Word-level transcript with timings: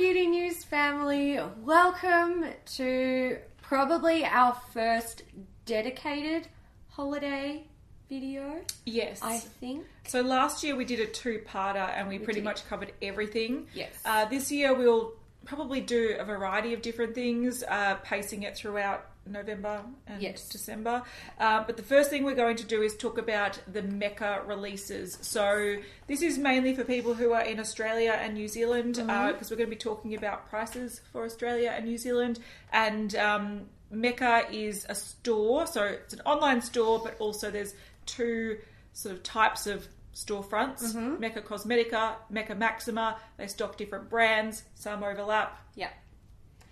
Beauty 0.00 0.28
News 0.28 0.64
family. 0.64 1.38
Welcome 1.58 2.46
to 2.76 3.36
probably 3.60 4.24
our 4.24 4.54
first 4.72 5.24
dedicated 5.66 6.48
holiday 6.88 7.64
video, 8.08 8.62
Yes. 8.86 9.20
I 9.22 9.36
think. 9.36 9.84
So 10.08 10.22
last 10.22 10.64
year 10.64 10.74
we 10.74 10.86
did 10.86 11.00
a 11.00 11.06
two-parter 11.06 11.86
and 11.94 12.08
we, 12.08 12.18
pretty 12.18 12.40
did. 12.40 12.44
much 12.44 12.66
covered 12.66 12.94
everything. 13.02 13.66
Yes. 13.74 13.92
Uh, 14.02 14.24
this 14.24 14.50
year 14.50 14.72
we'll 14.72 15.12
probably 15.44 15.82
do 15.82 16.16
a 16.18 16.24
variety 16.24 16.72
of 16.72 16.80
different 16.80 17.14
things, 17.14 17.62
uh, 17.68 17.96
pacing 17.96 18.44
it 18.44 18.56
throughout 18.56 19.04
November 19.30 19.82
and 20.06 20.20
Yes. 20.22 20.48
December. 20.48 21.02
Uh, 21.38 21.64
but 21.66 21.76
the 21.76 21.82
first 21.82 22.10
thing 22.10 22.24
we're 22.24 22.34
going 22.34 22.56
to 22.56 22.64
do 22.64 22.82
is 22.82 22.96
talk 22.96 23.18
about 23.18 23.58
the 23.72 23.82
Mecca 23.82 24.42
releases. 24.46 25.18
So 25.22 25.76
this 26.06 26.22
is 26.22 26.38
mainly 26.38 26.74
for 26.74 26.84
people 26.84 27.14
who 27.14 27.32
are 27.32 27.42
in 27.42 27.60
Australia 27.60 28.12
and 28.20 28.34
New 28.34 28.48
Zealand 28.48 28.94
because 28.94 29.06
Mm-hmm. 29.08 29.44
we're 29.50 29.56
going 29.56 29.70
to 29.70 29.76
be 29.76 29.76
talking 29.76 30.14
about 30.14 30.48
prices 30.50 31.00
for 31.12 31.24
Australia 31.24 31.72
and 31.76 31.84
New 31.86 31.98
Zealand. 31.98 32.38
And 32.72 33.14
um, 33.16 33.66
Mecca 33.90 34.46
is 34.52 34.86
a 34.88 34.94
store, 34.94 35.66
so 35.66 35.84
it's 35.84 36.14
an 36.14 36.20
online 36.26 36.60
store, 36.62 37.00
but 37.02 37.16
also 37.18 37.50
there's 37.50 37.74
two 38.06 38.58
sort 38.92 39.14
of 39.14 39.22
types 39.22 39.66
of 39.66 39.86
storefronts 40.14 40.82
Mm-hmm. 40.82 41.20
Mecca 41.20 41.40
Cosmetica, 41.40 42.14
Mecca 42.28 42.54
Maxima. 42.54 43.16
They 43.36 43.46
stock 43.46 43.76
different 43.76 44.10
brands, 44.10 44.64
some 44.74 45.02
overlap. 45.04 45.56
Yeah. 45.76 45.90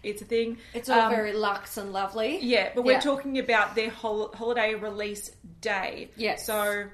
It's 0.03 0.23
a 0.23 0.25
thing. 0.25 0.59
It's 0.75 0.89
all 0.89 1.01
Um, 1.01 1.11
very 1.11 1.33
luxe 1.33 1.77
and 1.77 1.93
lovely. 1.93 2.39
yeah, 2.41 2.71
but 2.75 2.83
we're 2.85 2.93
Yeah. 2.93 3.01
talking 3.01 3.39
about 3.39 3.75
their 3.75 3.91
hol- 3.91 4.33
holiday 4.35 4.75
release 4.75 5.31
day. 5.61 6.11
Yes. 6.17 6.47
So, 6.47 6.85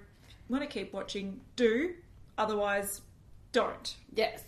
want 0.48 0.62
to 0.62 0.68
keep 0.68 0.92
watching, 0.92 1.40
do. 1.56 1.94
Otherwise, 2.38 3.00
don't. 3.52 3.94
Yes. 4.14 4.42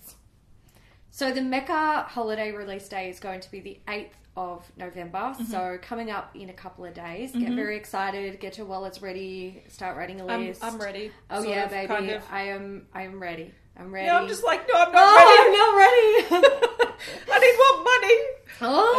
So 1.11 1.31
the 1.33 1.41
Mecca 1.41 2.03
holiday 2.09 2.53
release 2.53 2.89
day 2.89 3.09
is 3.09 3.21
going 3.21 3.41
to 3.41 3.51
be 3.51 3.61
the 3.61 3.79
8th 3.89 4.11
of 4.37 4.71
November. 4.77 5.19
Mm-hmm. 5.19 5.45
So 5.45 5.79
coming 5.81 6.11
up 6.11 6.35
in 6.37 6.51
a 6.51 6.53
couple 6.53 6.85
of 6.85 6.93
days. 6.93 7.33
Get 7.33 7.53
very 7.53 7.77
excited, 7.77 8.39
get 8.39 8.59
your 8.59 8.67
wallets 8.67 9.01
ready, 9.01 9.63
start 9.69 9.97
writing 9.97 10.21
a 10.21 10.27
I'm, 10.27 10.47
list. 10.47 10.63
I'm 10.63 10.77
ready. 10.79 11.11
Oh 11.31 11.43
yeah, 11.43 11.65
of, 11.65 11.71
baby. 11.71 11.87
kind 11.87 12.11
of. 12.11 12.23
I 12.31 12.43
am 12.49 12.87
I 12.95 13.03
am 13.05 13.19
ready. 13.19 13.55
I'm 13.79 13.93
ready. 13.93 14.07
No, 14.09 14.17
I'm 14.17 14.29
just 14.29 14.45
like, 14.45 14.67
no, 14.69 14.75
I'm 14.79 14.93
not 14.93 15.03
Oh, 15.03 15.45
I'm 15.47 15.53
not 16.33 16.41
ready. 16.43 16.47
ready. 16.47 16.93
I 17.33 17.39
need 17.39 17.57
more 17.57 17.85
oh, 18.61 18.95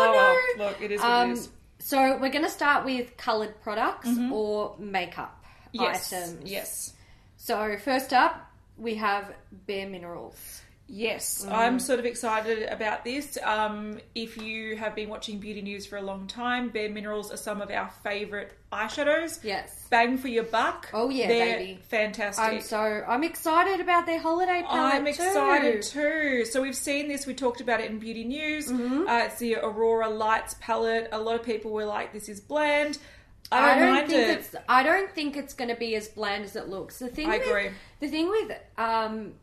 well, 0.58 0.58
no. 0.58 0.66
look, 0.66 0.82
it 0.82 0.92
is 0.92 1.02
what 1.02 1.10
Um, 1.10 1.30
it 1.32 1.34
is. 1.34 1.50
so 1.80 2.18
we're 2.18 2.30
going 2.30 2.44
to 2.46 2.50
start 2.50 2.86
with 2.86 3.16
coloured 3.18 3.60
products 3.62 4.10
or 4.32 4.76
makeup 4.80 5.34
Mm-hmm. 5.74 5.84
Yes. 5.84 6.14
items. 6.14 6.50
Yes. 6.50 6.94
So 7.38 7.78
first 7.78 8.14
up, 8.14 8.50
we 8.78 8.96
have 8.96 9.34
Bare 9.68 9.88
Minerals. 9.88 10.62
Yes, 10.90 11.46
Mm. 11.46 11.52
I'm 11.54 11.80
sort 11.80 12.00
of 12.00 12.06
excited 12.06 12.64
about 12.70 13.04
this. 13.04 13.38
Um, 13.44 14.00
if 14.16 14.38
you 14.38 14.78
have 14.78 14.96
been 14.96 15.10
watching 15.10 15.38
beauty 15.40 15.62
news 15.62 15.86
for 15.86 15.98
a 15.98 16.02
long 16.02 16.28
time, 16.28 16.70
Bare 16.70 16.90
Minerals 16.90 17.30
are 17.32 17.36
some 17.38 17.62
of 17.62 17.70
our 17.70 17.90
favourite 18.04 18.52
eyeshadows. 18.72 19.44
Yes. 19.44 19.86
Bang 19.90 20.18
for 20.18 20.30
your 20.30 20.46
buck. 20.46 20.90
Oh, 20.94 21.10
yeah, 21.10 21.28
They're 21.28 21.58
baby. 21.58 21.80
fantastic. 21.90 22.44
I'm 22.46 22.62
so 22.62 23.04
I'm 23.06 23.24
excited 23.26 23.82
about 23.82 24.06
their 24.06 24.20
holiday 24.20 24.64
palette 24.66 24.94
I'm 24.96 25.08
excited 25.08 25.82
too. 25.84 26.46
So 26.46 26.62
we've 26.62 26.76
seen 26.76 27.10
this. 27.10 27.26
We 27.28 27.34
talked 27.34 27.60
about 27.60 27.82
it 27.82 27.92
in 27.92 28.00
Beauty 28.00 28.24
News. 28.24 28.68
Mm-hmm. 28.72 29.08
Uh, 29.10 29.18
it's 29.26 29.40
the 29.40 29.56
Aurora 29.56 30.10
Lights 30.10 30.56
palette. 30.62 31.10
A 31.12 31.20
lot 31.20 31.36
of 31.36 31.44
people 31.44 31.72
were 31.72 31.86
like, 31.86 32.14
"This 32.14 32.30
is 32.30 32.40
bland." 32.40 32.98
I 33.52 33.60
I 33.60 33.70
don't, 33.76 33.80
don't 33.86 33.94
mind 33.96 34.08
think 34.10 34.22
it. 34.30 34.40
it's. 34.40 34.56
I 34.68 34.84
don't 34.84 35.12
think 35.12 35.38
it's 35.38 35.54
going 35.54 35.70
to 35.70 35.76
be 35.76 35.96
as 35.96 36.08
bland 36.10 36.44
as 36.46 36.56
it 36.56 36.68
looks. 36.70 37.00
The 37.00 37.08
thing. 37.08 37.30
I 37.30 37.38
with, 37.40 37.48
agree. 37.48 37.70
The 38.02 38.08
thing 38.10 38.30
with 38.30 38.52
um, 38.78 39.34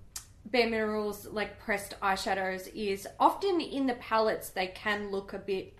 Bare 0.47 0.69
Minerals 0.69 1.27
like 1.27 1.59
pressed 1.59 1.95
eyeshadows 2.01 2.69
is 2.75 3.07
often 3.19 3.61
in 3.61 3.87
the 3.87 3.95
palettes 3.95 4.51
they 4.51 4.69
can 4.69 5.11
look 5.11 5.33
a 5.33 5.39
bit 5.39 5.77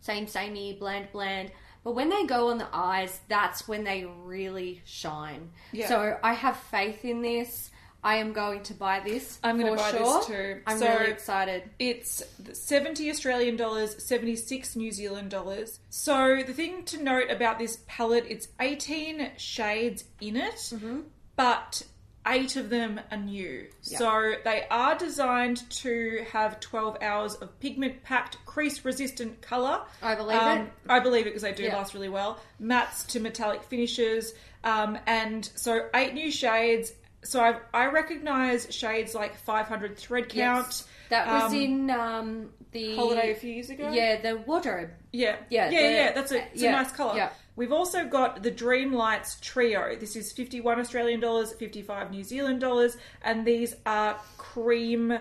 same 0.00 0.26
samey, 0.26 0.74
bland, 0.74 1.08
bland. 1.12 1.50
But 1.82 1.94
when 1.94 2.08
they 2.10 2.24
go 2.24 2.50
on 2.50 2.58
the 2.58 2.68
eyes, 2.72 3.20
that's 3.28 3.66
when 3.68 3.84
they 3.84 4.04
really 4.04 4.82
shine. 4.84 5.50
Yeah. 5.72 5.88
So 5.88 6.18
I 6.22 6.32
have 6.34 6.56
faith 6.56 7.04
in 7.04 7.22
this. 7.22 7.70
I 8.02 8.16
am 8.16 8.34
going 8.34 8.62
to 8.64 8.74
buy 8.74 9.00
this. 9.00 9.38
I'm 9.42 9.58
gonna 9.58 9.70
for 9.70 9.76
buy 9.76 9.92
this 9.92 10.26
too. 10.26 10.60
I'm 10.66 10.78
So- 10.78 10.86
really 10.98 11.10
excited. 11.10 11.70
It's 11.78 12.22
70 12.52 13.08
Australian 13.10 13.56
dollars, 13.56 14.02
76 14.04 14.76
New 14.76 14.92
Zealand 14.92 15.30
dollars. 15.30 15.80
So 15.88 16.42
the 16.46 16.52
thing 16.52 16.84
to 16.86 17.02
note 17.02 17.30
about 17.30 17.58
this 17.58 17.78
palette, 17.86 18.26
it's 18.28 18.48
18 18.60 19.30
shades 19.38 20.04
in 20.20 20.36
it, 20.36 20.54
Mm-hmm. 20.56 21.00
but 21.36 21.82
eight 22.26 22.56
of 22.56 22.70
them 22.70 23.00
are 23.10 23.16
new. 23.18 23.66
So 23.82 24.34
they 24.44 24.64
are 24.70 24.96
designed 24.96 25.68
to 25.82 26.24
have 26.32 26.58
12 26.60 26.98
hours 27.02 27.34
of 27.34 27.58
pigment 27.60 28.02
packed, 28.02 28.38
crease 28.46 28.84
resistant 28.84 29.40
colour. 29.42 29.82
I 30.02 30.14
believe 30.14 30.40
it. 30.40 30.72
I 30.88 31.00
believe 31.00 31.22
it 31.22 31.30
because 31.30 31.42
they 31.42 31.52
do 31.52 31.64
Yeah. 31.64 31.76
last 31.76 31.94
really 31.94 32.08
well. 32.08 32.38
Mattes 32.60 33.06
to 33.08 33.20
metallic 33.20 33.62
finishes. 33.64 34.32
Um, 34.64 34.98
and 35.06 35.48
so 35.56 35.88
eight 35.94 36.14
new 36.14 36.30
shades. 36.30 36.92
So 37.22 37.40
I, 37.40 37.56
I 37.72 37.86
recognise 37.86 38.66
shades 38.74 39.14
like 39.14 39.36
500 39.36 39.96
thread 39.96 40.28
count. 40.28 40.66
Yes. 40.66 40.88
That 41.10 41.26
was 41.26 41.52
um, 41.52 41.58
in 41.58 41.90
um, 41.90 42.50
the 42.72 42.96
holiday 42.96 43.32
a 43.32 43.34
few 43.34 43.52
years 43.52 43.68
ago. 43.70 43.90
Yeah, 43.92 44.20
the 44.20 44.36
wardrobe. 44.38 44.90
yeah, 45.12 45.36
Yeah, 45.50 45.68
yeah, 45.70 45.82
the- 45.82 45.92
yeah. 45.94 46.12
That's 46.12 46.32
a, 46.32 46.42
it's 46.52 46.62
yeah, 46.62 46.70
a 46.70 46.82
nice 46.82 46.92
color. 46.92 47.16
yeah. 47.16 47.30
We've 47.56 47.72
also 47.72 48.04
got 48.04 48.42
the 48.42 48.50
Dream 48.50 48.92
Lights 48.92 49.38
Trio. 49.40 49.94
This 49.96 50.16
is 50.16 50.32
fifty-one 50.32 50.80
Australian 50.80 51.20
dollars, 51.20 51.52
fifty-five 51.52 52.10
New 52.10 52.24
Zealand 52.24 52.60
dollars, 52.60 52.96
and 53.22 53.46
these 53.46 53.76
are 53.86 54.18
cream 54.36 55.18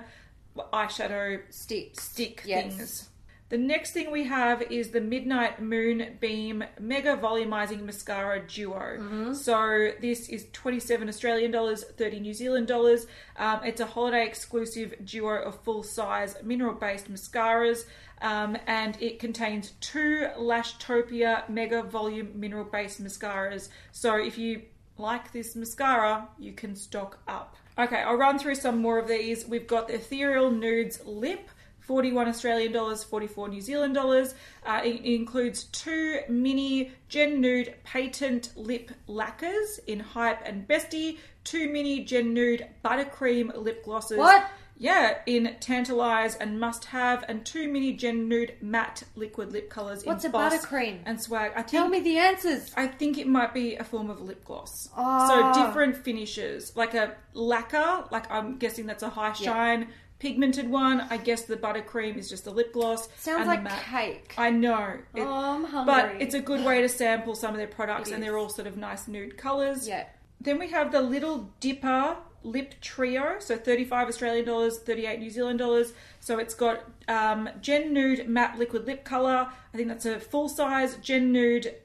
eyeshadow 0.58 1.42
Sticks. 1.50 2.04
stick 2.04 2.42
Yes. 2.46 2.76
things. 2.76 3.10
The 3.54 3.60
next 3.60 3.92
thing 3.92 4.10
we 4.10 4.24
have 4.24 4.64
is 4.64 4.90
the 4.90 5.00
Midnight 5.00 5.62
Moonbeam 5.62 6.64
Mega 6.80 7.16
Volumizing 7.16 7.84
Mascara 7.84 8.48
Duo. 8.48 8.98
Mm-hmm. 8.98 9.34
So 9.34 9.92
this 10.02 10.28
is 10.28 10.48
27 10.54 11.08
Australian 11.08 11.52
dollars, 11.52 11.84
30 11.84 12.20
New 12.20 12.34
Zealand 12.34 12.66
dollars. 12.66 13.06
Um, 13.38 13.60
it's 13.64 13.80
a 13.80 13.86
holiday 13.86 14.26
exclusive 14.26 14.96
duo 15.06 15.40
of 15.40 15.62
full 15.62 15.84
size 15.84 16.36
mineral 16.42 16.74
based 16.74 17.14
mascaras. 17.14 17.86
Um, 18.24 18.58
and 18.66 19.00
it 19.00 19.20
contains 19.20 19.74
two 19.82 20.30
Lashtopia 20.36 21.48
Mega 21.48 21.84
Volume 21.84 22.32
mineral 22.34 22.66
based 22.66 23.04
mascaras. 23.04 23.70
So 23.92 24.16
if 24.16 24.36
you 24.36 24.64
like 24.98 25.32
this 25.32 25.56
mascara, 25.56 26.28
you 26.40 26.54
can 26.54 26.76
stock 26.76 27.20
up. 27.28 27.56
Okay, 27.78 27.98
I'll 27.98 28.16
run 28.16 28.40
through 28.40 28.56
some 28.56 28.80
more 28.80 28.98
of 28.98 29.08
these. 29.08 29.46
We've 29.46 29.68
got 29.68 29.90
the 29.90 29.96
Ethereal 29.96 30.50
Nudes 30.50 31.06
Lip. 31.06 31.50
41 31.86 32.28
Australian 32.28 32.72
dollars, 32.72 33.04
44 33.04 33.50
New 33.50 33.62
Zealand 33.62 33.94
dollars. 33.94 34.34
Uh, 34.66 34.82
it 34.84 35.02
includes 35.04 35.66
two 35.66 36.20
mini 36.30 36.92
Gen 37.10 37.42
Nude 37.42 37.76
patent 37.84 38.52
lip 38.56 38.92
lacquers 39.08 39.80
in 39.88 40.00
Hype 40.00 40.42
and 40.46 40.68
Bestie, 40.68 41.18
two 41.44 41.70
mini 41.70 42.04
Gen 42.04 42.34
Nude 42.34 42.68
buttercream 42.84 43.56
lip 43.58 43.84
glosses. 43.84 44.18
What? 44.18 44.50
Yeah, 44.76 45.20
in 45.28 45.56
Tantalize 45.60 46.36
and 46.36 46.60
Must 46.60 46.86
Have, 46.86 47.24
and 47.28 47.46
two 47.46 47.72
mini 47.72 47.94
Gen 47.94 48.28
Nude 48.28 48.56
matte 48.60 49.04
liquid 49.16 49.52
lip 49.52 49.70
colours 49.70 50.04
What's 50.04 50.26
in 50.26 50.30
a 50.30 50.34
Boss 50.34 50.54
buttercream? 50.54 51.00
and 51.06 51.22
Swag. 51.22 51.52
I 51.52 51.58
think, 51.62 51.68
Tell 51.70 51.88
me 51.88 52.00
the 52.00 52.18
answers. 52.18 52.72
I 52.76 52.88
think 52.88 53.18
it 53.18 53.28
might 53.28 53.54
be 53.54 53.76
a 53.76 53.84
form 53.84 54.10
of 54.10 54.20
lip 54.22 54.44
gloss. 54.44 54.90
Ah. 54.98 55.54
So 55.54 55.64
different 55.66 55.98
finishes, 55.98 56.76
like 56.76 56.96
a 56.96 57.16
lacquer, 57.34 58.06
like 58.12 58.30
I'm 58.32 58.58
guessing 58.58 58.86
that's 58.88 59.04
a 59.04 59.10
high 59.10 59.34
shine 59.34 59.90
pigmented 60.28 60.70
one. 60.70 61.02
I 61.10 61.18
guess 61.18 61.42
the 61.44 61.58
buttercream 61.58 62.16
is 62.18 62.30
just 62.30 62.46
the 62.46 62.52
lip 62.52 62.72
gloss. 62.72 63.10
Sounds 63.18 63.46
like 63.46 63.62
matte. 63.62 63.84
cake. 63.84 64.34
I 64.38 64.52
know. 64.52 64.98
It- 65.14 65.22
oh, 65.22 65.56
I'm 65.56 65.66
hungry. 65.66 65.94
but 65.94 66.22
it's 66.22 66.34
a 66.34 66.40
good 66.40 66.64
way 66.66 66.82
to 66.82 66.88
sample 66.88 67.36
some 67.36 67.52
of 67.52 67.58
their 67.58 67.68
products, 67.68 68.10
It 68.10 68.14
and 68.14 68.24
is. 68.24 68.28
they're 68.30 68.38
all 68.38 68.48
sort 68.50 68.68
of 68.68 68.78
nice 68.78 69.08
nude 69.08 69.38
colours. 69.38 69.86
yeah. 69.88 70.06
Then 70.40 70.60
we 70.60 70.70
have 70.70 70.92
the 70.92 71.02
Little 71.02 71.54
Dipper 71.60 72.18
Lip 72.44 72.74
Trio, 72.82 73.36
so 73.40 73.58
35 73.58 74.08
Australian 74.10 74.46
dollars, 74.46 74.78
38 74.80 75.20
New 75.20 75.30
Zealand 75.30 75.60
dollars. 75.60 75.94
So 76.22 76.38
it's 76.40 76.54
got 76.54 76.84
um, 77.08 77.50
Gen 77.62 77.94
Nude 77.94 78.28
Matte 78.28 78.58
Liquid 78.60 78.86
Lip 78.88 79.04
Colour. 79.06 79.50
I 79.74 79.78
think 79.78 79.88
that's 79.90 80.06
a 80.06 80.20
full 80.20 80.48
size 80.50 80.96
Gen 80.98 81.32
Nude 81.34 81.76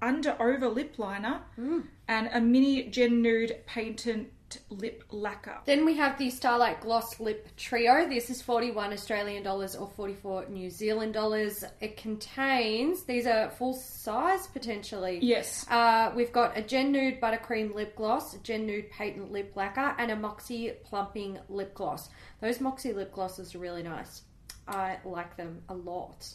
under 0.00 0.36
over 0.42 0.68
lip 0.68 0.98
liner, 0.98 1.42
Mm. 1.58 1.84
and 2.08 2.28
a 2.32 2.40
mini 2.40 2.84
Gen 2.88 3.22
Nude 3.22 3.64
Patent 3.66 4.28
Lip 4.70 5.04
Lacquer. 5.10 5.58
Then 5.64 5.84
we 5.84 5.96
have 5.96 6.18
the 6.18 6.30
Starlight 6.30 6.80
Gloss 6.80 7.20
Lip 7.20 7.48
Trio. 7.56 8.08
This 8.08 8.30
is 8.30 8.42
41 8.42 8.92
Australian 8.92 9.42
dollars 9.42 9.76
or 9.76 9.90
44 9.96 10.46
New 10.48 10.70
Zealand 10.70 11.14
dollars. 11.14 11.64
It 11.80 11.96
contains, 11.96 13.04
these 13.04 13.26
are 13.26 13.50
full 13.50 13.74
size 13.74 14.46
potentially. 14.46 15.18
Yes. 15.22 15.66
Uh, 15.70 16.12
we've 16.14 16.32
got 16.32 16.56
a 16.56 16.62
Gen 16.62 16.92
Nude 16.92 17.20
Buttercream 17.20 17.74
Lip 17.74 17.96
Gloss, 17.96 18.36
Gen 18.38 18.66
Nude 18.66 18.90
Patent 18.90 19.32
Lip 19.32 19.52
Lacquer, 19.54 19.94
and 19.98 20.10
a 20.10 20.16
Moxie 20.16 20.72
Plumping 20.84 21.38
Lip 21.48 21.74
Gloss. 21.74 22.08
Those 22.40 22.60
Moxie 22.60 22.92
lip 22.92 23.12
glosses 23.12 23.54
are 23.54 23.58
really 23.58 23.82
nice. 23.82 24.22
I 24.66 24.98
like 25.04 25.36
them 25.36 25.62
a 25.68 25.74
lot. 25.74 26.28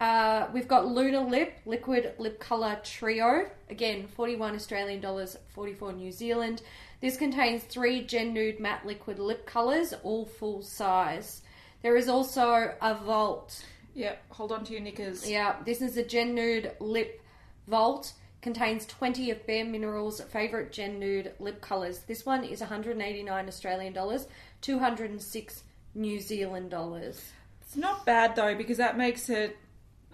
Uh, 0.00 0.48
we've 0.52 0.68
got 0.68 0.86
Luna 0.86 1.26
Lip 1.26 1.54
Liquid 1.66 2.14
Lip 2.18 2.40
Color 2.40 2.80
Trio. 2.82 3.48
Again, 3.70 4.06
41 4.08 4.54
Australian 4.54 5.00
dollars, 5.00 5.36
44 5.54 5.92
New 5.92 6.10
Zealand. 6.10 6.62
This 7.04 7.18
contains 7.18 7.62
three 7.62 8.02
Gen 8.02 8.32
Nude 8.32 8.58
Matte 8.60 8.86
Liquid 8.86 9.18
Lip 9.18 9.44
Colors, 9.44 9.92
all 10.04 10.24
full 10.24 10.62
size. 10.62 11.42
There 11.82 11.96
is 11.96 12.08
also 12.08 12.72
a 12.80 12.94
Vault. 12.94 13.62
Yeah, 13.92 14.14
hold 14.30 14.52
on 14.52 14.64
to 14.64 14.72
your 14.72 14.80
knickers. 14.80 15.28
Yeah, 15.28 15.56
this 15.66 15.82
is 15.82 15.98
a 15.98 16.02
Gen 16.02 16.34
Nude 16.34 16.72
Lip 16.80 17.20
Vault. 17.68 18.14
Contains 18.40 18.86
20 18.86 19.30
of 19.32 19.46
Bare 19.46 19.66
Minerals' 19.66 20.22
favourite 20.22 20.72
Gen 20.72 20.98
Nude 20.98 21.34
lip 21.38 21.60
colours. 21.60 21.98
This 22.06 22.24
one 22.24 22.42
is 22.42 22.60
189 22.60 23.48
Australian 23.48 23.92
dollars, 23.92 24.26
206 24.62 25.62
New 25.94 26.20
Zealand 26.20 26.70
dollars. 26.70 27.32
It's 27.60 27.76
not 27.76 28.06
bad 28.06 28.34
though 28.34 28.54
because 28.54 28.78
that 28.78 28.96
makes 28.96 29.28
it 29.28 29.58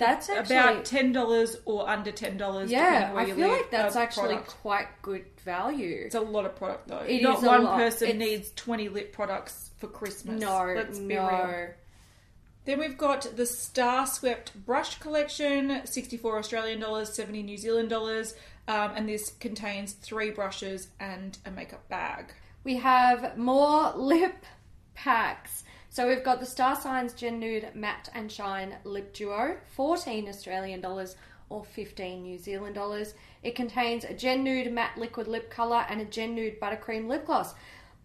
That's 0.00 0.28
actually 0.28 0.56
about 0.56 0.84
ten 0.84 1.12
dollars 1.12 1.56
or 1.64 1.88
under 1.88 2.10
ten 2.10 2.36
dollars. 2.36 2.70
yeah. 2.70 3.12
where 3.12 3.22
I 3.22 3.30
feel 3.30 3.48
like 3.48 3.70
that's 3.70 3.94
actually 3.96 4.28
product. 4.34 4.56
quite 4.62 4.88
good 5.02 5.26
value. 5.44 6.02
It's 6.06 6.14
a 6.16 6.20
lot 6.20 6.44
of 6.46 6.56
product 6.56 6.88
though. 6.88 6.98
It 6.98 7.22
Not 7.22 7.38
is 7.38 7.44
a 7.44 7.46
one 7.48 7.66
person 7.78 8.08
It's- 8.08 8.18
needs 8.18 8.52
twenty 8.56 8.88
lip 8.88 9.12
products 9.12 9.70
for 9.78 9.86
Christmas. 9.86 10.40
no, 10.40 10.72
let's 10.74 10.98
be 10.98 11.14
no. 11.14 11.28
real. 11.28 11.68
Then 12.66 12.78
we've 12.78 12.98
got 12.98 13.22
the 13.36 13.46
Star 13.46 14.06
Swept 14.06 14.52
Brush 14.66 14.98
Collection, 14.98 15.80
64 15.86 16.38
Australian 16.38 16.78
dollars, 16.80 17.14
70 17.14 17.42
New 17.42 17.56
Zealand 17.56 17.88
dollars, 17.88 18.34
um, 18.68 18.92
and 18.94 19.08
this 19.08 19.30
contains 19.40 19.94
three 19.94 20.30
brushes 20.30 20.88
and 21.00 21.38
a 21.46 21.50
makeup 21.50 21.88
bag. 21.88 22.34
We 22.62 22.76
have 22.76 23.38
more 23.38 23.92
lip 23.96 24.44
packs. 24.94 25.64
So 25.90 26.06
we've 26.06 26.22
got 26.22 26.38
the 26.38 26.46
Star 26.46 26.80
Signs 26.80 27.12
Gen 27.14 27.40
Nude 27.40 27.68
Matte 27.74 28.08
and 28.14 28.30
Shine 28.30 28.76
Lip 28.84 29.12
Duo, 29.12 29.56
14 29.72 30.28
Australian 30.28 30.80
dollars 30.80 31.16
or 31.48 31.64
15 31.64 32.22
New 32.22 32.38
Zealand 32.38 32.76
dollars. 32.76 33.14
It 33.42 33.56
contains 33.56 34.04
a 34.04 34.14
Gen 34.14 34.44
Nude 34.44 34.72
Matte 34.72 34.96
Liquid 34.96 35.26
Lip 35.26 35.50
Colour 35.50 35.84
and 35.90 36.00
a 36.00 36.04
Gen 36.04 36.36
Nude 36.36 36.60
Buttercream 36.60 37.08
Lip 37.08 37.26
Gloss. 37.26 37.54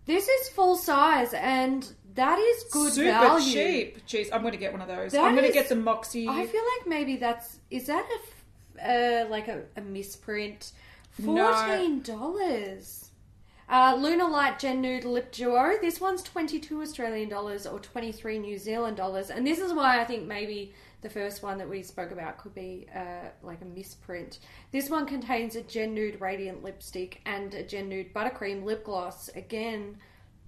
This 0.08 0.28
is 0.28 0.50
full 0.50 0.76
size 0.78 1.32
and 1.36 1.88
that 2.16 2.40
is 2.40 2.64
good 2.72 2.94
Super 2.94 3.12
value. 3.12 3.54
cheap. 3.54 4.08
Jeez, 4.08 4.30
I'm 4.34 4.42
going 4.42 4.54
to 4.54 4.58
get 4.58 4.72
one 4.72 4.82
of 4.82 4.88
those. 4.88 5.12
That 5.12 5.24
I'm 5.24 5.36
going 5.36 5.46
to 5.48 5.54
get 5.54 5.70
the 5.70 5.76
Moxie. 5.76 6.28
I 6.28 6.48
feel 6.48 6.64
like 6.64 6.88
maybe 6.88 7.18
that's 7.18 7.60
is 7.70 7.86
that 7.86 8.08
a 8.84 9.26
uh, 9.26 9.30
like 9.30 9.48
a, 9.48 9.62
a 9.78 9.82
misprint? 9.82 10.72
Fourteen 11.12 12.02
dollars. 12.02 13.05
Uh, 13.68 13.98
Lunar 14.00 14.30
Light 14.30 14.60
Gen 14.60 14.80
Nude 14.82 15.06
Lip 15.06 15.32
Duo. 15.32 15.74
This 15.82 16.00
one's 16.00 16.22
twenty 16.22 16.60
two 16.60 16.82
Australian 16.82 17.30
dollars 17.30 17.66
or 17.66 17.80
twenty 17.80 18.12
three 18.12 18.38
New 18.38 18.58
Zealand 18.58 18.96
dollars, 18.98 19.30
and 19.32 19.46
this 19.46 19.60
is 19.60 19.74
why 19.74 20.00
I 20.00 20.06
think 20.06 20.28
maybe 20.28 20.74
the 21.02 21.10
first 21.10 21.42
one 21.44 21.58
that 21.58 21.70
we 21.70 21.82
spoke 21.84 22.12
about 22.12 22.38
could 22.38 22.54
be 22.54 22.88
uh, 22.96 23.30
like 23.44 23.62
a 23.62 23.66
misprint. 23.66 24.40
This 24.72 24.90
one 24.90 25.06
contains 25.08 25.56
a 25.56 25.62
Gen 25.64 25.94
Nude 25.96 26.22
Radiant 26.22 26.64
Lipstick 26.64 27.22
and 27.26 27.54
a 27.56 27.64
Gen 27.64 27.90
Nude 27.90 28.14
Buttercream 28.14 28.64
Lip 28.64 28.84
Gloss. 28.84 29.30
Again, 29.36 29.98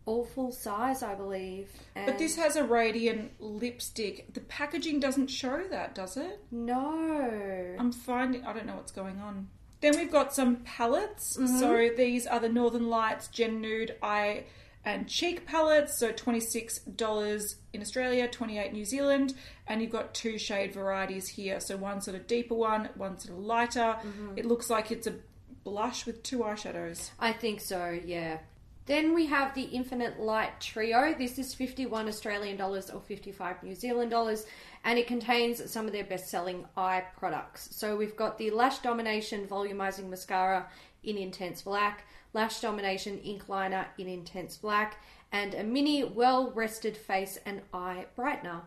all 0.05 0.23
full 0.23 0.51
size, 0.51 1.03
I 1.03 1.15
believe. 1.15 1.69
but 1.93 2.17
this 2.17 2.35
has 2.37 2.55
a 2.55 2.63
radiant 2.63 3.31
lipstick. 3.41 4.33
The 4.33 4.39
packaging 4.41 4.99
doesn't 4.99 5.27
show 5.27 5.63
that, 5.69 5.93
does 5.95 6.17
it? 6.17 6.39
no. 6.51 7.75
I'm 7.79 7.91
finding. 7.91 8.45
I 8.45 8.53
don't 8.53 8.65
know 8.67 8.75
what's 8.75 8.91
going 8.91 9.19
on. 9.19 9.49
Then 9.81 9.95
we've 9.95 10.11
got 10.11 10.33
some 10.33 10.57
palettes. 10.57 11.37
Mm-hmm. 11.37 11.59
So 11.59 11.89
these 11.95 12.25
are 12.25 12.39
the 12.39 12.49
Northern 12.49 12.89
Lights 12.89 13.27
Gen 13.27 13.61
Nude 13.61 13.95
Eye 14.01 14.45
and 14.83 15.07
Cheek 15.07 15.45
palettes. 15.45 15.99
So 15.99 16.11
twenty 16.11 16.39
six 16.39 16.79
dollars 16.79 17.57
in 17.73 17.81
Australia, 17.81 18.27
twenty 18.27 18.57
eight 18.57 18.73
New 18.73 18.85
Zealand, 18.85 19.33
and 19.67 19.81
you've 19.81 19.91
got 19.91 20.13
two 20.13 20.37
shade 20.37 20.73
varieties 20.73 21.27
here. 21.27 21.59
So 21.59 21.77
one 21.77 22.01
sort 22.01 22.15
of 22.15 22.25
deeper 22.27 22.55
one, 22.55 22.89
one 22.95 23.19
sort 23.19 23.37
of 23.37 23.43
lighter. 23.43 23.97
Mm-hmm. 23.99 24.37
It 24.37 24.45
looks 24.45 24.69
like 24.69 24.91
it's 24.91 25.07
a 25.07 25.15
blush 25.63 26.05
with 26.05 26.23
two 26.23 26.39
eyeshadows. 26.39 27.11
I 27.19 27.33
think 27.33 27.59
so, 27.59 27.99
yeah. 28.05 28.37
Then 28.87 29.13
we 29.13 29.25
have 29.25 29.53
the 29.53 29.63
Infinite 29.63 30.17
Light 30.17 30.61
Trio. 30.61 31.13
This 31.13 31.37
is 31.37 31.53
51 31.53 32.07
Australian 32.07 32.55
dollars 32.55 32.89
or 32.89 33.01
55 33.01 33.61
New 33.61 33.75
Zealand 33.75 34.11
dollars, 34.11 34.45
and 34.85 34.97
it 34.97 35.07
contains 35.07 35.69
some 35.69 35.87
of 35.87 35.91
their 35.91 36.05
best 36.05 36.29
selling 36.29 36.63
eye 36.77 37.03
products. 37.17 37.67
So 37.75 37.97
we've 37.97 38.15
got 38.15 38.37
the 38.37 38.49
Lash 38.49 38.79
Domination 38.79 39.45
Volumizing 39.45 40.07
Mascara 40.07 40.67
in 41.03 41.17
Intense 41.17 41.63
Black, 41.63 42.07
Lash 42.33 42.61
Domination 42.61 43.19
Ink 43.19 43.49
Liner 43.49 43.87
in 43.97 44.07
Intense 44.07 44.55
Black, 44.55 45.01
and 45.33 45.53
a 45.53 45.65
mini 45.65 46.05
well 46.05 46.51
rested 46.51 46.95
face 46.95 47.37
and 47.45 47.61
eye 47.73 48.05
brightener. 48.17 48.61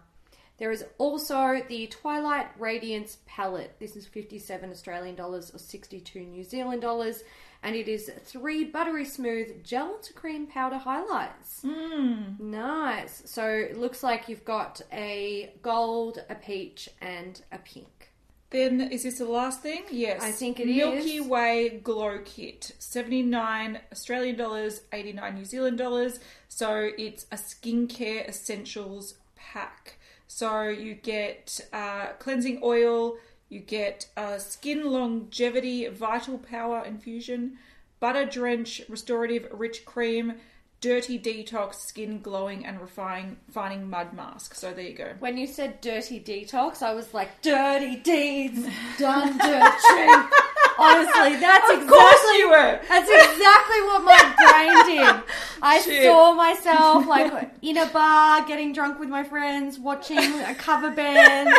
There 0.59 0.71
is 0.71 0.85
also 0.99 1.63
the 1.67 1.87
Twilight 1.87 2.49
Radiance 2.59 3.17
palette. 3.25 3.77
This 3.81 3.97
is 3.97 4.07
57 4.07 4.71
Australian 4.71 5.15
dollars 5.15 5.51
or 5.55 5.59
62 5.59 6.21
New 6.21 6.45
Zealand 6.45 6.83
dollars, 6.83 7.23
and 7.63 7.77
it 7.77 7.89
is 7.89 8.11
three 8.25 8.65
buttery 8.65 9.05
smooth 9.05 9.63
gel 9.65 9.99
to 9.99 10.13
cream 10.13 10.47
powder 10.47 10.79
highlights. 10.79 11.63
Nice. 11.65 13.23
So 13.27 13.47
it 13.47 13.79
looks 13.79 14.03
like 14.03 14.29
you've 14.29 14.45
got 14.45 14.81
a 14.93 15.53
gold, 15.63 16.25
a 16.29 16.35
peach, 16.35 16.89
and 17.01 17.41
a 17.53 17.59
pink. 17.59 18.11
Then 18.51 18.81
is 18.81 19.05
this 19.05 19.19
the 19.19 19.27
last 19.27 19.63
thing? 19.63 19.85
Yes. 19.91 20.23
I 20.23 20.33
think 20.33 20.59
it 20.59 20.67
Milky 20.67 21.19
is. 21.19 21.27
Way 21.27 21.81
Glow 21.85 22.19
Kit, 22.25 22.73
seventy 22.81 23.23
nine 23.23 23.79
Australian 23.93 24.37
dollars, 24.37 24.81
eighty 24.93 25.13
nine 25.13 25.37
New 25.37 25.45
Zealand 25.45 25.79
dollars. 25.79 26.19
So 26.49 26.91
it's 26.99 27.27
a 27.31 27.37
skincare 27.37 28.29
essentials 28.29 29.15
pack. 29.37 29.99
So 30.27 30.65
you 30.69 30.95
get 30.95 31.61
uh, 31.73 32.09
cleansing 32.19 32.61
oil, 32.65 33.19
you 33.51 33.61
get 33.61 34.07
a 34.17 34.41
skin 34.41 34.91
longevity 34.91 35.87
vital 35.89 36.39
power 36.39 36.85
infusion, 36.85 37.59
butter 37.99 38.25
drench 38.25 38.81
restorative 38.89 39.49
rich 39.53 39.85
cream, 39.85 40.35
dirty 40.81 41.19
detox 41.19 41.75
skin 41.75 42.21
glowing 42.23 42.65
and 42.65 42.81
refining 42.81 43.37
refining 43.49 43.91
mud 43.91 44.15
mask. 44.15 44.55
So 44.55 44.73
there 44.73 44.87
you 44.87 44.95
go. 44.97 45.13
When 45.19 45.37
you 45.37 45.47
said 45.47 45.81
dirty 45.81 46.21
detox, 46.21 46.81
I 46.81 46.95
was 46.95 47.13
like, 47.13 47.43
dirty 47.43 47.97
deeds 47.97 48.67
done 48.99 49.37
dirt 49.37 49.73
cheap. 49.89 50.31
Honestly, 50.79 51.37
that's 51.39 51.71
Of 51.73 51.83
exactly 51.83 52.39
you 52.39 52.49
were. 52.49 52.81
That's 52.89 53.11
exactly 53.11 53.83
what 53.83 54.03
my 54.05 54.35
brain 54.39 54.97
did. 54.97 55.23
I 55.61 55.79
Shit. 55.85 56.05
saw 56.05 56.33
myself 56.33 57.07
like 57.07 57.51
in 57.61 57.77
a 57.77 57.87
bar, 57.87 58.47
getting 58.47 58.73
drunk 58.73 58.99
with 58.99 59.11
my 59.11 59.23
friends, 59.23 59.79
watching 59.79 60.19
a 60.19 60.55
cover 60.55 60.91
band, 60.91 61.51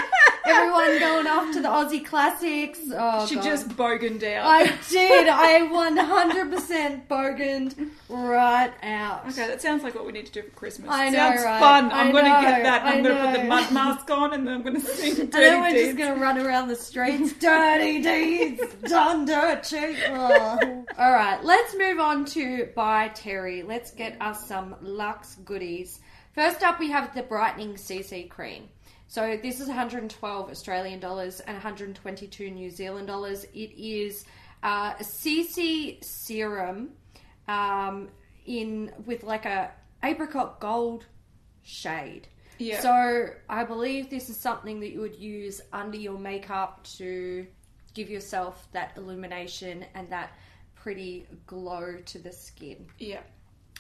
everyone 0.46 1.00
going 1.00 1.28
off 1.28 1.54
to 1.54 1.62
the 1.62 1.68
Aussie 1.68 2.06
classics. 2.06 2.80
Oh, 2.94 3.26
She 3.28 3.36
God. 3.36 3.44
just 3.44 3.70
boganed 3.70 4.24
out. 4.24 4.46
I 4.46 4.66
did. 4.90 5.28
I 5.30 5.62
100% 5.68 7.08
boganed 7.08 7.90
right 8.10 8.72
out. 8.84 9.28
Okay, 9.30 9.48
that 9.48 9.62
sounds 9.62 9.84
like 9.84 9.96
what 9.96 10.06
we 10.06 10.12
need 10.12 10.26
to 10.28 10.32
do 10.32 10.42
for 10.44 10.50
Christmas. 10.52 10.90
I 10.92 11.10
know, 11.10 11.18
sounds 11.18 11.44
right? 11.44 11.60
fun. 11.60 11.92
I'm 11.92 12.12
going 12.12 12.26
to 12.26 12.30
get 12.30 12.64
that. 12.64 12.84
I'm 12.86 13.04
going 13.04 13.16
to 13.16 13.26
put 13.32 13.42
the 13.42 13.48
mud 13.48 13.72
mask 13.72 14.10
on, 14.10 14.34
and 14.34 14.48
then 14.48 14.54
I'm 14.56 14.62
going 14.64 14.76
to 14.82 14.86
sing 14.88 15.12
Dirty 15.16 15.22
And 15.24 15.32
then 15.34 15.62
we're 15.62 15.70
Deeds. 15.72 15.86
just 15.86 15.98
gonna 15.98 16.20
run 16.22 16.38
around 16.38 16.68
the 16.68 16.76
streets, 16.76 17.34
dirty 17.40 18.02
deeds, 18.02 18.62
done 18.84 19.26
dirt 19.26 19.64
cheap. 19.64 19.98
Oh. 20.10 20.86
All 20.98 21.12
right, 21.12 21.44
let's 21.44 21.76
move 21.78 22.00
on 22.00 22.26
to 22.26 22.70
by 22.76 23.10
Terry. 23.10 23.64
Let's 23.64 23.92
get 23.92 24.22
us 24.22 24.48
some 24.48 24.76
Lux 24.82 25.36
goodies. 25.46 26.00
First 26.34 26.64
up, 26.64 26.80
we 26.80 26.90
have 26.92 27.14
the 27.14 27.24
brightening 27.24 27.74
CC 27.76 28.30
cream. 28.30 28.70
So 29.12 29.38
this 29.44 29.60
is 29.60 29.68
112 29.68 30.50
Australian 30.50 31.02
dollars 31.02 31.42
and 31.42 31.54
122 31.56 32.50
New 32.50 32.70
Zealand 32.70 33.08
dollars. 33.08 33.44
It 33.54 33.78
is 33.78 34.24
uh, 34.64 34.94
a 34.98 35.04
CC 35.04 36.02
serum 36.02 36.92
um, 37.50 38.08
in 38.46 38.90
with 39.06 39.24
like 39.24 39.46
a 39.46 39.72
apricot 40.02 40.62
gold 40.62 41.08
shade. 41.62 42.30
Yeah. 42.58 42.80
So 42.80 43.32
I 43.50 43.66
believe 43.66 44.10
this 44.10 44.30
is 44.30 44.40
something 44.40 44.80
that 44.80 44.94
you 44.94 45.02
would 45.02 45.20
use 45.20 45.60
under 45.74 45.98
your 45.98 46.18
makeup 46.18 46.82
to 46.96 47.46
give 47.94 48.10
yourself 48.10 48.66
that 48.72 48.94
illumination 48.96 49.84
and 49.94 50.10
that 50.10 50.38
pretty 50.74 51.28
glow 51.48 51.98
to 52.06 52.18
the 52.18 52.32
skin. 52.32 52.88
yeah. 52.98 53.20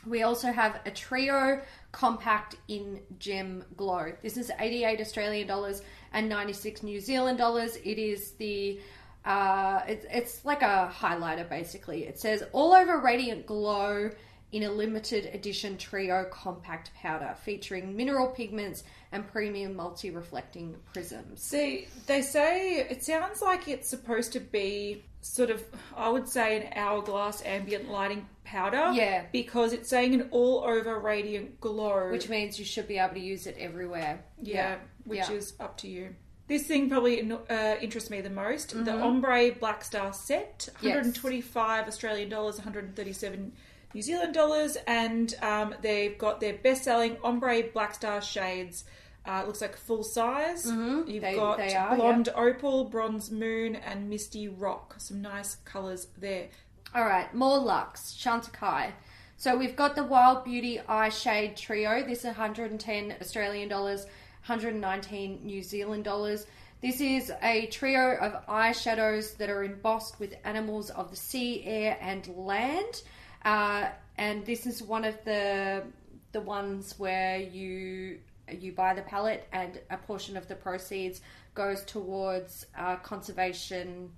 We 0.05 0.23
also 0.23 0.51
have 0.51 0.79
a 0.85 0.91
trio 0.91 1.61
compact 1.91 2.55
in 2.67 3.01
gem 3.19 3.63
glow. 3.77 4.13
This 4.21 4.37
is 4.37 4.51
88 4.59 4.99
Australian 5.01 5.47
dollars 5.47 5.81
and 6.13 6.27
96 6.27 6.83
New 6.83 6.99
Zealand 6.99 7.37
dollars. 7.37 7.77
It 7.77 7.99
is 7.99 8.31
the 8.31 8.79
uh, 9.23 9.81
it's, 9.87 10.05
it's 10.09 10.45
like 10.45 10.63
a 10.63 10.91
highlighter 10.93 11.47
basically. 11.47 12.05
It 12.05 12.19
says 12.19 12.43
all 12.53 12.73
over 12.73 12.99
radiant 12.99 13.45
glow 13.45 14.09
in 14.51 14.63
a 14.63 14.71
limited 14.71 15.27
edition 15.33 15.77
trio 15.77 16.25
compact 16.25 16.93
powder 16.95 17.35
featuring 17.43 17.95
mineral 17.95 18.27
pigments 18.27 18.83
and 19.11 19.25
premium 19.27 19.75
multi 19.75 20.11
reflecting 20.11 20.75
prisms. 20.93 21.41
See, 21.41 21.87
they 22.07 22.21
say 22.21 22.77
it 22.77 23.03
sounds 23.03 23.41
like 23.41 23.67
it's 23.67 23.87
supposed 23.87 24.33
to 24.33 24.39
be 24.39 25.05
sort 25.21 25.49
of, 25.49 25.63
I 25.95 26.09
would 26.09 26.27
say, 26.27 26.57
an 26.57 26.73
hourglass 26.75 27.43
ambient 27.45 27.89
lighting 27.89 28.27
powder. 28.43 28.91
Yeah. 28.93 29.25
Because 29.31 29.71
it's 29.73 29.89
saying 29.89 30.13
an 30.13 30.27
all 30.31 30.63
over 30.65 30.99
radiant 30.99 31.61
glow. 31.61 32.09
Which 32.11 32.27
means 32.29 32.57
you 32.59 32.65
should 32.65 32.87
be 32.87 32.97
able 32.97 33.13
to 33.15 33.19
use 33.19 33.47
it 33.47 33.55
everywhere. 33.59 34.23
Yeah, 34.41 34.77
which 35.05 35.19
Yeah. 35.19 35.31
is 35.31 35.53
up 35.59 35.77
to 35.77 35.87
you. 35.87 36.15
This 36.47 36.63
thing 36.63 36.89
probably 36.89 37.31
uh, 37.31 37.75
interests 37.81 38.09
me 38.09 38.19
the 38.21 38.29
most. 38.29 38.69
The 38.71 38.91
Mm-hmm. 38.91 39.03
Ombre 39.03 39.51
Black 39.53 39.83
Star 39.85 40.11
set, 40.11 40.67
Yes. 40.81 40.95
125 40.95 41.87
Australian 41.87 42.27
dollars, 42.29 42.55
137 42.57 43.53
New 43.93 44.01
Zealand 44.01 44.33
dollars, 44.33 44.77
and 44.87 45.33
um, 45.41 45.75
they've 45.81 46.17
got 46.17 46.39
their 46.39 46.53
best-selling 46.53 47.17
ombre 47.23 47.63
black 47.73 47.93
star 47.93 48.21
shades. 48.21 48.85
Uh, 49.25 49.43
looks 49.45 49.61
like 49.61 49.77
full 49.77 50.03
size. 50.03 50.65
Mhm, 50.65 51.07
You've 51.07 51.21
they- 51.21 51.35
got 51.35 51.57
they 51.57 51.75
are, 51.75 51.95
blonde 51.95 52.29
opal, 52.35 52.85
bronze 52.85 53.29
moon, 53.29 53.75
and 53.75 54.09
misty 54.09 54.47
rock. 54.47 54.95
Some 54.97 55.21
nice 55.21 55.55
colours 55.63 56.07
there. 56.17 56.47
All 56.95 57.05
right, 57.05 57.33
more 57.33 57.59
Lux, 57.59 58.13
Chantecaille. 58.15 58.91
So 59.37 59.55
we've 59.57 59.75
got 59.75 59.95
the 59.95 60.03
Wild 60.03 60.43
Beauty 60.43 60.79
Eye 60.87 61.09
Shade 61.09 61.55
Trio. 61.55 62.03
This 62.05 62.19
is 62.19 62.25
110 62.25 63.15
Australian 63.21 63.69
dollars, 63.69 64.05
119 64.45 65.39
New 65.45 65.61
Zealand 65.63 66.03
dollars. 66.03 66.45
This 66.81 66.99
is 66.99 67.31
a 67.43 67.67
trio 67.67 68.15
of 68.17 68.45
eyeshadows 68.47 69.37
that 69.37 69.49
are 69.49 69.63
embossed 69.63 70.19
with 70.19 70.35
animals 70.43 70.89
of 70.89 71.11
the 71.11 71.15
sea, 71.15 71.63
air, 71.63 71.97
and 72.01 72.27
land. 72.35 73.03
Uh, 73.45 73.89
and 74.17 74.45
this 74.45 74.65
is 74.65 74.81
one 74.83 75.05
of 75.05 75.15
the 75.25 75.83
the 76.31 76.41
ones 76.41 76.97
where 76.97 77.37
you 77.39 78.19
you 78.59 78.71
buy 78.73 78.93
the 78.93 79.01
palette, 79.01 79.47
and 79.51 79.79
a 79.89 79.97
portion 79.97 80.35
of 80.37 80.47
the 80.47 80.55
proceeds 80.55 81.21
goes 81.55 81.83
towards 81.85 82.65
uh, 82.77 82.95
conservation. 82.97 84.11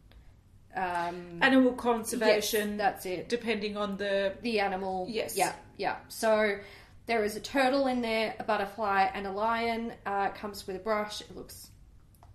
Um, 0.75 1.37
Animal 1.41 1.73
conservation, 1.73 2.69
Yes, 2.71 2.77
that's 2.77 3.05
it. 3.05 3.29
depending 3.29 3.77
on 3.77 3.97
the 3.97 4.33
The 4.41 4.59
animal. 4.59 5.05
Yes. 5.09 5.37
Yeah, 5.37 5.53
yeah. 5.77 5.97
So 6.07 6.57
there 7.05 7.23
is 7.23 7.35
a 7.35 7.39
turtle 7.39 7.85
in 7.87 8.01
there, 8.01 8.35
a 8.39 8.43
butterfly, 8.43 9.09
and 9.13 9.27
a 9.27 9.31
lion. 9.31 9.93
Uh, 10.05 10.29
comes 10.29 10.65
with 10.65 10.75
a 10.77 10.79
brush. 10.79 11.21
It 11.21 11.35
looks 11.35 11.69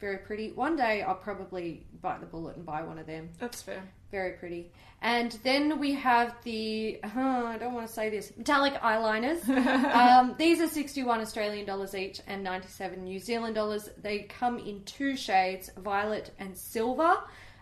very 0.00 0.18
pretty. 0.18 0.52
One 0.52 0.76
day 0.76 1.02
I'll 1.02 1.14
probably 1.14 1.86
bite 2.00 2.20
the 2.20 2.26
bullet 2.26 2.56
and 2.56 2.64
buy 2.64 2.82
one 2.82 2.98
of 2.98 3.06
them. 3.06 3.30
That's 3.38 3.62
fair. 3.62 3.82
Very 4.10 4.32
pretty. 4.32 4.70
And 5.00 5.32
then 5.42 5.78
we 5.78 5.94
have 5.94 6.34
the, 6.44 7.00
uh, 7.02 7.08
I 7.16 7.58
don't 7.58 7.74
want 7.74 7.86
to 7.86 7.92
say 7.92 8.10
this, 8.10 8.32
metallic 8.36 8.74
eyeliners. 8.74 9.48
um, 9.94 10.34
these 10.38 10.60
are 10.60 10.68
61 10.68 11.20
Australian 11.20 11.66
dollars 11.66 11.94
each 11.94 12.20
and 12.26 12.42
97 12.42 13.02
New 13.04 13.18
Zealand 13.18 13.54
dollars. 13.54 13.90
They 14.00 14.20
come 14.20 14.58
in 14.58 14.82
two 14.84 15.16
shades, 15.16 15.70
violet 15.76 16.32
and 16.38 16.56
silver. 16.56 17.16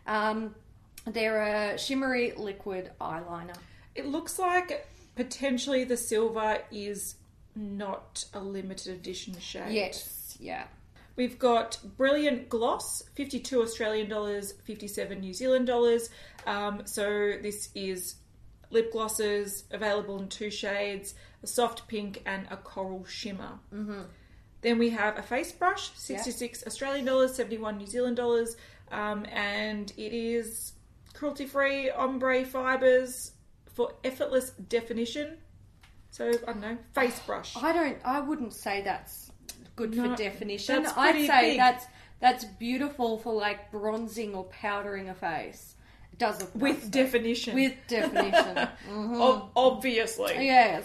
Um, 0.06 0.54
they're 1.06 1.72
a 1.74 1.78
shimmery 1.78 2.32
liquid 2.36 2.90
eyeliner. 3.00 3.56
It 3.94 4.06
looks 4.06 4.38
like 4.38 4.86
potentially 5.14 5.84
the 5.84 5.96
silver 5.96 6.58
is 6.70 7.14
not 7.54 8.24
a 8.34 8.40
limited 8.40 8.94
edition 8.94 9.38
shade. 9.40 9.72
Yes, 9.72 10.36
yeah. 10.38 10.64
We've 11.16 11.38
got 11.38 11.78
Brilliant 11.96 12.50
Gloss, 12.50 13.02
52 13.14 13.62
Australian 13.62 14.08
dollars, 14.08 14.52
57 14.64 15.18
New 15.18 15.32
Zealand 15.32 15.66
dollars. 15.66 16.10
Um, 16.46 16.82
so 16.84 17.32
this 17.40 17.70
is 17.74 18.16
lip 18.70 18.92
glosses 18.92 19.64
available 19.70 20.20
in 20.20 20.28
two 20.28 20.50
shades, 20.50 21.14
a 21.42 21.46
soft 21.46 21.88
pink 21.88 22.22
and 22.26 22.46
a 22.50 22.56
coral 22.56 23.04
shimmer. 23.06 23.58
Mm-hmm. 23.74 24.02
Then 24.60 24.78
we 24.78 24.90
have 24.90 25.18
a 25.18 25.22
face 25.22 25.52
brush, 25.52 25.90
66 25.94 26.64
Australian 26.66 27.04
dollars, 27.04 27.34
71 27.34 27.78
New 27.78 27.86
Zealand 27.86 28.16
dollars, 28.16 28.56
um, 28.90 29.24
and 29.30 29.92
it 29.96 30.12
is 30.12 30.72
cruelty 31.14 31.46
free 31.46 31.90
ombre 31.90 32.44
fibers 32.44 33.32
for 33.74 33.92
effortless 34.04 34.50
definition. 34.50 35.38
So 36.10 36.28
I 36.28 36.52
don't 36.52 36.60
know, 36.60 36.78
face 36.94 37.18
brush. 37.20 37.56
I 37.56 37.72
don't. 37.72 37.98
I 38.04 38.20
wouldn't 38.20 38.54
say 38.54 38.82
that's 38.82 39.25
good 39.76 39.94
for 39.94 40.14
definition. 40.16 40.86
I'd 40.96 41.26
say 41.26 41.50
big. 41.50 41.58
that's 41.58 41.86
that's 42.20 42.44
beautiful 42.44 43.18
for 43.18 43.32
like 43.34 43.70
bronzing 43.70 44.34
or 44.34 44.44
powdering 44.44 45.08
a 45.08 45.14
face. 45.14 45.74
It 46.12 46.18
does 46.18 46.40
look 46.40 46.54
With 46.54 46.82
nice, 46.82 46.88
definition. 46.88 47.54
with 47.54 47.74
definition. 47.88 48.56
Mm-hmm. 48.90 49.20
Ob- 49.20 49.50
obviously. 49.54 50.34
yes. 50.46 50.84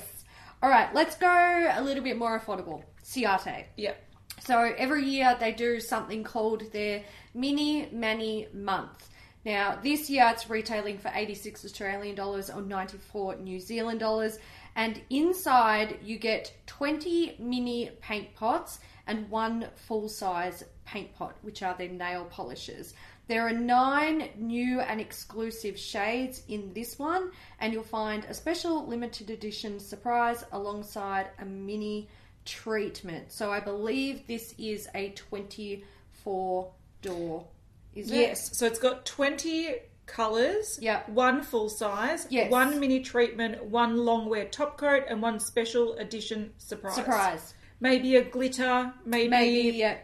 All 0.61 0.69
right. 0.69 0.93
Let's 0.93 1.15
go 1.15 1.27
a 1.73 1.81
little 1.81 2.03
bit 2.03 2.17
more 2.17 2.37
affordable. 2.39 2.83
Ciate. 3.05 3.65
Yeah. 3.77 3.93
So 4.39 4.59
every 4.77 5.05
year 5.05 5.37
they 5.39 5.51
do 5.53 5.79
something 5.79 6.23
called 6.23 6.71
their 6.73 7.03
Mini 7.33 7.87
Mani 7.91 8.47
Month. 8.53 9.09
Now 9.45 9.79
this 9.81 10.09
year 10.09 10.29
it's 10.33 10.49
retailing 10.49 10.97
for 10.97 11.11
86 11.13 11.63
Australian 11.65 12.15
dollars 12.15 12.49
or 12.49 12.61
94 12.61 13.37
New 13.37 13.59
Zealand 13.59 13.99
dollars, 13.99 14.37
and 14.75 15.01
inside 15.09 15.99
you 16.03 16.17
get 16.17 16.53
20 16.67 17.37
mini 17.39 17.91
paint 18.01 18.33
pots 18.35 18.79
and 19.07 19.29
one 19.29 19.67
full 19.75 20.07
size 20.07 20.63
paint 20.85 21.13
pot, 21.15 21.35
which 21.41 21.63
are 21.63 21.75
their 21.77 21.89
nail 21.89 22.25
polishes. 22.25 22.93
There 23.27 23.47
are 23.47 23.53
nine 23.53 24.29
new 24.37 24.81
and 24.81 24.99
exclusive 24.99 25.79
shades 25.79 26.43
in 26.47 26.73
this 26.73 26.99
one, 26.99 27.31
and 27.59 27.71
you'll 27.71 27.83
find 27.83 28.25
a 28.25 28.33
special 28.33 28.85
limited 28.85 29.29
edition 29.29 29.79
surprise 29.79 30.43
alongside 30.51 31.29
a 31.39 31.45
mini 31.45 32.09
treatment. 32.45 33.31
So 33.31 33.51
I 33.51 33.59
believe 33.59 34.27
this 34.27 34.53
is 34.57 34.89
a 34.95 35.11
24 35.11 36.71
door. 37.01 37.47
Is 37.95 38.11
it? 38.11 38.15
Yes. 38.15 38.57
So 38.57 38.65
it's 38.65 38.79
got 38.79 39.05
20 39.05 39.75
colours. 40.11 40.77
Yeah. 40.81 41.03
One 41.07 41.41
full 41.41 41.69
size. 41.69 42.27
Yes. 42.29 42.51
One 42.51 42.79
mini 42.79 42.99
treatment, 42.99 43.63
one 43.65 43.97
long 43.97 44.29
wear 44.29 44.45
top 44.45 44.77
coat, 44.77 45.03
and 45.07 45.21
one 45.21 45.39
special 45.39 45.93
edition 45.93 46.51
surprise. 46.57 46.95
Surprise. 46.95 47.53
Maybe 47.79 48.15
a 48.17 48.23
glitter, 48.23 48.93
maybe, 49.05 49.29
Maybe 49.29 49.77
yeah. 49.77 49.97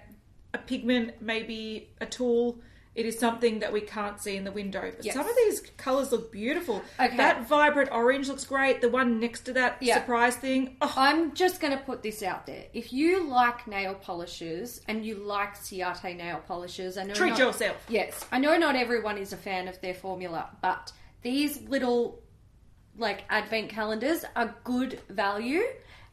a 0.53 0.57
pigment, 0.57 1.21
maybe 1.21 1.89
a 2.01 2.05
tool. 2.05 2.59
It 2.97 3.05
is 3.05 3.19
something 3.19 3.59
that 3.59 3.71
we 3.71 3.81
can't 3.81 4.19
see 4.19 4.35
in 4.37 4.43
the 4.43 4.51
window. 4.51 4.91
But 4.95 5.05
Yes. 5.05 5.13
some 5.13 5.29
of 5.29 5.35
these 5.35 5.59
colours 5.77 6.11
look 6.11 6.31
beautiful. 6.31 6.81
Okay. 6.99 7.15
That 7.15 7.47
vibrant 7.47 7.91
orange 7.91 8.27
looks 8.27 8.43
great. 8.43 8.81
The 8.81 8.89
one 8.89 9.19
next 9.19 9.41
to 9.41 9.53
that 9.53 9.77
Yeah. 9.79 9.99
surprise 9.99 10.35
thing. 10.35 10.77
Oh, 10.81 10.91
I'm 10.97 11.35
just 11.35 11.61
going 11.61 11.77
to 11.77 11.83
put 11.83 12.01
this 12.01 12.23
out 12.23 12.47
there. 12.47 12.65
If 12.73 12.91
you 12.91 13.23
like 13.23 13.67
nail 13.67 13.93
polishes 13.93 14.81
and 14.87 15.05
you 15.05 15.13
like 15.13 15.53
Ciate 15.55 16.17
nail 16.17 16.41
polishes, 16.47 16.97
I 16.97 17.03
know 17.03 17.13
treat 17.13 17.29
not- 17.29 17.39
yourself. 17.39 17.77
Yes, 17.87 18.25
I 18.31 18.39
know 18.39 18.57
not 18.57 18.75
everyone 18.75 19.19
is 19.19 19.31
a 19.31 19.37
fan 19.37 19.67
of 19.67 19.79
their 19.81 19.93
formula, 19.93 20.49
but 20.63 20.91
these 21.21 21.61
little 21.69 22.23
like 22.97 23.25
advent 23.29 23.69
calendars 23.69 24.25
are 24.35 24.55
good 24.63 24.99
value 25.07 25.61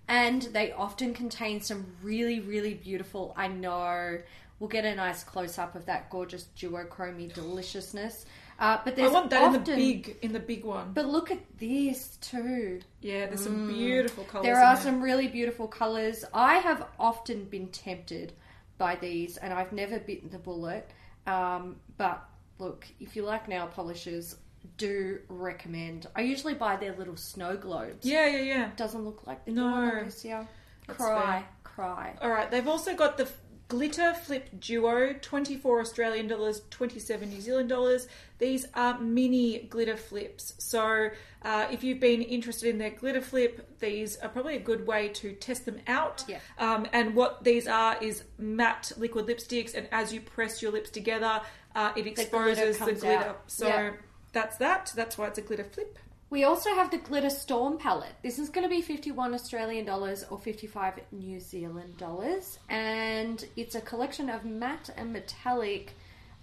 and 0.07 0.43
they 0.53 0.71
often 0.73 1.15
contain 1.15 1.63
some 1.63 1.87
really 2.03 2.41
really 2.41 2.75
beautiful 2.75 3.33
I 3.39 3.49
know 3.49 4.19
we'll 4.65 4.71
get 4.71 4.87
a 4.87 4.95
nice 4.95 5.23
close 5.23 5.59
up 5.59 5.75
of 5.75 5.85
that 5.85 6.09
gorgeous 6.09 6.47
duochromy 6.57 7.31
deliciousness. 7.35 8.25
Uh, 8.59 8.79
but 8.83 8.95
I 8.95 8.97
there's 8.97 9.13
want 9.13 9.29
that 9.29 9.43
often, 9.43 9.57
in 9.57 9.65
the 9.65 9.77
big 9.77 10.17
in 10.23 10.33
the 10.33 10.41
big 10.41 10.65
one. 10.65 10.93
But 10.95 11.05
look 11.07 11.31
at 11.31 11.41
this 11.59 12.17
too. 12.23 12.81
Yeah, 13.03 13.27
there's 13.27 13.43
some 13.43 13.69
beautiful 13.69 14.25
colours. 14.25 14.47
Mm. 14.47 14.49
There 14.49 14.63
are 14.65 14.77
some 14.79 15.03
really 15.03 15.29
beautiful 15.29 15.69
colours. 15.69 16.25
I 16.33 16.55
have 16.55 16.87
often 16.99 17.45
been 17.45 17.69
tempted 17.69 18.33
by 18.79 18.97
these, 18.97 19.37
and 19.37 19.53
I've 19.53 19.73
never 19.73 19.99
bitten 19.99 20.31
the 20.31 20.39
bullet. 20.39 20.89
Um, 21.27 21.77
but 21.99 22.27
look, 22.59 22.87
if 23.01 23.17
you 23.17 23.23
like 23.23 23.49
nail 23.49 23.67
polishes, 23.67 24.37
do 24.79 25.19
recommend. 25.29 26.07
I 26.17 26.23
usually 26.23 26.55
buy 26.55 26.77
their 26.77 26.95
little 26.97 27.17
snow 27.17 27.59
globes. 27.59 28.07
Yeah, 28.07 28.27
yeah, 28.29 28.43
yeah. 28.43 28.71
Doesn't 28.77 29.05
look 29.05 29.27
like 29.27 29.45
the 29.45 29.51
No. 29.51 30.05
this. 30.05 30.23
That's 30.23 30.99
Cry, 30.99 31.41
fair. 31.41 31.45
cry. 31.65 32.15
All 32.23 32.31
right, 32.31 32.51
they've 32.51 32.69
also 32.69 32.95
got 32.95 33.17
the 33.19 33.29
glitter 33.69 34.15
flip 34.15 34.49
duo, 34.61 35.15
24 35.21 35.81
Australian 35.81 36.29
dollars, 36.29 36.63
27 36.71 37.29
New 37.29 37.41
Zealand 37.41 37.69
dollars. 37.69 38.07
These 38.39 38.67
are 38.75 38.99
mini 38.99 39.61
glitter 39.71 39.97
flips. 39.97 40.55
So, 40.59 41.11
uh, 41.43 41.67
if 41.71 41.83
you've 41.85 42.01
been 42.01 42.23
interested 42.23 42.69
in 42.69 42.79
their 42.79 42.91
glitter 42.91 43.21
flip, 43.21 43.79
these 43.81 44.17
are 44.19 44.29
probably 44.29 44.57
a 44.57 44.61
good 44.61 44.87
way 44.87 45.09
to 45.09 45.33
test 45.33 45.65
them 45.67 45.79
out. 45.87 46.25
Yeah. 46.29 46.39
Um, 46.59 46.87
and 46.93 47.15
what 47.15 47.45
these 47.45 47.67
are 47.67 47.97
is 48.03 48.25
matte 48.39 48.93
liquid 48.99 49.27
lipsticks, 49.27 49.75
and 49.75 49.89
as 49.93 50.13
you 50.13 50.21
press 50.21 50.61
your 50.63 50.73
lips 50.73 50.91
together, 50.91 51.41
uh, 51.75 51.93
it 51.97 52.07
exposes 52.07 52.79
the 52.79 52.85
comes 52.85 53.01
glitter. 53.01 53.35
So, 53.47 53.69
Yeah. 53.69 53.93
that's 54.33 54.57
that. 54.59 54.93
That's 54.95 55.17
why 55.17 55.29
it's 55.29 55.39
a 55.39 55.43
glitter 55.43 55.65
flip. 55.65 55.99
We 56.35 56.43
also 56.43 56.71
have 56.75 56.91
the 56.91 56.99
Glitter 56.99 57.31
Storm 57.31 57.79
palette. 57.79 58.17
This 58.25 58.41
is 58.41 58.49
going 58.49 58.65
to 58.65 58.69
be 58.69 58.83
51 58.83 59.35
Australian 59.35 59.85
dollars 59.85 60.25
or 60.29 60.37
55 60.37 60.95
New 61.13 61.39
Zealand 61.39 61.97
dollars. 61.97 62.59
And 62.69 63.47
it's 63.57 63.77
a 63.77 63.81
collection 63.81 64.29
of 64.29 64.45
matte 64.45 64.91
and 64.97 65.13
metallic 65.13 65.93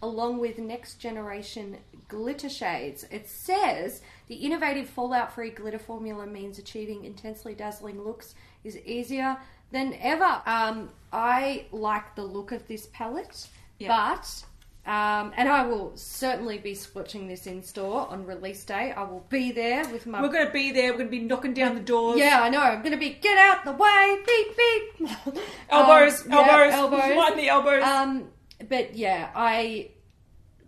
along 0.02 0.40
with 0.40 0.58
next 0.60 1.02
generation 1.02 1.76
glitter 2.08 2.48
shades. 2.48 3.06
It 3.12 3.28
says 3.28 4.02
the 4.30 4.36
innovative 4.36 4.88
fallout 4.88 5.36
free 5.36 5.50
glitter 5.50 5.78
formula 5.78 6.26
means 6.26 6.58
achieving 6.58 7.04
intensely 7.04 7.54
dazzling 7.54 8.02
looks 8.02 8.34
is 8.64 8.78
easier 8.86 9.36
than 9.72 9.94
ever. 9.96 10.42
Um, 10.46 10.90
I 11.12 11.66
like 11.74 12.16
the 12.16 12.24
look 12.24 12.54
of 12.54 12.66
this 12.66 12.88
palette, 12.94 13.46
Yeah. 13.78 13.90
but 13.90 14.46
um, 14.86 15.32
and 15.38 15.48
I 15.48 15.64
will 15.66 15.92
certainly 15.96 16.58
be 16.58 16.74
swatching 16.74 17.28
this 17.28 17.46
in 17.46 17.62
store 17.64 18.08
on 18.10 18.26
release 18.26 18.64
day. 18.66 18.92
I 18.92 19.04
will 19.04 19.26
be 19.30 19.52
there 19.52 19.88
with 19.90 20.08
my. 20.08 20.22
We're 20.22 20.30
going 20.30 20.48
to 20.48 20.52
be 20.52 20.72
there. 20.72 20.92
We're 20.92 20.98
going 20.98 21.08
to 21.12 21.12
be 21.12 21.20
knocking 21.22 21.54
down 21.54 21.76
the 21.76 21.82
doors. 21.82 22.18
yeah, 22.20 22.40
I 22.42 22.50
know. 22.50 22.62
I'm 22.62 22.80
going 22.82 22.92
to 22.94 22.98
be 22.98 23.10
get 23.12 23.38
out 23.38 23.64
the 23.64 23.74
way, 23.74 24.18
beep 24.26 24.58
beep. 24.58 25.10
Elbows, 25.70 26.26
Um, 26.26 26.32
yeah, 26.32 26.70
elbows, 26.72 26.74
elbows. 27.14 27.36
The 27.36 27.48
elbows. 27.50 27.84
Um, 27.84 28.30
but 28.70 28.96
yeah, 28.96 29.30
I 29.36 29.92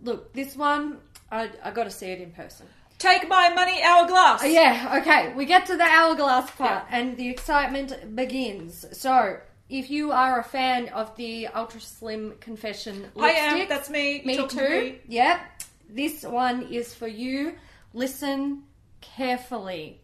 look 0.02 0.32
this 0.32 0.54
one. 0.56 0.98
I 1.32 1.50
I 1.62 1.70
got 1.72 1.84
to 1.84 1.90
see 1.90 2.06
it 2.06 2.20
in 2.20 2.30
person. 2.30 2.66
Take 2.98 3.28
my 3.28 3.52
money, 3.52 3.82
hourglass. 3.82 4.46
Yeah, 4.46 4.98
okay. 5.00 5.34
We 5.34 5.44
get 5.44 5.66
to 5.66 5.76
the 5.76 5.82
hourglass 5.82 6.50
part 6.52 6.84
and 6.90 7.16
the 7.16 7.28
excitement 7.28 8.14
begins. 8.16 8.86
So, 8.92 9.38
if 9.68 9.90
you 9.90 10.12
are 10.12 10.40
a 10.40 10.44
fan 10.44 10.88
of 10.88 11.14
the 11.16 11.46
Ultra 11.48 11.80
Slim 11.80 12.34
Confession 12.40 13.02
lipstick, 13.14 13.22
I 13.22 13.30
am. 13.30 13.68
That's 13.68 13.90
me. 13.90 14.22
me 14.24 14.36
too. 14.36 14.48
to 14.48 14.68
me. 14.68 14.98
Yep. 15.08 15.40
This 15.88 16.22
one 16.22 16.62
is 16.62 16.94
for 16.94 17.08
you. 17.08 17.54
Listen 17.92 18.64
carefully. 19.00 20.00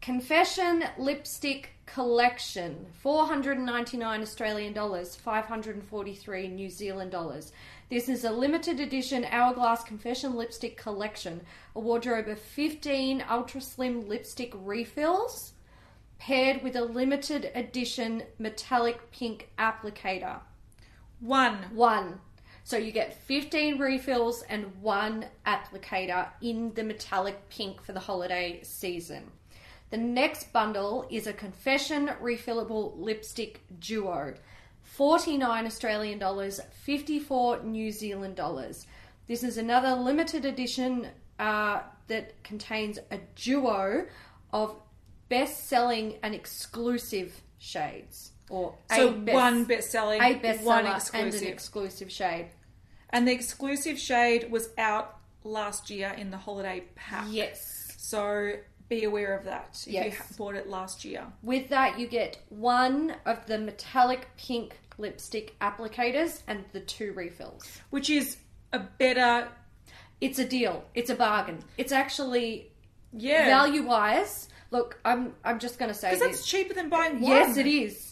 Confession 0.00 0.84
Lipstick 0.98 1.70
Collection, 1.86 2.86
499 3.02 4.22
Australian 4.22 4.72
dollars, 4.72 5.14
543 5.14 6.48
New 6.48 6.68
Zealand 6.68 7.10
dollars. 7.10 7.52
This 7.88 8.08
is 8.08 8.24
a 8.24 8.30
limited 8.30 8.80
edition 8.80 9.24
Hourglass 9.30 9.84
Confession 9.84 10.34
Lipstick 10.34 10.76
Collection, 10.76 11.40
a 11.76 11.80
wardrobe 11.80 12.28
of 12.28 12.38
15 12.40 13.24
ultra 13.30 13.60
slim 13.60 14.08
lipstick 14.08 14.52
refills 14.56 15.52
paired 16.22 16.62
with 16.62 16.76
a 16.76 16.84
limited 16.84 17.50
edition 17.52 18.22
metallic 18.38 19.10
pink 19.10 19.50
applicator. 19.58 20.38
One. 21.18 21.56
One. 21.74 22.20
So 22.62 22.76
you 22.76 22.92
get 22.92 23.20
15 23.24 23.76
refills 23.80 24.44
and 24.48 24.66
one 24.80 25.26
applicator 25.44 26.28
in 26.40 26.74
the 26.74 26.84
metallic 26.84 27.48
pink 27.48 27.82
for 27.82 27.92
the 27.92 27.98
holiday 27.98 28.60
season. 28.62 29.32
The 29.90 29.96
next 29.96 30.52
bundle 30.52 31.08
is 31.10 31.26
a 31.26 31.32
Confession 31.32 32.10
refillable 32.22 32.96
lipstick 32.96 33.60
duo. 33.80 34.34
49 34.84 35.66
Australian 35.66 36.20
dollars, 36.20 36.60
54 36.84 37.64
New 37.64 37.90
Zealand 37.90 38.36
dollars. 38.36 38.86
This 39.26 39.42
is 39.42 39.58
another 39.58 40.00
limited 40.00 40.44
edition 40.44 41.08
uh, 41.40 41.80
that 42.06 42.40
contains 42.44 43.00
a 43.10 43.18
duo 43.34 44.06
of 44.52 44.76
best 45.32 45.68
selling 45.68 46.16
and 46.22 46.34
exclusive 46.34 47.40
shades. 47.58 48.32
Or 48.50 48.74
So 48.94 49.12
best- 49.12 49.34
one 49.34 49.64
best 49.64 49.90
selling, 49.90 50.20
bestseller 50.20 50.62
one 50.64 50.84
and 50.86 50.96
exclusive. 50.96 51.42
an 51.42 51.48
exclusive 51.48 52.12
shade. 52.12 52.50
And 53.10 53.26
the 53.26 53.32
exclusive 53.32 53.98
shade 53.98 54.50
was 54.50 54.68
out 54.76 55.16
last 55.44 55.88
year 55.88 56.10
in 56.18 56.30
the 56.30 56.36
holiday 56.36 56.84
pack. 56.94 57.26
Yes. 57.30 57.94
So 57.96 58.56
be 58.90 59.04
aware 59.04 59.34
of 59.38 59.44
that 59.46 59.78
if 59.86 59.86
you 59.86 60.00
Yes. 60.00 60.16
ha- 60.18 60.24
bought 60.36 60.54
it 60.54 60.68
last 60.68 61.02
year. 61.04 61.26
With 61.42 61.70
that, 61.70 61.98
you 61.98 62.06
get 62.06 62.36
one 62.50 63.16
of 63.24 63.46
the 63.46 63.56
metallic 63.58 64.28
pink 64.36 64.76
lipstick 64.98 65.58
applicators 65.60 66.42
and 66.46 66.64
the 66.72 66.80
two 66.80 67.12
refills. 67.14 67.64
Which 67.88 68.10
is 68.10 68.36
a 68.72 68.80
better, 68.80 69.48
It's 70.20 70.38
a 70.38 70.44
deal. 70.44 70.84
It's 70.94 71.10
a 71.10 71.16
bargain. 71.16 71.64
It's 71.78 71.90
actually 71.90 72.70
yeah. 73.12 73.46
value 73.46 73.82
wise. 73.82 74.48
Look, 74.72 74.98
I'm 75.04 75.34
I'm 75.44 75.58
just 75.58 75.78
going 75.78 75.90
to 75.90 75.94
say 75.94 76.10
Because 76.10 76.26
that's 76.26 76.46
cheaper 76.46 76.72
than 76.72 76.88
buying 76.88 77.20
one. 77.20 77.30
Yes, 77.30 77.56
it 77.58 77.66
is. 77.66 78.11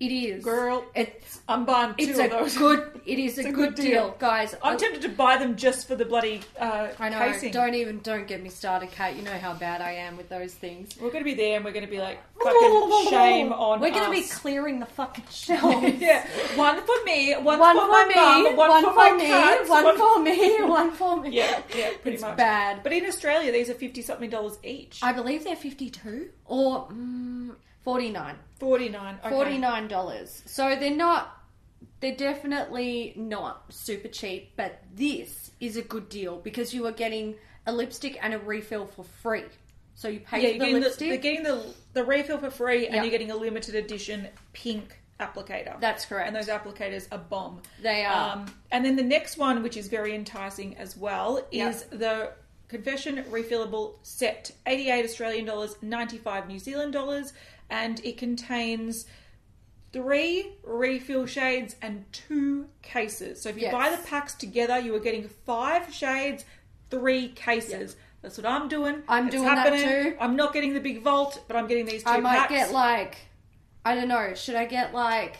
It 0.00 0.12
is, 0.12 0.44
Girl, 0.44 0.84
It's 0.94 1.40
I'm 1.48 1.64
buying 1.64 1.92
two 1.96 2.10
it's 2.10 2.18
of 2.20 2.26
a 2.26 2.28
those. 2.28 2.56
good. 2.56 3.00
It 3.04 3.18
is 3.18 3.36
a, 3.38 3.50
good, 3.50 3.74
deal. 3.74 4.14
guys. 4.20 4.54
I'm 4.62 4.74
I- 4.74 4.76
tempted 4.76 5.02
to 5.02 5.08
buy 5.08 5.38
them 5.38 5.56
just 5.56 5.88
for 5.88 5.96
the 5.96 6.04
bloody 6.04 6.40
uh, 6.56 6.88
I 7.00 7.08
know. 7.08 7.18
casing. 7.18 7.50
Don't 7.50 7.74
even 7.74 7.98
don't 7.98 8.28
get 8.28 8.40
me 8.40 8.48
started, 8.48 8.92
Kat. 8.92 9.16
You 9.16 9.22
know 9.22 9.32
how 9.32 9.54
bad 9.54 9.80
I 9.80 9.92
am 9.94 10.16
with 10.16 10.28
those 10.28 10.54
things. 10.54 10.90
We're 11.00 11.10
going 11.10 11.24
to 11.24 11.28
be 11.28 11.34
there 11.34 11.56
and 11.56 11.64
we're 11.64 11.72
going 11.72 11.84
to 11.84 11.90
be 11.90 11.98
like, 11.98 12.20
fucking 12.40 13.06
shame 13.10 13.52
on 13.52 13.80
We're 13.80 13.90
gonna 13.90 14.12
be 14.12 14.20
us. 14.22 14.38
clearing 14.38 14.78
the 14.78 14.86
fucking 14.86 15.24
shelves. 15.30 15.96
yeah, 15.98 16.24
one 16.54 16.80
for 16.82 16.94
me, 17.04 17.32
one, 17.34 17.58
One 17.58 17.74
for, 17.76 17.86
for 17.86 17.90
my 17.90 18.04
me, 18.06 18.14
mum, 18.14 18.56
one, 18.56 18.84
for, 18.84 18.94
my 18.94 19.10
me, 19.10 19.26
cats, 19.26 19.68
one 19.68 19.98
for 19.98 20.22
me, 20.22 20.62
one 20.62 20.90
for 20.92 21.20
me. 21.20 21.30
Yeah, 21.30 21.60
yeah, 21.76 21.90
pretty 22.00 22.14
It's 22.14 22.22
much. 22.22 22.36
bad. 22.36 22.84
But 22.84 22.92
in 22.92 23.04
Australia, 23.06 23.50
these 23.50 23.68
are 23.68 23.74
fifty 23.74 24.02
something 24.02 24.30
dollars 24.30 24.58
each. 24.62 25.00
I 25.02 25.12
believe 25.12 25.42
they're 25.42 25.56
52 25.56 26.28
or 26.44 26.86
mm, 26.86 27.56
49. 27.92 28.34
Forty 28.60 28.90
nine. 28.90 29.18
Okay. 29.24 29.34
$49. 29.34 30.46
So 30.46 30.76
they're 30.76 30.94
not, 30.94 31.40
they're 32.00 32.14
definitely 32.14 33.14
not 33.16 33.64
super 33.72 34.08
cheap, 34.08 34.52
but 34.56 34.82
this 34.94 35.52
is 35.58 35.78
a 35.78 35.82
good 35.82 36.10
deal 36.10 36.36
because 36.36 36.74
you 36.74 36.84
are 36.86 36.92
getting 36.92 37.36
a 37.66 37.72
lipstick 37.72 38.18
and 38.20 38.34
a 38.34 38.38
refill 38.38 38.84
for 38.86 39.04
free. 39.22 39.44
So 39.94 40.08
you 40.08 40.20
pay 40.20 40.42
Yeah, 40.42 40.42
for 40.42 40.44
you're 40.48 40.52
the 40.52 40.58
getting 40.58 40.74
the, 40.74 40.80
lipstick. 40.80 41.08
they're 41.08 41.16
getting 41.18 41.42
the 41.44 41.74
the 41.94 42.04
refill 42.04 42.36
for 42.36 42.50
free, 42.50 42.84
and 42.84 42.94
Yep. 42.96 43.04
you're 43.04 43.10
getting 43.10 43.30
a 43.30 43.36
limited 43.36 43.74
edition 43.74 44.28
pink 44.52 45.00
applicator. 45.18 45.80
That's 45.80 46.04
correct. 46.04 46.26
And 46.26 46.36
those 46.36 46.48
applicators 46.48 47.08
are 47.10 47.16
bomb. 47.18 47.62
They 47.82 48.04
are. 48.04 48.32
Um, 48.36 48.46
and 48.70 48.84
then 48.84 48.96
the 48.96 49.02
next 49.02 49.38
one, 49.38 49.62
which 49.62 49.78
is 49.78 49.88
very 49.88 50.14
enticing 50.14 50.76
as 50.76 50.94
well, 50.94 51.42
is 51.50 51.84
the 51.84 52.32
Confession 52.68 53.24
refillable 53.30 53.94
set, 54.02 54.50
88 54.66 55.02
Australian 55.06 55.46
dollars, 55.46 55.74
95 55.80 56.48
New 56.48 56.58
Zealand 56.58 56.92
dollars, 56.92 57.32
and 57.70 58.00
it 58.04 58.16
contains 58.18 59.06
three 59.92 60.52
refill 60.62 61.26
shades 61.26 61.76
and 61.80 62.04
two 62.12 62.68
cases. 62.82 63.40
So 63.40 63.48
if 63.48 63.56
you 63.56 63.62
Yes. 63.62 63.72
buy 63.72 63.90
the 63.90 64.02
packs 64.06 64.34
together, 64.34 64.78
you 64.78 64.94
are 64.94 65.00
getting 65.00 65.28
five 65.28 65.92
shades, 65.92 66.44
three 66.90 67.28
cases. 67.30 67.96
That's 68.20 68.36
what 68.36 68.46
I'm 68.46 68.68
doing. 68.68 69.02
I'm 69.08 69.28
It's 69.28 69.36
doing 69.36 69.54
that 69.54 69.72
too. 69.72 70.16
I'm 70.20 70.36
not 70.36 70.52
getting 70.52 70.74
the 70.74 70.80
big 70.80 71.02
vault, 71.02 71.42
but 71.48 71.56
I'm 71.56 71.66
getting 71.66 71.86
these 71.86 72.02
two 72.02 72.10
I 72.10 72.20
might 72.20 72.38
packs. 72.38 72.52
get 72.52 72.72
like, 72.72 73.16
I 73.84 73.94
don't 73.94 74.08
know, 74.08 74.34
should 74.34 74.56
I 74.56 74.66
get 74.66 74.92
like 74.92 75.38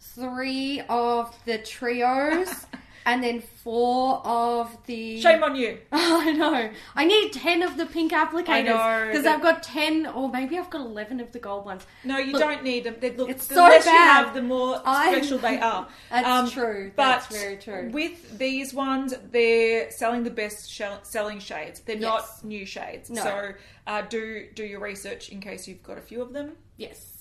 three 0.00 0.80
of 0.88 1.36
the 1.44 1.58
trios 1.58 2.66
and 3.06 3.22
then 3.22 3.40
four 3.40 4.20
of 4.26 4.76
the. 4.86 5.20
Shame 5.20 5.42
on 5.42 5.56
you. 5.56 5.78
I 5.92 6.32
know. 6.32 6.70
I 6.94 7.04
need 7.04 7.32
10 7.32 7.62
of 7.62 7.76
the 7.76 7.86
pink 7.86 8.12
applicators. 8.12 8.64
Know, 8.66 9.06
Because 9.08 9.24
but- 9.24 9.32
I've 9.34 9.42
got 9.42 9.62
10, 9.62 10.06
or 10.06 10.28
maybe 10.30 10.58
I've 10.58 10.70
got 10.70 10.80
11 10.82 11.20
of 11.20 11.32
the 11.32 11.38
gold 11.38 11.64
ones. 11.64 11.84
No, 12.04 12.18
you 12.18 12.32
Look, 12.32 12.42
don't 12.42 12.62
need 12.64 12.84
them. 12.84 12.96
They 13.00 13.10
look, 13.14 13.30
it's 13.30 13.46
the 13.46 13.54
so 13.54 13.62
less 13.62 13.84
you 13.84 13.90
bad. 13.92 14.24
have, 14.26 14.34
the 14.34 14.42
more 14.42 14.80
I- 14.84 15.12
special 15.16 15.38
they 15.38 15.58
are. 15.60 15.86
Um, 16.10 16.22
That's 16.22 16.52
true. 16.52 16.92
But 16.96 17.04
That's 17.04 17.26
very 17.36 17.56
true. 17.56 17.90
with 17.92 18.38
these 18.38 18.72
ones, 18.74 19.14
they're 19.30 19.90
selling 19.90 20.22
the 20.24 20.30
best 20.30 20.70
shell- 20.70 21.00
selling 21.04 21.38
shades. 21.40 21.80
They're 21.80 21.96
Yes. 21.96 22.02
not 22.02 22.44
new 22.44 22.64
shades. 22.66 23.10
No. 23.10 23.22
So 23.22 23.52
uh, 23.86 24.02
do 24.02 24.46
do 24.54 24.64
your 24.64 24.80
research 24.80 25.30
in 25.30 25.40
case 25.40 25.66
you've 25.68 25.82
got 25.82 25.98
a 25.98 26.02
few 26.02 26.22
of 26.22 26.32
them. 26.32 26.52
Yes. 26.76 27.19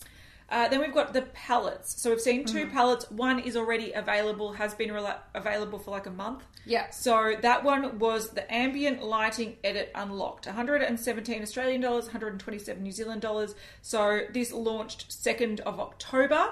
Uh, 0.51 0.67
then 0.67 0.79
we've 0.81 0.93
got 0.93 1.13
the 1.13 1.21
palettes. 1.33 2.01
So 2.01 2.09
we've 2.09 2.19
seen 2.21 2.45
2 2.45 2.65
Mm-hmm. 2.65 2.71
palettes. 2.71 3.09
One 3.11 3.39
is 3.39 3.55
already 3.55 3.91
available, 3.93 4.53
has 4.53 4.73
been 4.73 4.89
rela- 4.89 5.19
available 5.35 5.77
for 5.79 5.91
like 5.91 6.05
a 6.07 6.11
month. 6.11 6.43
Yeah. 6.65 6.89
So 6.89 7.35
that 7.41 7.63
one 7.63 7.99
was 7.99 8.29
the 8.31 8.51
ambient 8.53 9.03
lighting 9.03 9.57
edit 9.63 9.91
unlocked, 9.95 10.45
117 10.47 11.41
Australian 11.41 11.81
dollars, 11.81 12.05
127 12.05 12.81
New 12.81 12.91
Zealand 12.91 13.21
dollars. 13.21 13.55
So 13.81 14.21
this 14.33 14.51
launched 14.51 15.09
2nd 15.09 15.59
of 15.61 15.79
October. 15.79 16.51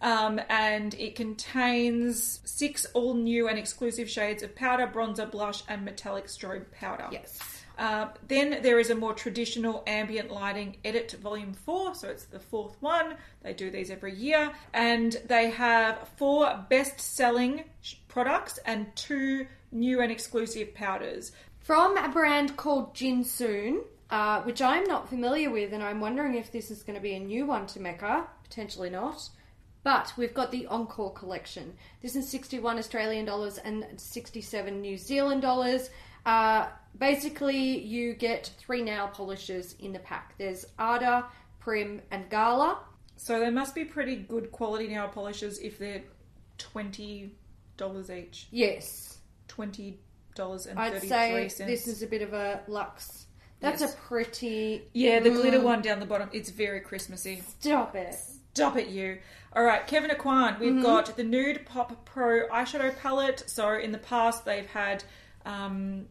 Um, 0.00 0.40
and 0.48 0.94
it 0.94 1.16
contains 1.16 2.38
six 2.44 2.86
all 2.94 3.14
new 3.14 3.48
and 3.48 3.58
exclusive 3.58 4.08
shades 4.08 4.42
of 4.44 4.54
powder, 4.54 4.86
bronzer, 4.86 5.28
blush, 5.28 5.62
and 5.68 5.84
metallic 5.84 6.26
strobe 6.26 6.70
powder. 6.70 7.08
Yes. 7.10 7.57
Uh, 7.78 8.08
then 8.26 8.60
there 8.62 8.80
is 8.80 8.90
a 8.90 8.94
more 8.94 9.14
traditional 9.14 9.84
ambient 9.86 10.30
lighting 10.30 10.76
edit 10.84 11.12
volume 11.22 11.52
4 11.52 11.94
so 11.94 12.08
it's 12.08 12.24
the 12.24 12.40
fourth 12.40 12.76
one 12.80 13.14
they 13.44 13.52
do 13.52 13.70
these 13.70 13.88
every 13.88 14.12
year 14.12 14.50
and 14.74 15.22
they 15.28 15.48
have 15.48 16.08
four 16.16 16.64
best 16.68 17.00
selling 17.00 17.62
products 18.08 18.58
and 18.66 18.84
two 18.96 19.46
new 19.70 20.00
and 20.00 20.10
exclusive 20.10 20.74
powders 20.74 21.30
From 21.68 21.98
a 21.98 22.08
brand 22.08 22.56
called 22.56 22.94
Jinsoon, 22.94 23.82
uh, 24.08 24.40
which 24.40 24.62
I'm 24.62 24.84
not 24.84 25.10
familiar 25.10 25.50
with, 25.50 25.74
and 25.74 25.82
I'm 25.82 26.00
wondering 26.00 26.34
if 26.34 26.50
this 26.50 26.70
is 26.70 26.82
going 26.82 26.96
to 26.96 27.02
be 27.02 27.12
a 27.12 27.20
new 27.20 27.44
one 27.44 27.66
to 27.66 27.78
Mecca. 27.78 28.26
Potentially 28.42 28.88
not. 28.88 29.28
But 29.84 30.14
we've 30.16 30.32
got 30.32 30.50
the 30.50 30.66
Encore 30.68 31.12
collection. 31.12 31.74
This 32.00 32.16
is 32.16 32.26
61 32.26 32.78
Australian 32.78 33.26
dollars 33.26 33.58
and 33.58 33.84
67 33.98 34.80
New 34.80 34.96
Zealand 34.96 35.42
dollars. 35.42 35.90
Uh, 36.26 36.66
basically, 36.98 37.78
you 37.80 38.14
get 38.14 38.50
three 38.58 38.82
nail 38.82 39.08
polishes 39.08 39.74
in 39.78 39.92
the 39.92 39.98
pack. 40.00 40.34
There's 40.38 40.64
Arda, 40.78 41.26
Prim, 41.60 42.00
and 42.10 42.28
Gala. 42.30 42.78
so 43.16 43.40
they 43.40 43.50
must 43.50 43.74
be 43.74 43.84
pretty 43.84 44.16
good 44.16 44.50
quality 44.52 44.88
nail 44.88 45.08
polishes 45.08 45.58
if 45.58 45.78
they're 45.78 46.02
$20 46.58 47.30
each 48.10 48.46
Yes, 48.50 49.18
$20 49.48 49.96
and 50.70 50.78
I'd 50.78 51.00
say 51.02 51.48
cents 51.48 51.56
this 51.68 51.88
is 51.88 52.02
a 52.02 52.06
bit 52.06 52.22
of 52.22 52.32
a 52.32 52.62
luxe. 52.68 53.26
That's 53.60 53.80
Yes. 53.80 53.94
a 53.94 53.96
pretty. 53.96 54.88
yeah 54.92 55.18
the 55.20 55.30
glitter 55.30 55.58
Mm. 55.58 55.64
one 55.64 55.82
down 55.82 55.98
the 55.98 56.06
bottom 56.06 56.28
it's 56.32 56.50
very 56.50 56.80
christmassy 56.80 57.42
Stop 57.60 57.96
it. 57.96 58.14
Stop 58.54 58.76
it, 58.76 58.88
you. 58.88 59.18
All 59.54 59.62
right, 59.64 59.86
Kevyn 59.86 60.10
Aucoin. 60.10 60.58
We've 60.58 60.72
Mm-hmm. 60.72 60.82
got 60.82 61.16
the 61.16 61.22
Nude 61.24 61.64
Pop 61.64 62.04
Pro 62.04 62.48
eyeshadow 62.48 62.96
palette. 62.98 63.44
So 63.48 63.74
in 63.74 63.92
the 63.92 63.98
past, 63.98 64.44
they've 64.44 64.66
had 64.66 65.04
um, 65.48 66.06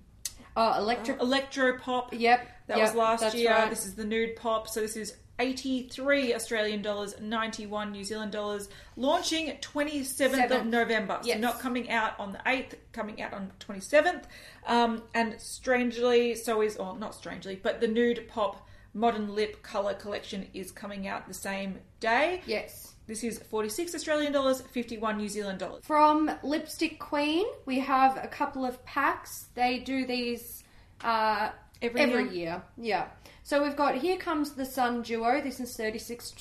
Oh, 0.60 0.74
electric. 0.80 1.22
Electro 1.22 1.78
Pop. 1.78 2.14
Yep. 2.14 2.48
That 2.66 2.78
yep, 2.78 2.88
was 2.88 2.96
last 2.96 3.36
year. 3.36 3.52
right. 3.52 3.70
This 3.70 3.86
is 3.86 3.94
the 3.94 4.04
Nude 4.04 4.36
Pop. 4.36 4.68
So 4.68 4.82
this 4.82 4.98
is 4.98 5.16
83 5.40 6.34
Australian 6.34 6.82
dollars, 6.82 7.14
91 7.22 7.92
New 7.92 8.04
Zealand 8.04 8.32
dollars, 8.32 8.70
launching 8.96 9.56
27th 9.62 10.50
of. 10.50 10.66
November. 10.66 11.20
So 11.22 11.38
not 11.38 11.60
coming 11.60 11.92
out 11.92 12.20
on 12.20 12.32
the 12.32 12.40
8th, 12.40 12.74
coming 12.92 13.22
out 13.22 13.34
on 13.34 13.52
27th. 13.60 14.24
Um, 14.66 15.04
and 15.14 15.40
strangely, 15.40 16.34
so 16.34 16.62
is, 16.62 16.76
or 16.78 16.98
not 16.98 17.14
strangely, 17.14 17.60
but 17.62 17.80
the 17.80 17.88
Nude 17.88 18.28
Pop 18.28 18.68
Modern 18.96 19.36
Lip 19.36 19.62
Colour 19.62 19.94
Collection 19.94 20.48
is 20.56 20.72
coming 20.72 21.08
out 21.08 21.28
the 21.28 21.36
same 21.36 21.78
day. 22.00 22.42
Yes. 22.48 22.96
This 23.08 23.24
is 23.24 23.40
46 23.40 23.96
Australian 23.96 24.34
dollars, 24.34 24.62
51 24.62 25.18
New 25.18 25.30
Zealand 25.30 25.60
dollars. 25.60 25.84
From 25.86 26.30
Lipstick 26.44 27.00
Queen, 27.00 27.46
we 27.66 27.80
have 27.80 28.18
a 28.22 28.28
couple 28.28 28.66
of 28.66 28.84
packs. 28.86 29.46
They 29.56 29.80
do 29.80 30.06
these 30.06 30.64
uh, 31.02 31.52
Every 31.82 32.02
every 32.02 32.24
year? 32.24 32.32
year. 32.34 32.64
Yeah. 32.78 33.08
So 33.44 33.64
we've 33.64 33.78
got 33.78 33.96
Here 33.96 34.18
Comes 34.18 34.52
the 34.52 34.66
Sun 34.66 35.04
Duo. 35.04 35.40
This 35.42 35.62
is 35.62 35.78
36, 35.78 36.34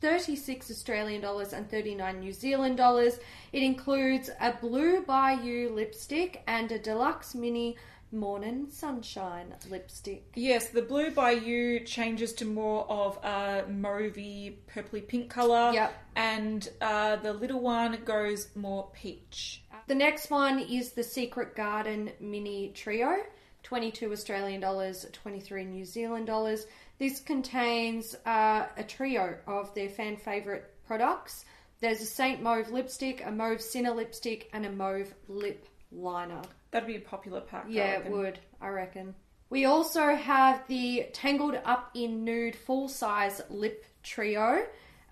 36 0.00 0.70
Australian 0.70 1.20
dollars 1.22 1.52
and 1.52 1.68
39 1.68 2.20
New 2.20 2.32
Zealand 2.32 2.76
dollars. 2.76 3.18
It 3.52 3.62
includes 3.64 4.30
a 4.40 4.52
Blue 4.52 5.02
Bayou 5.02 5.70
lipstick 5.74 6.42
and 6.46 6.70
a 6.70 6.78
deluxe 6.78 7.34
mini 7.34 7.76
Morning 8.12 8.68
Sunshine 8.70 9.54
lipstick. 9.68 10.24
Yes, 10.34 10.68
the 10.68 10.82
Blue 10.82 11.10
Bayou 11.10 11.80
changes 11.80 12.32
to 12.34 12.44
more 12.44 12.86
of 12.88 13.16
a 13.24 13.64
mauvey, 13.68 14.54
purpley 14.72 15.06
pink 15.06 15.28
colour. 15.28 15.72
Yep. 15.72 15.94
And 16.14 16.68
uh, 16.80 17.16
the 17.16 17.32
little 17.32 17.60
one 17.60 17.98
goes 18.04 18.48
more 18.54 18.88
peach. 18.92 19.64
The 19.88 19.94
next 19.94 20.30
one 20.30 20.60
is 20.60 20.92
the 20.92 21.02
Secret 21.02 21.54
Garden 21.56 22.10
Mini 22.20 22.72
Trio, 22.74 23.16
22 23.64 24.12
Australian 24.12 24.60
dollars, 24.60 25.06
23 25.12 25.64
New 25.64 25.84
Zealand 25.84 26.26
dollars. 26.26 26.66
This 26.98 27.20
contains 27.20 28.14
uh, 28.24 28.66
a 28.76 28.84
trio 28.84 29.36
of 29.46 29.74
their 29.74 29.88
fan 29.88 30.16
favourite 30.16 30.64
products. 30.86 31.44
There's 31.80 32.00
a 32.00 32.06
Saint 32.06 32.42
Mauve 32.42 32.70
lipstick, 32.70 33.22
a 33.26 33.30
Mauve 33.30 33.60
Sinner 33.60 33.92
lipstick, 33.92 34.48
and 34.52 34.64
a 34.64 34.70
Mauve 34.70 35.12
lip 35.28 35.68
liner. 35.92 36.42
That'd 36.76 36.88
be 36.88 36.96
a 36.96 37.00
popular 37.00 37.40
pack. 37.40 37.64
Yeah, 37.70 38.00
it 38.00 38.10
would, 38.10 38.38
I 38.60 38.68
reckon. 38.68 39.14
We 39.48 39.64
also 39.64 40.14
have 40.14 40.62
the 40.68 41.06
Tangled 41.14 41.58
Up 41.64 41.90
in 41.94 42.22
Nude 42.22 42.54
full 42.54 42.90
size 42.90 43.40
lip 43.48 43.86
trio. 44.02 44.66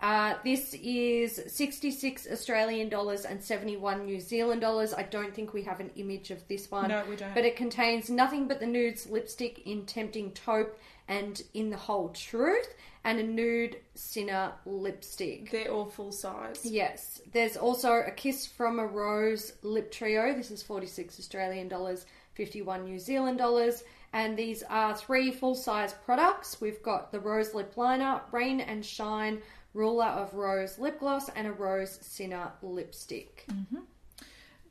Uh, 0.04 0.34
this 0.44 0.74
is 0.82 1.40
66 1.46 2.28
Australian 2.30 2.90
dollars 2.90 3.24
and 3.24 3.42
71 3.42 4.04
New 4.04 4.20
Zealand 4.20 4.60
dollars. 4.60 4.92
I 4.92 5.04
don't 5.04 5.34
think 5.34 5.54
we 5.54 5.62
have 5.62 5.80
an 5.80 5.90
image 5.96 6.30
of 6.30 6.46
this 6.46 6.70
one. 6.70 6.90
No, 6.90 7.02
we 7.08 7.16
don't. 7.16 7.34
But 7.34 7.46
it 7.46 7.56
contains 7.56 8.10
nothing 8.10 8.46
but 8.46 8.60
the 8.60 8.66
nudes 8.66 9.08
lipstick 9.08 9.66
in 9.66 9.86
Tempting 9.86 10.32
Taupe 10.32 10.78
and 11.08 11.42
In 11.54 11.70
the 11.70 11.78
Whole 11.78 12.10
Truth, 12.10 12.74
and 13.04 13.18
a 13.18 13.22
nude 13.22 13.78
Sinner 13.94 14.52
lipstick. 14.66 15.50
They're 15.50 15.72
all 15.72 15.86
full 15.86 16.12
size. 16.12 16.60
Yes. 16.66 17.22
There's 17.32 17.56
also 17.56 18.02
a 18.06 18.10
Kiss 18.10 18.44
from 18.44 18.80
a 18.80 18.86
Rose 18.86 19.54
lip 19.62 19.90
trio. 19.90 20.34
This 20.34 20.50
is 20.50 20.62
46 20.62 21.18
Australian 21.18 21.68
dollars, 21.68 22.04
51 22.34 22.84
New 22.84 22.98
Zealand 22.98 23.38
dollars. 23.38 23.82
And 24.12 24.36
these 24.36 24.62
are 24.64 24.94
three 24.94 25.32
full 25.32 25.54
size 25.54 25.94
products. 26.04 26.60
We've 26.60 26.82
got 26.82 27.10
the 27.10 27.20
Rose 27.20 27.52
Lip 27.52 27.76
Liner, 27.76 28.20
Rain 28.30 28.60
and 28.60 28.84
Shine, 28.84 29.42
Ruler 29.74 30.06
of 30.06 30.32
Rose 30.34 30.78
Lip 30.78 31.00
Gloss, 31.00 31.28
and 31.30 31.46
a 31.46 31.52
Rose 31.52 31.98
Sinner 32.00 32.52
lipstick. 32.62 33.46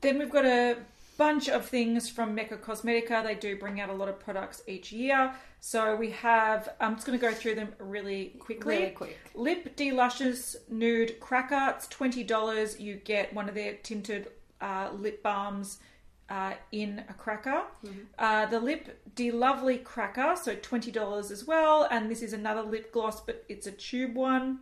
Then 0.02 0.18
we've 0.18 0.30
got 0.32 0.46
a 0.46 0.78
bunch 1.18 1.48
of 1.50 1.66
things 1.66 2.10
from 2.10 2.34
Mecca 2.36 2.58
Cosmetica. 2.58 3.24
They 3.24 3.36
do 3.36 3.58
bring 3.58 3.80
out 3.80 3.90
a 3.90 3.94
lot 3.94 4.10
of 4.10 4.20
products 4.20 4.64
each 4.68 4.92
year. 4.92 5.34
So 5.60 5.96
we 5.96 6.10
have, 6.12 6.70
I'm 6.82 6.96
just 6.96 7.06
going 7.08 7.18
to 7.18 7.26
go 7.26 7.34
through 7.34 7.56
them 7.56 7.74
really 7.80 8.34
quickly. 8.40 8.78
Really 8.78 8.92
quick. 8.92 9.18
Lip 9.36 9.76
De 9.76 9.92
Luscious 9.92 10.58
Nude 10.70 11.20
Cracker. 11.20 11.76
It's 11.76 11.88
$20. 11.88 12.80
You 12.80 12.96
get 12.96 13.34
one 13.34 13.48
of 13.48 13.56
their 13.56 13.76
tinted 13.76 14.30
uh, 14.60 14.90
lip 14.94 15.24
balms 15.24 15.80
uh, 16.30 16.54
in 16.72 17.04
a 17.10 17.14
cracker. 17.14 17.64
Uh, 18.18 18.46
the 18.48 18.60
Lip 18.60 19.00
De 19.16 19.32
Lovely 19.32 19.78
Cracker, 19.78 20.36
so 20.36 20.56
$20 20.56 21.32
as 21.32 21.46
well. 21.46 21.88
And 21.92 22.10
this 22.10 22.22
is 22.22 22.34
another 22.34 22.64
lip 22.64 22.92
gloss, 22.92 23.22
but 23.22 23.46
it's 23.48 23.68
a 23.68 23.72
tube 23.72 24.16
one. 24.16 24.60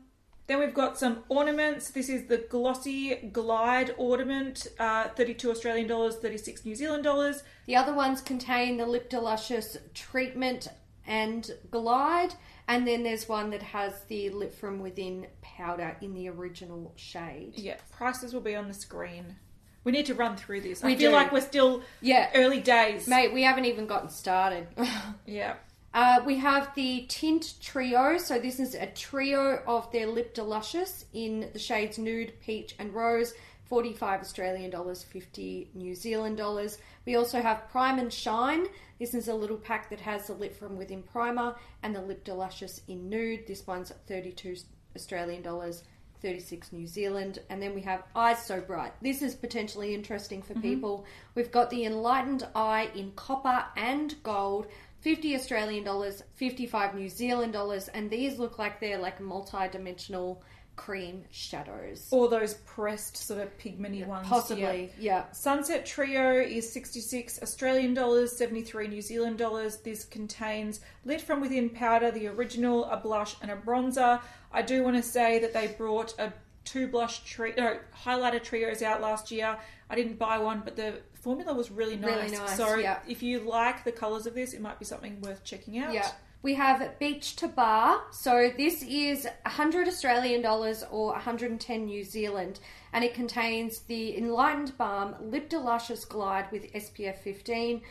Then 0.48 0.60
we've 0.60 0.74
got 0.74 0.98
some 0.98 1.24
ornaments. 1.30 1.90
This 1.92 2.10
is 2.10 2.26
the 2.28 2.38
Glossy 2.38 3.16
Glide 3.32 3.94
ornament, 3.98 4.68
uh, 4.80 5.08
32 5.10 5.50
Australian 5.52 5.88
dollars, 5.88 6.16
36 6.18 6.66
New 6.66 6.76
Zealand 6.76 7.04
dollars. 7.04 7.44
The 7.68 7.76
other 7.76 7.94
ones 7.94 8.22
contain 8.22 8.78
the 8.78 8.86
Lip 8.86 9.10
Delicious 9.10 9.78
Treatment 9.94 10.68
and 11.08 11.50
Glide. 11.70 12.34
And 12.68 12.88
then 12.88 13.04
there's 13.04 13.28
one 13.30 13.50
that 13.52 13.62
has 13.64 14.04
the 14.08 14.30
Lit 14.30 14.54
From 14.54 14.80
Within 14.80 15.28
powder 15.42 15.96
in 16.02 16.14
the 16.14 16.28
original 16.30 16.94
shade. 16.96 17.54
Yeah, 17.56 17.78
prices 17.92 18.34
will 18.34 18.42
be 18.42 18.56
on 18.56 18.68
the 18.68 18.74
screen. 18.74 19.36
We 19.84 19.92
need 19.92 20.06
to 20.08 20.14
run 20.14 20.38
through 20.38 20.62
this. 20.62 20.84
We 20.84 20.94
I 20.94 20.96
feel 20.96 21.10
do. 21.12 21.16
like 21.16 21.32
we're 21.32 21.42
still 21.42 21.82
Yeah. 22.02 22.30
early 22.36 22.60
days. 22.60 23.08
Mate, 23.08 23.34
we 23.34 23.42
haven't 23.44 23.66
even 23.66 23.88
gotten 23.88 24.10
started. 24.10 24.68
Yeah. 25.26 25.56
Uh, 25.94 26.22
we 26.26 26.38
have 26.38 26.74
the 26.76 27.06
Tint 27.10 27.56
Trio. 27.62 28.18
So 28.18 28.40
this 28.40 28.60
is 28.60 28.76
a 28.76 28.88
trio 28.88 29.62
of 29.68 29.92
their 29.92 30.08
Lip 30.08 30.34
Delicious 30.34 31.06
in 31.14 31.50
the 31.52 31.60
shades 31.60 31.98
Nude, 31.98 32.34
Peach, 32.42 32.76
and 32.80 32.94
Rose. 32.94 33.34
45 33.72 34.20
Australian 34.20 34.70
dollars, 34.70 35.02
50 35.02 35.70
New 35.76 35.96
Zealand 35.96 36.36
dollars. 36.36 36.78
We 37.06 37.16
also 37.16 37.42
have 37.42 37.70
Prime 37.70 38.00
and 38.00 38.12
Shine. 38.12 38.66
This 39.00 39.14
is 39.14 39.30
a 39.30 39.34
little 39.34 39.56
pack 39.56 39.90
that 39.92 40.02
has 40.02 40.28
the 40.28 40.34
Lit 40.34 40.54
from 40.54 40.76
Within 40.76 41.02
primer 41.04 41.56
and 41.82 41.96
the 41.96 42.02
Lip 42.02 42.26
Delicious 42.26 42.82
in 42.90 43.10
nude. 43.10 43.48
This 43.48 43.66
one's 43.66 43.94
32 44.08 44.58
Australian 44.94 45.42
dollars, 45.42 45.84
36 46.22 46.74
New 46.74 46.86
Zealand. 46.86 47.40
And 47.50 47.62
then 47.62 47.74
we 47.74 47.80
have 47.84 48.04
Eyes 48.14 48.44
So 48.44 48.60
Bright. 48.60 48.92
This 49.02 49.22
is 49.22 49.36
potentially 49.36 49.96
interesting 49.96 50.42
for 50.42 50.54
people. 50.56 51.06
We've 51.34 51.50
got 51.50 51.70
the 51.70 51.86
Enlightened 51.86 52.46
Eye 52.54 52.90
in 52.94 53.14
copper 53.14 53.64
and 53.78 54.22
gold. 54.22 54.68
50 55.02 55.36
Australian 55.36 55.84
dollars, 55.84 56.24
55 56.36 56.96
New 56.96 57.10
Zealand 57.10 57.54
dollars, 57.54 57.88
and 57.90 58.10
these 58.10 58.40
look 58.40 58.58
like 58.60 58.80
they're 58.80 59.00
like 59.00 59.20
multi-dimensional 59.20 60.44
cream 60.76 61.24
shadows. 61.32 62.08
Or 62.12 62.30
those 62.30 62.54
pressed 62.54 63.18
sort 63.18 63.42
of 63.42 63.58
pigmenty 63.58 64.06
ones. 64.06 64.26
Yeah. 64.26 64.30
Possibly, 64.30 64.92
yeah. 65.00 65.32
Sunset 65.32 65.86
Trio 65.86 66.40
is 66.40 66.72
66 66.72 67.42
Australian 67.42 67.94
dollars, 67.94 68.36
73 68.38 68.88
New 68.88 69.02
Zealand 69.02 69.38
dollars. 69.38 69.78
This 69.78 70.06
contains 70.06 70.80
lit 71.06 71.22
from 71.22 71.42
within 71.42 71.70
powder, 71.70 72.12
the 72.12 72.28
original, 72.28 72.86
a 72.86 72.98
blush, 72.98 73.36
and 73.42 73.52
a 73.52 73.56
bronzer. 73.56 74.22
I 74.52 74.62
do 74.62 74.84
want 74.84 74.98
to 74.98 75.04
say 75.04 75.40
that 75.40 75.54
they 75.54 75.68
brought 75.68 76.18
a 76.20 76.34
two 76.64 76.88
blush 76.88 77.24
trio, 77.24 77.54
no, 77.58 77.78
highlighter 78.06 78.42
trios 78.42 78.82
out 78.82 79.02
last 79.02 79.32
year. 79.32 79.58
I 79.90 79.96
didn't 79.96 80.18
buy 80.20 80.38
one, 80.38 80.62
but 80.64 80.76
the 80.76 81.02
formula 81.22 81.54
was 81.54 81.72
really 81.72 81.96
nice. 81.96 82.32
Really 82.32 82.38
nice, 82.38 82.58
so 82.58 82.76
yeah. 82.76 83.00
if 83.08 83.24
you 83.24 83.40
like 83.40 83.84
the 83.84 83.92
colours 83.92 84.26
of 84.26 84.34
this, 84.34 84.54
it 84.54 84.62
might 84.62 84.80
be 84.80 84.86
something 84.86 85.22
worth 85.22 85.44
checking 85.44 85.78
out. 85.78 85.94
Yeah. 85.94 86.12
We 86.44 86.56
have 86.56 86.98
Beach 86.98 87.36
to 87.38 87.48
Bar. 87.48 88.02
So 88.12 88.52
this 88.58 88.82
is 88.82 89.26
100 89.44 89.88
Australian 89.88 90.42
dollars 90.42 90.84
or 90.90 91.12
110 91.12 91.86
New 91.86 92.04
Zealand. 92.04 92.60
And 92.94 93.04
it 93.04 93.14
contains 93.14 93.82
the 93.82 94.18
Enlightened 94.18 94.76
Balm 94.78 95.16
Lip 95.22 95.50
Delicious 95.50 96.04
Glide 96.04 96.52
with 96.52 96.74
SPF 96.74 97.20
15, 97.20 97.82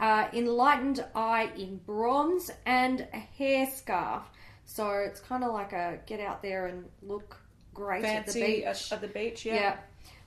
uh, 0.00 0.26
Enlightened 0.32 1.04
Eye 1.14 1.50
in 1.56 1.76
bronze, 1.86 2.50
and 2.66 3.06
a 3.12 3.18
hair 3.18 3.70
scarf. 3.70 4.24
So 4.64 4.90
it's 4.90 5.20
kind 5.20 5.44
of 5.44 5.52
like 5.52 5.72
a 5.72 6.00
get 6.06 6.18
out 6.18 6.42
there 6.42 6.66
and 6.66 6.86
look 7.02 7.40
great 7.74 8.02
Fancy 8.02 8.40
at 8.40 8.46
the 8.46 8.54
beach. 8.54 8.64
at, 8.64 8.92
at 8.92 9.00
the 9.00 9.08
beach, 9.08 9.46
yeah. 9.46 9.54
Yeah. 9.54 9.76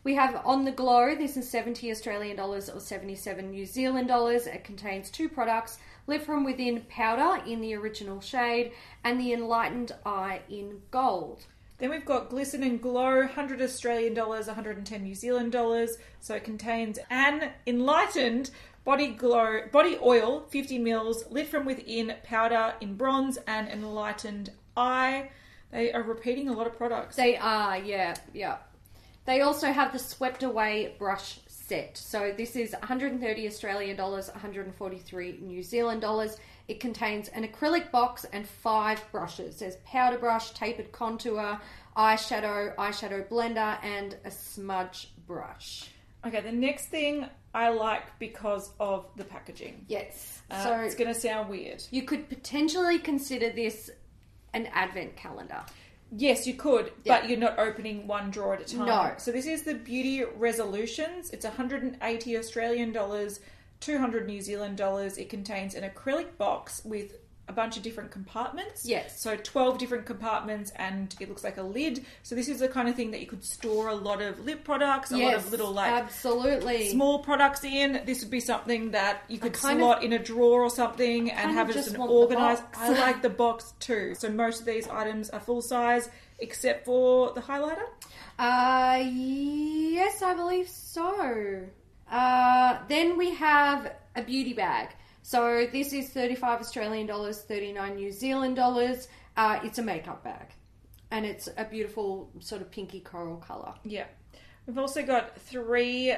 We 0.03 0.15
have 0.15 0.41
On 0.43 0.65
the 0.65 0.71
Glow. 0.71 1.15
This 1.15 1.37
is 1.37 1.49
70 1.49 1.89
Australian 1.89 2.35
dollars 2.35 2.69
or 2.69 2.81
77 2.81 3.49
New 3.49 3.65
Zealand 3.65 4.09
dollars. 4.09 4.47
It 4.47 4.65
contains 4.65 5.09
two 5.09 5.29
products 5.29 5.77
Lit 6.07 6.23
From 6.23 6.43
Within 6.43 6.81
powder 6.89 7.41
in 7.45 7.61
the 7.61 7.73
original 7.75 8.19
shade 8.19 8.73
and 9.05 9.17
the 9.17 9.31
Enlightened 9.31 9.93
Eye 10.05 10.41
in 10.49 10.81
gold. 10.91 11.45
Then 11.77 11.89
we've 11.89 12.05
got 12.05 12.29
Glisten 12.29 12.63
and 12.63 12.81
Glow, 12.81 13.19
100 13.19 13.61
Australian 13.61 14.13
dollars, 14.13 14.47
110 14.47 15.03
New 15.03 15.15
Zealand 15.15 15.53
dollars. 15.53 15.97
So 16.19 16.35
it 16.35 16.43
contains 16.43 16.99
an 17.09 17.51
enlightened 17.65 18.51
body 18.83 19.07
glow, 19.07 19.61
body 19.71 19.97
oil, 20.03 20.43
50 20.49 20.79
mils, 20.79 21.23
lit 21.29 21.47
from 21.47 21.63
within, 21.65 22.13
powder 22.23 22.73
in 22.81 22.95
bronze, 22.95 23.37
and 23.47 23.69
enlightened 23.69 24.51
eye. 24.75 25.29
They 25.71 25.93
are 25.93 26.03
repeating 26.03 26.49
a 26.49 26.53
lot 26.53 26.67
of 26.67 26.77
products. 26.77 27.15
They 27.15 27.37
are, 27.37 27.77
yeah, 27.77 28.15
yeah. 28.33 28.57
They 29.25 29.41
also 29.41 29.71
have 29.71 29.93
the 29.93 29.99
Swept 29.99 30.43
Away 30.43 30.95
brush 30.99 31.39
set. 31.47 31.97
So 31.97 32.33
this 32.35 32.55
is 32.55 32.73
130 32.73 33.47
Australian 33.47 33.95
dollars, 33.95 34.29
143 34.29 35.39
New 35.41 35.63
Zealand 35.63 36.01
dollars. 36.01 36.37
It 36.67 36.79
contains 36.79 37.29
an 37.29 37.47
acrylic 37.47 37.91
box 37.91 38.25
and 38.33 38.47
five 38.47 39.03
brushes. 39.11 39.59
There's 39.59 39.77
powder 39.85 40.17
brush, 40.17 40.51
tapered 40.51 40.91
contour, 40.91 41.59
eyeshadow, 41.95 42.75
eyeshadow 42.75 43.27
blender, 43.29 43.77
and 43.83 44.17
a 44.25 44.31
smudge 44.31 45.11
brush. 45.25 45.89
Okay, 46.25 46.41
the 46.41 46.51
next 46.51 46.87
thing 46.87 47.27
I 47.53 47.69
like 47.69 48.17
because 48.19 48.71
of 48.79 49.05
the 49.15 49.23
packaging. 49.25 49.85
Yes. 49.87 50.41
Uh, 50.49 50.63
so 50.63 50.73
it's 50.79 50.95
going 50.95 51.13
to 51.13 51.19
sound 51.19 51.49
weird. 51.49 51.83
you 51.91 52.03
could 52.03 52.29
potentially 52.29 52.97
consider 52.99 53.49
this 53.49 53.89
an 54.53 54.67
advent 54.67 55.15
calendar. 55.15 55.63
Yes, 56.15 56.45
you 56.45 56.53
could, 56.53 56.91
Yeah. 57.03 57.19
but 57.21 57.29
you're 57.29 57.39
not 57.39 57.57
opening 57.57 58.05
one 58.07 58.29
drawer 58.29 58.53
at 58.53 58.61
a 58.61 58.75
time. 58.75 58.85
No. 58.85 59.13
So 59.17 59.31
this 59.31 59.45
is 59.47 59.63
the 59.63 59.73
Beauty 59.73 60.23
Resolutions. 60.23 61.31
It's 61.31 61.45
180 61.45 62.37
Australian 62.37 62.91
dollars, 62.91 63.39
200 63.79 64.27
New 64.27 64.41
Zealand 64.41 64.77
dollars. 64.77 65.17
It 65.17 65.29
contains 65.29 65.73
an 65.75 65.89
acrylic 65.89 66.37
box 66.37 66.83
with 66.85 67.15
a 67.47 67.53
bunch 67.53 67.75
of 67.75 67.83
different 67.83 68.09
compartments. 68.11 68.85
Yes. 68.85 69.19
So 69.19 69.35
12 69.35 69.77
different 69.77 70.05
compartments 70.05 70.71
and 70.77 71.13
it 71.19 71.27
looks 71.27 71.43
like 71.43 71.57
a 71.57 71.61
lid. 71.63 72.05
So 72.23 72.35
this 72.35 72.47
is 72.47 72.59
the 72.59 72.69
kind 72.69 72.87
of 72.87 72.95
thing 72.95 73.11
that 73.11 73.19
you 73.19 73.27
could 73.27 73.43
store 73.43 73.89
a 73.89 73.95
lot 73.95 74.21
of 74.21 74.45
lip 74.45 74.63
products, 74.63 75.11
a 75.11 75.17
lot 75.17 75.33
of 75.33 75.51
little 75.51 75.71
like 75.71 75.91
absolutely 75.91 76.89
small 76.89 77.19
products 77.19 77.63
in. 77.63 78.01
This 78.05 78.21
would 78.21 78.31
be 78.31 78.39
something 78.39 78.91
that 78.91 79.23
you 79.27 79.39
could 79.39 79.55
slot 79.55 80.03
in 80.03 80.13
a 80.13 80.19
drawer 80.19 80.61
or 80.61 80.69
something 80.69 81.31
and 81.31 81.51
have 81.51 81.69
it 81.69 81.75
as 81.75 81.87
an 81.93 81.99
organized. 81.99 82.63
I 82.75 82.89
like 82.89 83.21
the 83.21 83.29
box 83.29 83.73
too. 83.79 84.15
So 84.15 84.29
most 84.29 84.61
of 84.61 84.65
these 84.65 84.87
items 84.87 85.29
are 85.29 85.39
full 85.39 85.61
size 85.61 86.09
except 86.39 86.85
for 86.85 87.33
the 87.33 87.41
highlighter. 87.41 87.85
Uh, 88.39 89.03
yes, 89.05 90.21
I 90.21 90.33
believe 90.33 90.67
so. 90.69 91.61
Uh, 92.09 92.77
then 92.87 93.17
we 93.17 93.31
have 93.35 93.93
a 94.15 94.21
beauty 94.21 94.53
bag. 94.53 94.89
So 95.23 95.65
this 95.71 95.93
is 95.93 96.09
35 96.09 96.59
Australian 96.59 97.07
dollars, 97.07 97.41
39 97.41 97.95
New 97.95 98.11
Zealand 98.11 98.55
dollars. 98.55 99.07
Uh, 99.35 99.59
it's 99.63 99.79
a 99.79 99.81
makeup 99.81 100.23
bag. 100.23 100.47
And 101.11 101.25
it's 101.25 101.47
a 101.57 101.63
beautiful 101.65 102.29
sort 102.39 102.61
of 102.61 102.69
pinky 102.69 102.99
coral 102.99 103.37
colour. 103.37 103.73
Yeah. 103.83 104.05
We've 104.65 104.77
also 104.77 105.03
got 105.03 105.39
three 105.39 106.13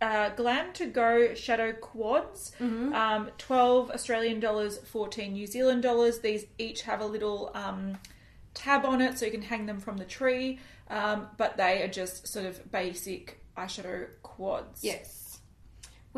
uh, 0.00 0.30
Glam 0.30 0.72
to 0.74 0.86
Go 0.86 1.34
Shadow 1.34 1.72
Quads, 1.72 2.52
um, 2.60 3.30
12 3.38 3.90
Australian 3.90 4.40
dollars, 4.40 4.78
14 4.78 5.32
New 5.32 5.46
Zealand 5.46 5.82
dollars. 5.82 6.20
These 6.20 6.46
each 6.58 6.82
have 6.82 7.00
a 7.00 7.06
little 7.06 7.50
um, 7.54 7.98
tab 8.54 8.84
on 8.84 9.00
it 9.00 9.18
so 9.18 9.26
you 9.26 9.32
can 9.32 9.42
hang 9.42 9.66
them 9.66 9.80
from 9.80 9.96
the 9.96 10.04
tree, 10.04 10.60
um, 10.88 11.26
but 11.36 11.56
they 11.56 11.82
are 11.82 11.88
just 11.88 12.28
sort 12.28 12.46
of 12.46 12.70
basic 12.70 13.40
eyeshadow 13.56 14.06
quads. 14.22 14.84
Yes. 14.84 15.17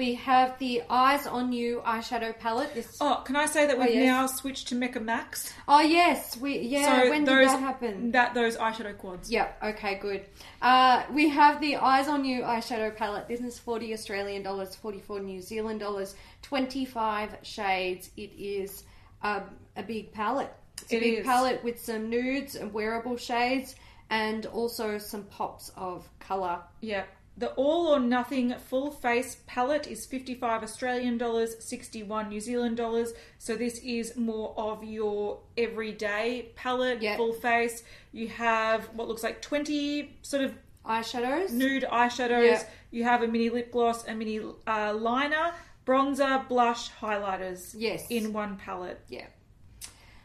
We 0.01 0.15
have 0.15 0.59
the 0.59 0.81
Eyes 0.89 1.27
on 1.27 1.53
You 1.53 1.83
eyeshadow 1.85 2.39
palette. 2.39 2.73
This 2.73 2.97
Oh, 3.03 3.23
can 3.27 3.37
I 3.37 3.45
say 3.45 3.67
that 3.67 3.79
we've 3.79 3.95
yes. 3.95 4.07
now 4.07 4.27
switched 4.29 4.69
to 4.69 4.75
Mecca 4.75 4.99
Max? 4.99 5.53
Oh 5.69 5.81
yes, 5.83 6.39
we 6.39 6.59
yeah. 6.61 7.11
when 7.11 7.25
did 7.27 7.47
that 7.47 7.61
happen? 7.61 8.13
That 8.13 8.33
those 8.33 8.57
eyeshadow 8.57 8.97
quads. 8.97 9.31
Yep. 9.31 9.63
Okay. 9.63 9.97
Good. 9.97 10.25
Uh, 10.63 11.03
we 11.13 11.29
have 11.29 11.61
the 11.61 11.77
Eyes 11.77 12.09
on 12.09 12.25
You 12.25 12.45
eyeshadow 12.45 12.97
palette. 12.97 13.29
This 13.29 13.41
is 13.41 13.59
forty 13.59 13.93
Australian 13.93 14.43
dollars, 14.43 14.75
forty-four 14.75 15.21
New 15.21 15.43
Zealand 15.43 15.81
dollars, 15.81 16.15
twenty-five 16.41 17.37
shades. 17.43 18.11
It 18.17 18.31
is 18.39 18.85
a, 19.23 19.43
a 19.77 19.83
big 19.83 20.13
palette. 20.13 20.55
It's 20.81 20.93
a 20.93 20.97
It 20.97 21.01
big 21.01 21.19
is. 21.19 21.27
palette 21.27 21.63
with 21.63 21.79
some 21.79 22.09
nudes 22.09 22.55
and 22.57 22.73
wearable 22.73 23.19
shades, 23.19 23.77
and 24.09 24.47
also 24.47 24.97
some 24.97 25.25
pops 25.25 25.71
of 25.77 26.09
color. 26.21 26.61
Yeah. 26.81 27.05
The 27.41 27.53
all 27.55 27.87
or 27.95 27.99
nothing 28.01 28.55
full 28.69 28.91
face 28.91 29.39
palette 29.47 29.87
is 29.87 30.05
55 30.05 30.63
Australian 30.63 31.17
dollars, 31.17 31.57
61 31.65 32.29
New 32.29 32.39
Zealand 32.39 32.77
dollars. 32.77 33.15
So 33.39 33.57
this 33.57 33.79
is 33.79 34.15
more 34.15 34.53
of 34.59 34.85
your 34.85 35.41
everyday 35.57 36.51
palette, 36.55 37.01
Yeah. 37.01 37.17
full 37.17 37.33
face. 37.33 37.83
You 38.13 38.29
have 38.29 38.85
what 38.95 39.09
looks 39.09 39.23
like 39.23 39.41
20 39.41 40.19
sort 40.21 40.43
of 40.45 40.53
Eyeshadows. 40.85 41.51
nude 41.53 41.85
eyeshadows. 41.85 42.45
Yeah. 42.45 42.63
You 42.91 43.05
have 43.05 43.23
a 43.23 43.27
mini 43.29 43.49
lip 43.49 43.73
gloss, 43.73 44.07
a 44.07 44.15
mini 44.15 44.41
uh, 44.67 44.93
liner, 44.93 45.55
bronzer, 45.87 46.47
blush, 46.47 46.91
highlighters 46.93 47.75
Yes. 47.75 48.07
in 48.11 48.35
one 48.35 48.59
palette. 48.59 49.01
Yeah. 49.09 49.29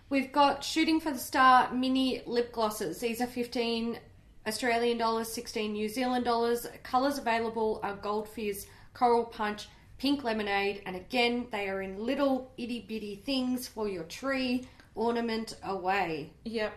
We've 0.09 0.31
got 0.33 0.65
Shooting 0.65 0.99
for 0.99 1.11
the 1.11 1.19
Star 1.19 1.71
mini 1.73 2.23
lip 2.25 2.51
glosses. 2.51 2.99
These 2.99 3.21
are 3.21 3.27
15 3.27 3.99
Australian 4.47 4.97
dollars, 4.97 5.31
16 5.31 5.73
New 5.73 5.89
Zealand 5.89 6.25
dollars. 6.25 6.67
Colours 6.83 7.17
available 7.17 7.79
are 7.83 7.95
Gold 7.95 8.29
Fizz, 8.29 8.67
Coral 8.93 9.25
Punch, 9.25 9.67
Pink 9.97 10.23
Lemonade, 10.23 10.81
and 10.85 10.95
again, 10.95 11.47
they 11.51 11.69
are 11.69 11.81
in 11.81 12.05
little 12.05 12.51
itty 12.57 12.85
bitty 12.87 13.21
things 13.25 13.67
for 13.67 13.87
your 13.87 14.03
tree 14.03 14.67
ornament 14.93 15.55
away. 15.63 16.31
Yep. 16.43 16.73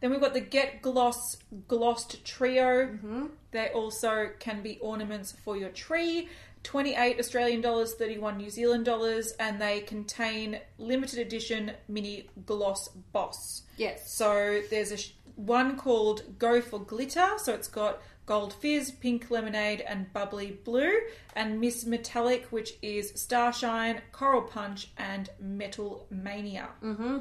Then 0.00 0.10
we've 0.10 0.20
got 0.20 0.32
the 0.32 0.40
Get 0.40 0.80
Gloss 0.80 1.36
Glossed 1.68 2.24
Trio. 2.24 2.86
Mm-hmm. 2.86 3.26
They 3.50 3.68
also 3.68 4.30
can 4.38 4.62
be 4.62 4.78
ornaments 4.80 5.32
for 5.44 5.56
your 5.56 5.68
tree. 5.70 6.28
28 6.62 7.18
Australian 7.18 7.60
dollars, 7.60 7.94
31 7.94 8.36
New 8.36 8.50
Zealand 8.50 8.84
dollars, 8.84 9.32
and 9.40 9.60
they 9.60 9.80
contain 9.80 10.60
limited 10.78 11.18
edition 11.18 11.72
mini 11.88 12.28
gloss 12.44 12.88
boss. 13.12 13.62
Yes. 13.76 14.12
So 14.12 14.60
there's 14.70 14.92
a 14.92 14.98
one 15.46 15.76
called 15.76 16.38
Go 16.38 16.60
for 16.60 16.78
Glitter. 16.78 17.28
So 17.38 17.54
it's 17.54 17.68
got 17.68 18.00
gold 18.26 18.52
fizz, 18.54 18.92
pink 18.92 19.30
lemonade, 19.30 19.80
and 19.80 20.12
bubbly 20.12 20.58
blue, 20.64 20.98
and 21.34 21.60
Miss 21.60 21.84
Metallic, 21.84 22.46
which 22.50 22.74
is 22.82 23.12
Starshine, 23.16 24.02
Coral 24.12 24.42
Punch, 24.42 24.90
and 24.96 25.30
Metal 25.40 26.06
Mania. 26.10 26.68
Mm-hmm. 26.82 27.18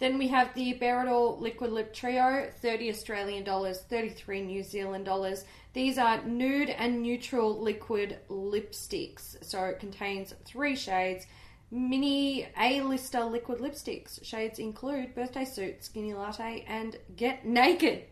Then 0.00 0.18
we 0.18 0.28
have 0.28 0.52
the 0.54 0.74
Berador 0.74 1.40
Liquid 1.40 1.70
Lip 1.70 1.94
Trio, 1.94 2.50
30 2.60 2.90
Australian 2.90 3.44
dollars, 3.44 3.82
33 3.82 4.42
New 4.42 4.62
Zealand 4.62 5.04
dollars. 5.04 5.44
These 5.72 5.98
are 5.98 6.22
nude 6.24 6.70
and 6.70 7.00
neutral 7.00 7.60
liquid 7.60 8.18
lipsticks. 8.28 9.42
So 9.44 9.64
it 9.64 9.78
contains 9.78 10.34
three 10.44 10.74
shades. 10.74 11.26
Mini 11.74 12.46
A-lister 12.56 13.24
liquid 13.24 13.58
lipsticks. 13.58 14.24
Shades 14.24 14.60
include 14.60 15.12
Birthday 15.14 15.44
Suit, 15.44 15.82
Skinny 15.84 16.14
Latte, 16.14 16.64
and 16.68 16.96
Get 17.16 17.44
Naked. 17.44 18.04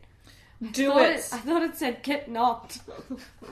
Do 0.73 0.89
Thought 0.91 1.03
it. 1.03 1.29
I 1.33 1.39
thought 1.39 1.63
it 1.63 1.77
said 1.77 2.03
Get 2.03 2.29
Knocked. 2.29 2.81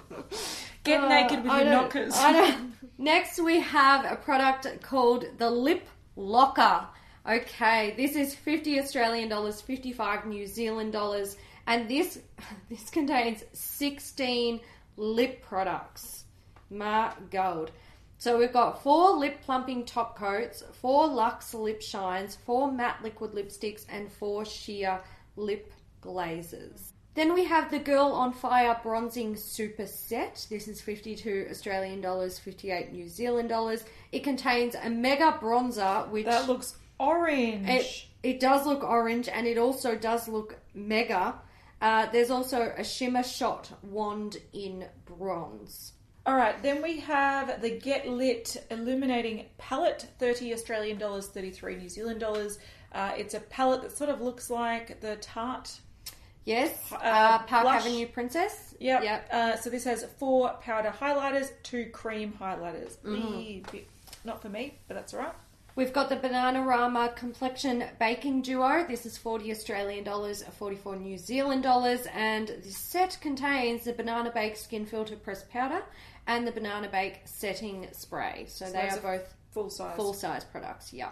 Get 0.85 1.05
Uh, 1.05 1.09
naked 1.09 1.43
with 1.45 1.53
I 1.53 1.63
your 1.63 1.71
knockers. 1.71 2.15
I 2.17 2.33
don't- 2.33 2.73
Next, 2.99 3.39
we 3.39 3.61
have 3.61 4.05
a 4.11 4.17
product 4.17 4.67
called 4.83 5.25
the 5.39 5.49
Lip 5.51 5.87
Locker. 6.17 6.87
Okay, 7.29 7.95
this 7.97 8.17
is 8.17 8.35
50 8.35 8.81
Australian 8.81 9.29
dollars, 9.29 9.61
55 9.61 10.27
New 10.27 10.47
Zealand 10.47 10.93
dollars, 10.93 11.37
and 11.67 11.89
this 11.89 12.19
this 12.69 12.91
contains 12.91 13.45
16 13.53 14.61
lip 14.97 15.43
products. 15.43 16.25
My 16.71 17.13
gold. 17.31 17.71
So 18.21 18.37
we've 18.37 18.53
got 18.53 18.83
four 18.83 19.17
lip 19.17 19.41
plumping 19.41 19.87
top 19.87 20.15
coats, 20.15 20.63
four 20.75 21.09
luxe 21.09 21.55
lip 21.55 21.81
shines, 21.81 22.37
four 22.37 22.71
matte 22.71 23.03
liquid 23.03 23.33
lipsticks, 23.33 23.87
and 23.89 24.13
four 24.13 24.45
sheer 24.45 25.01
lip 25.37 25.73
glazes. 26.03 26.93
Then 27.15 27.33
we 27.33 27.45
have 27.45 27.71
the 27.71 27.79
Girl 27.79 28.13
on 28.13 28.35
Fire 28.35 28.79
Bronzing 28.83 29.37
Super 29.37 29.87
Set. 29.87 30.47
This 30.51 30.69
is 30.69 30.83
52 30.83 31.47
Australian 31.51 32.03
dollars, 32.03 32.39
58 32.39 32.93
New 32.93 33.09
Zealand 33.09 33.49
dollars. 33.49 33.85
It 34.13 34.23
contains 34.23 34.75
a 34.75 34.91
mega 34.91 35.39
bronzer, 35.41 36.07
which 36.11 36.27
That 36.27 36.47
looks 36.47 36.77
orange. 36.99 37.71
it, 37.71 38.07
it 38.23 38.39
does 38.39 38.67
look 38.67 38.85
orange 38.85 39.29
and 39.29 39.47
it 39.47 39.57
also 39.57 39.97
does 39.97 40.29
look 40.29 40.59
mega. 40.75 41.37
Uh, 41.81 42.05
there's 42.13 42.31
also 42.31 42.75
a 42.77 42.85
shimmer 42.85 43.23
shot 43.23 43.71
wand 43.83 44.37
in 44.53 44.85
bronze. 45.07 45.95
All 46.27 46.37
right, 46.37 46.61
then 46.63 46.83
we 46.83 47.01
have 47.01 47.63
the 47.63 47.71
Get 47.71 48.07
Lit 48.07 48.57
Illuminating 48.71 49.47
Palette, 49.59 50.07
30 50.19 50.53
Australian 50.53 50.99
dollars, 50.99 51.29
33 51.29 51.77
New 51.77 51.89
Zealand 51.89 52.21
dollars. 52.21 52.59
Uh, 52.93 53.13
it's 53.17 53.35
a 53.35 53.41
palette 53.41 53.83
that 53.83 53.97
sort 53.97 54.11
of 54.11 54.21
looks 54.21 54.51
like 54.51 55.01
the 55.01 55.17
Tarte. 55.17 55.81
Yes, 56.45 56.73
Uh, 56.93 56.97
uh, 56.97 57.39
Park 57.45 57.63
blush. 57.65 57.87
Avenue 57.87 58.07
Princess. 58.07 58.75
Yep. 58.81 59.03
Yep. 59.05 59.29
Uh, 59.33 59.57
so 59.57 59.71
this 59.71 59.85
has 59.85 60.05
four 60.19 60.51
powder 60.61 60.91
highlighters, 60.91 61.51
two 61.63 61.87
cream 61.87 62.35
highlighters. 62.39 62.97
Wee 63.05 63.63
bit- 63.73 63.89
Not 64.25 64.43
for 64.43 64.49
me, 64.51 64.79
but 64.89 64.95
that's 64.95 65.15
all 65.15 65.21
right. 65.21 65.35
We've 65.77 65.93
got 65.93 66.09
the 66.09 66.17
Bananarama 66.17 67.15
Complexion 67.15 67.85
Baking 68.01 68.43
Duo. 68.43 68.85
This 68.89 69.07
is 69.07 69.17
40 69.17 69.51
Australian 69.53 70.03
dollars, 70.05 70.43
44 70.43 70.97
New 70.97 71.17
Zealand 71.17 71.63
dollars, 71.63 72.07
and 72.13 72.49
this 72.49 72.77
set 72.77 73.17
contains 73.21 73.85
the 73.85 73.93
Banana 73.93 74.31
Bake 74.33 74.57
Skin 74.57 74.85
Filter 74.85 75.17
Press 75.17 75.45
Powder 75.45 75.83
and 76.31 76.47
the 76.47 76.53
Banana 76.53 76.89
Bake 76.89 77.21
Setting 77.25 77.89
Spray. 77.93 78.45
So, 78.49 78.67
So 78.67 78.73
they 78.73 78.89
are 78.89 78.97
both 78.99 79.35
Full 79.51 79.69
size. 79.69 79.97
full 79.97 80.15
size 80.15 80.45
products. 80.45 80.93
Yeah. 80.93 81.11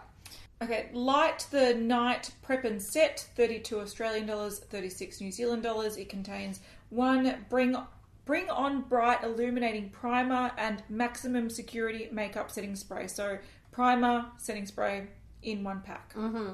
Okay, 0.63 0.91
Light 0.93 1.47
the 1.51 1.75
Night 1.75 2.31
Prep 2.43 2.65
and 2.65 2.81
Set, 2.81 3.29
32 3.37 3.81
Australian 3.81 4.27
dollars, 4.27 4.61
36 4.61 5.21
New 5.21 5.33
Zealand 5.33 5.63
dollars. 5.65 5.97
It 5.97 6.09
contains 6.09 6.61
one 6.91 7.45
Bring 7.51 7.77
Bring 8.25 8.49
On 8.51 8.83
Bright 8.83 9.25
Illuminating 9.25 9.91
Primer 9.91 10.53
and 10.57 10.83
Maximum 10.89 11.51
Security 11.51 12.09
Makeup 12.13 12.51
Setting 12.51 12.77
Spray. 12.77 13.09
So, 13.09 13.39
primer, 13.73 14.27
setting 14.37 14.67
spray 14.67 15.07
in 15.43 15.65
one 15.65 15.81
pack. 15.81 16.15
Mm-hmm. 16.15 16.51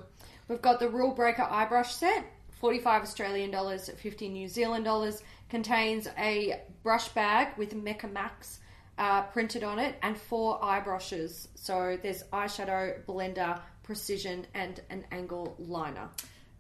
We've 0.49 0.63
got 0.63 0.79
the 0.81 0.89
Rule 0.89 1.13
Breaker 1.13 1.43
Eye 1.43 1.67
Brush 1.67 1.95
Set, 1.95 2.25
45 2.61 3.03
Australian 3.03 3.51
dollars, 3.51 3.91
50 3.91 4.29
New 4.31 4.49
Zealand 4.49 4.85
dollars. 4.87 5.23
Contains 5.49 6.09
a 6.19 6.63
brush 6.83 7.09
bag 7.09 7.57
with 7.57 7.75
Mecca 7.75 8.09
Max 8.09 8.61
uh, 8.99 9.23
printed 9.23 9.65
on 9.65 9.79
it 9.79 9.97
and 10.03 10.17
four 10.17 10.63
eye 10.65 10.81
brushes. 10.81 11.49
So 11.55 11.99
there's 12.03 12.23
eyeshadow, 12.33 13.05
blender, 13.05 13.61
precision, 13.83 14.47
and 14.55 14.81
an 14.91 15.05
angle 15.11 15.55
liner. 15.59 16.09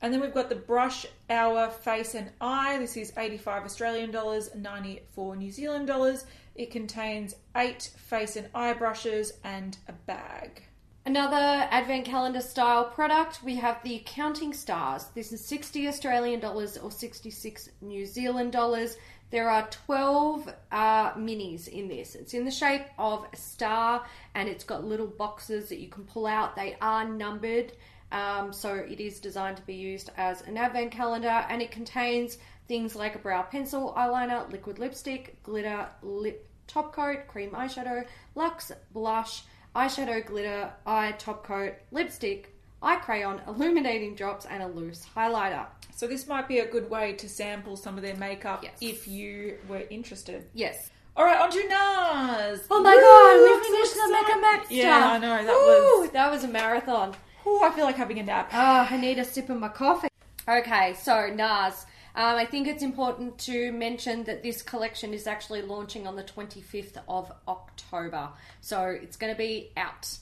And 0.02 0.12
then 0.12 0.20
we've 0.20 0.34
got 0.34 0.50
the 0.50 0.56
Brush 0.56 1.06
Hour 1.30 1.70
Face 1.70 2.14
and 2.14 2.30
Eye. 2.40 2.78
This 2.78 2.96
is 2.96 3.12
85 3.16 3.64
Australian 3.64 4.10
dollars, 4.10 4.54
94 4.54 5.36
New 5.36 5.50
Zealand 5.50 5.86
dollars. 5.86 6.26
It 6.54 6.70
contains 6.70 7.34
eight 7.56 7.90
face 7.96 8.36
and 8.36 8.48
eye 8.54 8.74
brushes 8.74 9.32
and 9.44 9.76
a 9.88 9.92
bag. 9.92 10.62
Another 11.06 11.68
advent 11.70 12.06
calendar 12.06 12.40
style 12.40 12.86
product, 12.86 13.42
we 13.44 13.56
have 13.56 13.82
the 13.82 14.02
Counting 14.06 14.54
Stars. 14.54 15.04
This 15.14 15.34
is 15.34 15.44
60 15.44 15.86
Australian 15.86 16.40
dollars 16.40 16.78
or 16.78 16.90
66 16.90 17.68
New 17.82 18.06
Zealand 18.06 18.52
dollars. 18.52 18.96
There 19.30 19.50
are 19.50 19.68
12 19.86 20.50
uh, 20.72 21.12
minis 21.12 21.68
in 21.68 21.88
this. 21.88 22.14
It's 22.14 22.32
in 22.32 22.46
the 22.46 22.50
shape 22.50 22.86
of 22.98 23.26
a 23.30 23.36
star 23.36 24.06
and 24.34 24.48
it's 24.48 24.64
got 24.64 24.86
little 24.86 25.06
boxes 25.06 25.68
that 25.68 25.78
you 25.78 25.88
can 25.88 26.04
pull 26.04 26.26
out. 26.26 26.56
They 26.56 26.74
are 26.80 27.06
numbered, 27.06 27.72
um, 28.10 28.50
so 28.50 28.74
it 28.74 28.98
is 28.98 29.20
designed 29.20 29.58
to 29.58 29.62
be 29.66 29.74
used 29.74 30.08
as 30.16 30.40
an 30.42 30.56
advent 30.56 30.90
calendar 30.90 31.44
and 31.50 31.60
it 31.60 31.70
contains 31.70 32.38
things 32.66 32.96
like 32.96 33.14
a 33.14 33.18
brow 33.18 33.42
pencil, 33.42 33.92
eyeliner, 33.94 34.50
liquid 34.50 34.78
lipstick, 34.78 35.42
glitter, 35.42 35.86
lip 36.00 36.48
top 36.66 36.94
coat, 36.94 37.26
cream 37.28 37.50
eyeshadow, 37.50 38.06
luxe, 38.34 38.72
blush, 38.94 39.42
eyeshadow, 39.74 40.24
glitter, 40.26 40.72
eye 40.86 41.12
top 41.18 41.44
coat, 41.44 41.74
lipstick, 41.90 42.54
eye 42.82 42.96
crayon, 42.96 43.40
illuminating 43.46 44.14
drops, 44.14 44.46
and 44.46 44.62
a 44.62 44.66
loose 44.66 45.04
highlighter. 45.16 45.66
So 45.94 46.06
this 46.06 46.26
might 46.26 46.48
be 46.48 46.58
a 46.58 46.66
good 46.66 46.90
way 46.90 47.12
to 47.14 47.28
sample 47.28 47.76
some 47.76 47.96
of 47.96 48.02
their 48.02 48.16
makeup 48.16 48.62
Yes. 48.64 48.72
if 48.80 49.08
you 49.08 49.58
were 49.68 49.82
interested. 49.90 50.46
Yes. 50.54 50.90
All 51.16 51.24
right, 51.24 51.40
on 51.40 51.50
to 51.50 51.58
NARS. 51.58 52.66
Oh 52.70 52.82
my 52.82 52.92
Woo, 52.94 53.00
god, 53.00 53.40
we 53.40 53.64
so 53.64 53.72
finished 53.72 53.94
the 53.94 54.00
excited. 54.00 54.26
Mecca 54.26 54.40
Max 54.40 54.64
stuff. 54.66 54.76
Yeah, 54.76 55.08
I 55.12 55.18
know 55.18 55.44
that 55.44 55.46
Woo, 55.54 56.00
was. 56.02 56.10
that 56.10 56.30
was 56.30 56.44
a 56.44 56.48
marathon. 56.48 57.14
Oh, 57.46 57.62
I 57.62 57.70
feel 57.70 57.84
like 57.84 57.96
having 57.96 58.18
a 58.18 58.22
nap. 58.24 58.50
Ah, 58.52 58.88
I 58.90 58.96
need 58.96 59.18
a 59.18 59.24
sip 59.24 59.48
of 59.50 59.58
my 59.60 59.68
coffee. 59.68 60.08
Okay, 60.48 60.94
so 61.00 61.12
NARS. 61.30 61.86
Um, 62.16 62.36
I 62.36 62.44
think 62.44 62.68
it's 62.68 62.82
important 62.82 63.38
to 63.40 63.72
mention 63.72 64.24
that 64.24 64.42
this 64.42 64.62
collection 64.62 65.12
is 65.12 65.26
actually 65.26 65.62
launching 65.62 66.06
on 66.06 66.14
the 66.14 66.22
25th 66.22 66.98
of 67.08 67.32
October. 67.48 68.28
So 68.60 68.84
it's 68.86 69.16
going 69.16 69.32
to 69.32 69.38
be 69.38 69.72
out 69.76 70.16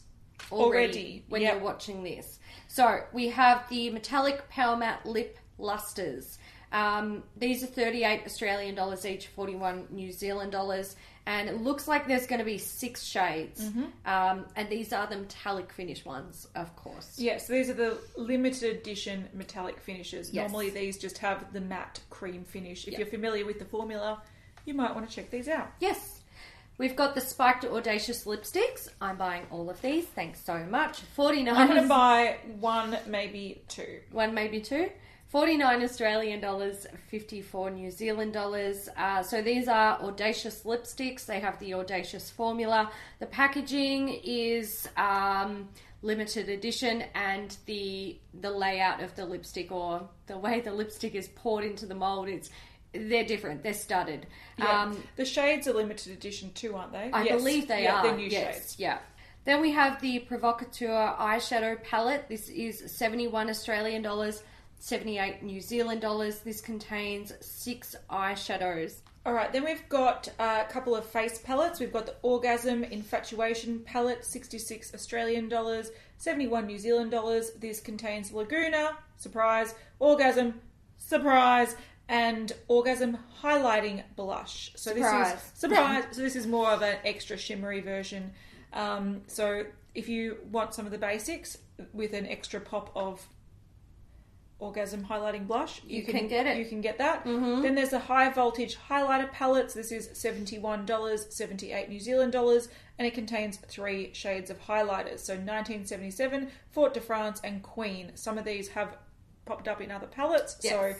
already, 0.51 0.87
Already, 0.87 1.25
when 1.29 1.43
yep. 1.43 1.55
you're 1.55 1.63
watching 1.63 2.03
this. 2.03 2.39
So 2.69 3.01
we 3.13 3.29
have 3.29 3.69
the 3.69 3.91
metallic 3.91 4.49
Power 4.49 4.77
Matte 4.77 5.05
Lip 5.05 5.39
Lusters. 5.59 6.39
Um, 6.73 7.23
these 7.37 7.63
are 7.63 7.67
38 7.67 8.23
Australian 8.25 8.75
dollars 8.75 9.05
each, 9.05 9.27
41 9.29 9.89
New 9.91 10.11
Zealand 10.13 10.53
dollars. 10.53 10.97
And 11.25 11.49
it 11.49 11.61
looks 11.61 11.87
like 11.87 12.09
there's 12.09 12.27
going 12.27 12.41
to 12.41 12.45
be 12.45 12.59
six 12.59 13.05
shades. 13.05 13.63
Mm-hmm. 13.63 13.85
Um, 14.07 14.45
and 14.57 14.69
these 14.69 14.93
are 14.93 15.07
the 15.07 15.19
metallic 15.19 15.73
finish 15.73 16.05
ones, 16.05 16.49
of 16.57 16.75
course. 16.75 17.17
Yeah, 17.19 17.39
so 17.39 17.53
these 17.53 17.71
are 17.71 17.75
the 17.75 17.99
limited 18.17 18.77
edition 18.77 19.29
metallic 19.33 19.79
finishes. 19.79 20.33
Yes. 20.33 20.51
Normally 20.51 20.71
these 20.71 20.99
just 20.99 21.19
have 21.19 21.53
the 21.53 21.61
matte 21.61 22.01
cream 22.11 22.43
finish. 22.45 22.87
If 22.89 22.95
Yeah. 22.95 22.99
you're 23.01 23.07
familiar 23.09 23.47
with 23.47 23.61
the 23.61 23.65
formula, 23.65 24.21
you 24.65 24.75
might 24.75 24.95
want 24.95 25.09
to 25.09 25.15
check 25.15 25.31
these 25.31 25.47
out. 25.49 25.71
Yes. 25.79 26.19
We've 26.79 26.97
got 26.97 27.15
the 27.15 27.21
spiked 27.21 27.65
audacious 27.65 28.25
lipsticks. 28.25 28.89
I'm 29.01 29.17
buying 29.17 29.47
all 29.51 29.71
of 29.71 29.81
these. 29.81 30.05
Thanks 30.07 30.41
so 30.45 30.65
much. 30.65 31.01
49 31.15 31.55
I'm 31.55 31.69
going 31.69 31.83
to 31.83 31.89
buy 31.89 32.39
one, 32.59 32.99
maybe 33.07 33.63
two. 33.69 34.01
one 34.11 34.35
maybe 34.35 34.61
two. 34.61 34.91
49 35.33 35.83
Australian 35.83 36.41
dollars, 36.41 36.87
54 37.09 37.71
New 37.71 37.91
Zealand 37.91 38.35
dollars. 38.35 38.91
Uh, 38.99 39.23
so 39.23 39.41
these 39.41 39.67
are 39.67 39.99
audacious 40.03 40.65
lipsticks. 40.65 41.25
They 41.25 41.41
have 41.41 41.59
the 41.59 41.73
audacious 41.73 42.29
formula. 42.31 42.93
The 43.19 43.25
packaging 43.25 44.21
is 44.23 44.87
um, 44.99 45.71
limited 46.03 46.51
edition, 46.51 47.05
and 47.15 47.57
the 47.65 48.19
the 48.43 48.51
layout 48.51 49.03
of 49.03 49.17
the 49.17 49.25
lipstick 49.25 49.73
or 49.73 50.07
the 50.27 50.37
way 50.37 50.61
the 50.61 50.71
lipstick 50.75 51.15
is 51.15 51.29
poured 51.29 51.65
into 51.65 51.87
the 51.87 51.95
mold, 51.95 52.29
it's 52.29 52.51
they're 52.93 53.25
different. 53.25 53.63
They're 53.63 53.73
studded. 53.73 54.27
Yeah. 54.59 54.83
Um, 54.83 55.03
the 55.17 55.25
shades 55.25 55.67
are 55.67 55.73
limited 55.73 56.13
edition 56.13 56.53
too, 56.53 56.77
aren't 56.77 56.93
they? 56.93 57.09
I 57.11 57.23
Yes. 57.23 57.39
believe 57.39 57.69
they 57.69 57.85
yeah, 57.85 57.95
are. 57.95 58.03
They're 58.03 58.17
new 58.19 58.27
yes, 58.29 58.55
shades. 58.55 58.77
yeah. 58.79 58.99
Then 59.47 59.63
we 59.63 59.73
have 59.73 59.99
the 60.03 60.19
Provocateur 60.19 61.17
eyeshadow 61.19 61.83
palette. 61.83 62.29
This 62.29 62.51
is 62.51 62.93
71 62.95 63.49
Australian 63.49 64.03
dollars, 64.03 64.43
78 64.83 65.45
New 65.45 65.61
Zealand 65.61 66.01
dollars. 66.01 66.41
This 66.41 66.61
contains 66.61 67.33
six 67.41 67.95
eyeshadows. 68.11 68.97
All 69.25 69.33
right, 69.33 69.53
then 69.53 69.65
we've 69.65 69.89
got 69.89 70.27
a 70.41 70.65
couple 70.69 70.97
of 70.97 71.07
face 71.07 71.39
palettes. 71.39 71.79
We've 71.79 71.93
got 71.93 72.07
the 72.07 72.17
Orgasm 72.23 72.83
Infatuation 72.83 73.79
palette, 73.85 74.25
66 74.25 74.93
Australian 74.93 75.49
dollars, 75.49 75.93
71 76.19 76.67
New 76.67 76.79
Zealand 76.79 77.13
dollars. 77.13 77.53
This 77.53 77.81
contains 77.81 78.33
Laguna, 78.33 78.99
surprise, 79.19 79.77
Orgasm, 80.01 80.61
surprise, 80.99 81.77
and 82.09 82.51
Orgasm 82.67 83.19
highlighting 83.41 84.03
blush. 84.17 84.73
So 84.75 84.91
this 84.91 85.05
Surprise. 85.05 85.35
is 85.35 85.43
surprise. 85.55 86.05
so 86.11 86.23
this 86.23 86.35
is 86.35 86.49
more 86.49 86.71
of 86.71 86.83
an 86.83 86.97
extra 87.05 87.37
shimmery 87.37 87.83
version. 87.83 88.33
Um, 88.73 89.23
so 89.29 89.65
if 89.95 90.09
you 90.09 90.39
want 90.51 90.75
some 90.75 90.87
of 90.87 90.91
the 90.91 90.99
basics 90.99 91.59
with 91.93 92.15
an 92.15 92.27
extra 92.27 92.61
pop 92.61 92.91
of 92.97 93.25
orgasm 94.63 95.05
highlighting 95.05 95.47
blush, 95.47 95.83
You 95.85 96.05
can 96.05 96.29
get 96.29 96.47
it. 96.47 96.57
You 96.57 96.65
can 96.65 96.81
get 96.81 96.99
that. 96.99 97.25
Mm-hmm. 97.25 97.63
Then 97.63 97.75
there's 97.75 97.91
the 97.91 97.99
high 97.99 98.31
voltage 98.31 98.79
highlighter 98.89 99.31
palettes. 99.33 99.75
This 99.75 99.91
is 99.91 100.11
seventy-one 100.13 100.87
dollars, 100.87 101.27
seventy-eight 101.31 101.89
New 101.89 101.99
Zealand 101.99 102.33
dollars, 102.33 102.69
and 102.99 103.07
it 103.07 103.13
contains 103.15 103.57
three 103.57 104.11
shades 104.15 104.51
of 104.51 104.61
highlighters. 104.61 105.19
So 105.19 105.35
1977, 105.35 106.49
Fort 106.71 106.95
de 106.95 107.01
France, 107.01 107.41
and 107.43 107.63
Queen. 107.63 108.13
Some 108.15 108.39
of 108.39 108.45
these 108.45 108.69
have 108.69 108.97
popped 109.45 109.67
up 109.67 109.81
in 109.81 109.91
other 109.91 110.07
palettes, 110.07 110.57
so 110.61 110.95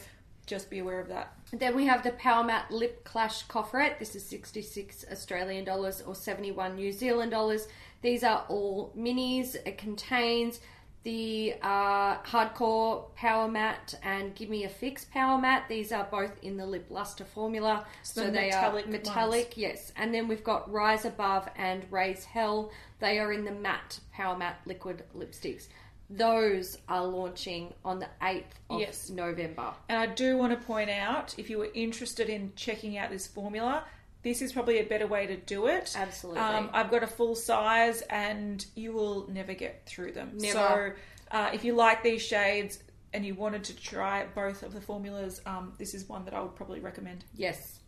just 0.45 0.69
be 0.69 0.79
aware 0.79 0.99
of 0.99 1.07
that. 1.07 1.33
Then 1.53 1.73
we 1.75 1.85
have 1.85 2.03
the 2.03 2.11
Power 2.11 2.43
Matte 2.43 2.69
Lip 2.69 3.05
Clash 3.05 3.47
Coffret. 3.47 3.97
This 3.97 4.13
is 4.13 4.25
66 4.25 5.05
Australian 5.09 5.63
dollars 5.63 6.01
or 6.01 6.15
71 6.15 6.75
New 6.75 6.91
Zealand 6.91 7.31
dollars. 7.31 7.67
These 8.01 8.25
are 8.25 8.43
all 8.49 8.91
minis. 8.97 9.55
It 9.65 9.77
contains 9.77 10.59
the 11.03 11.55
uh, 11.61 12.17
Hardcore 12.19 13.13
Power 13.15 13.47
Matte 13.49 13.95
and 14.03 14.33
Give 14.35 14.49
Me 14.49 14.63
a 14.63 14.69
Fix 14.69 15.05
Power 15.05 15.39
Matte. 15.39 15.67
These 15.67 15.91
are 15.91 16.07
both 16.09 16.31
in 16.41 16.55
the 16.57 16.65
Lip 16.65 16.85
Luster 16.89 17.25
formula. 17.25 17.85
So 18.03 18.23
So, 18.23 18.31
they 18.31 18.47
metallic 18.47 18.85
are 18.87 18.89
metallic, 18.89 19.57
yes. 19.57 19.91
And 19.97 20.13
then 20.13 20.27
we've 20.27 20.43
got 20.43 20.71
Rise 20.71 21.05
Above 21.05 21.49
and 21.57 21.85
Raise 21.91 22.23
Hell. 22.23 22.71
They 22.99 23.19
are 23.19 23.33
in 23.33 23.43
the 23.43 23.51
matte 23.51 23.99
Power 24.13 24.37
Matte 24.37 24.59
liquid 24.65 25.03
lipsticks. 25.15 25.67
Those 26.09 26.77
are 26.87 27.05
launching 27.05 27.73
on 27.83 27.99
the 27.99 28.07
8th 28.21 28.43
of 28.69 28.79
Yes. 28.79 29.09
November. 29.09 29.73
And 29.89 29.97
I 29.97 30.05
do 30.13 30.37
want 30.37 30.57
to 30.57 30.65
point 30.65 30.89
out, 30.89 31.33
if 31.37 31.49
you 31.49 31.57
were 31.57 31.69
interested 31.73 32.29
in 32.29 32.53
checking 32.55 32.97
out 32.97 33.09
this 33.09 33.25
formula, 33.25 33.83
this 34.23 34.41
is 34.41 34.53
probably 34.53 34.79
a 34.79 34.83
better 34.83 35.05
way 35.05 35.27
to 35.27 35.35
do 35.35 35.67
it. 35.67 35.93
Absolutely. 35.95 36.41
Um, 36.41 36.69
I've 36.73 36.89
got 36.89 37.03
a 37.03 37.07
full 37.07 37.35
size, 37.35 38.01
and 38.09 38.65
you 38.75 38.93
will 38.93 39.27
never 39.29 39.53
get 39.53 39.85
through 39.85 40.13
them. 40.13 40.31
Never. 40.35 40.97
So, 41.31 41.37
uh, 41.37 41.49
if 41.53 41.63
you 41.65 41.75
like 41.75 42.03
these 42.03 42.21
shades 42.21 42.79
and 43.13 43.25
you 43.25 43.35
wanted 43.35 43.65
to 43.65 43.75
try 43.75 44.25
both 44.33 44.63
of 44.63 44.73
the 44.73 44.81
formulas, 44.81 45.41
um, 45.45 45.73
this 45.77 45.93
is 45.93 46.07
one 46.07 46.25
that 46.25 46.33
I 46.33 46.41
would 46.41 46.55
probably 46.55 46.79
recommend. 46.79 47.25
Yes. 47.35 47.79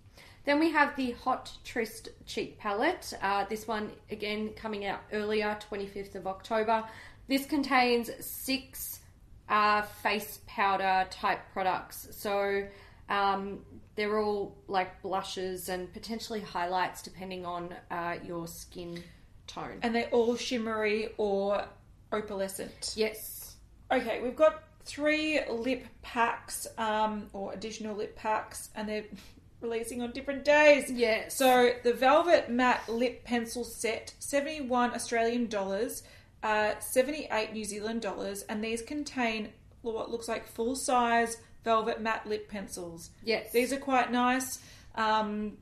Then 0.44 0.60
we 0.60 0.72
have 0.72 0.96
the 0.96 1.12
Hot 1.12 1.52
Tryst 1.64 2.10
Cheek 2.26 2.60
Palette. 2.60 3.14
Uh, 3.22 3.46
this 3.46 3.68
one, 3.68 3.92
again, 4.12 4.50
coming 4.56 4.86
out 4.86 5.02
earlier, 5.12 5.58
25th 5.72 6.16
of 6.16 6.28
October. 6.28 6.84
This 7.28 7.46
contains 7.46 8.12
six 8.24 9.00
uh, 9.50 9.82
face 9.82 10.42
powder 10.46 11.08
type 11.10 11.40
products. 11.54 12.10
So 12.12 12.68
um, 13.10 13.60
they're 13.96 14.20
all 14.20 14.58
like 14.68 15.02
blushes 15.02 15.70
and 15.70 15.92
potentially 15.94 16.42
highlights 16.42 17.02
depending 17.02 17.46
on 17.46 17.74
uh, 17.90 18.16
your 18.24 18.48
skin 18.48 19.04
tone. 19.48 19.80
And 19.82 19.96
they're 19.96 20.10
all 20.10 20.36
shimmery 20.36 21.10
or 21.18 21.66
opalescent. 22.12 22.96
Yes. 22.96 23.56
Okay, 23.92 24.22
we've 24.22 24.36
got 24.36 24.64
three 24.84 25.40
lip 25.50 25.86
packs, 26.02 26.68
um, 26.78 27.28
or 27.34 27.54
additional 27.54 27.96
lip 27.96 28.16
packs, 28.16 28.70
and 28.76 28.88
they're 28.88 29.06
releasing 29.62 30.02
on 30.02 30.12
different 30.12 30.44
days. 30.44 30.92
Yes. 30.92 31.36
So 31.36 31.74
the 31.84 31.94
Velvet 31.94 32.50
Matte 32.50 32.88
Lip 32.90 33.24
Pencil 33.24 33.64
Set, 33.64 34.14
seventy-one 34.20 34.92
Australian 34.92 35.48
dollars, 35.48 36.04
uh, 36.44 36.74
seventy-eight 36.80 37.54
New 37.54 37.64
Zealand 37.64 38.02
dollars, 38.02 38.44
and 38.44 38.64
these 38.64 38.82
contain 38.82 39.50
what 39.82 40.10
looks 40.10 40.28
like 40.28 40.48
full-size 40.48 41.38
velvet 41.66 42.00
matte 42.00 42.26
lip 42.26 42.50
pencils. 42.50 43.10
Yes. 43.24 43.52
These 43.52 43.74
are 43.74 43.80
quite 43.80 44.12
nice. 44.12 44.60
Um, 44.96 45.58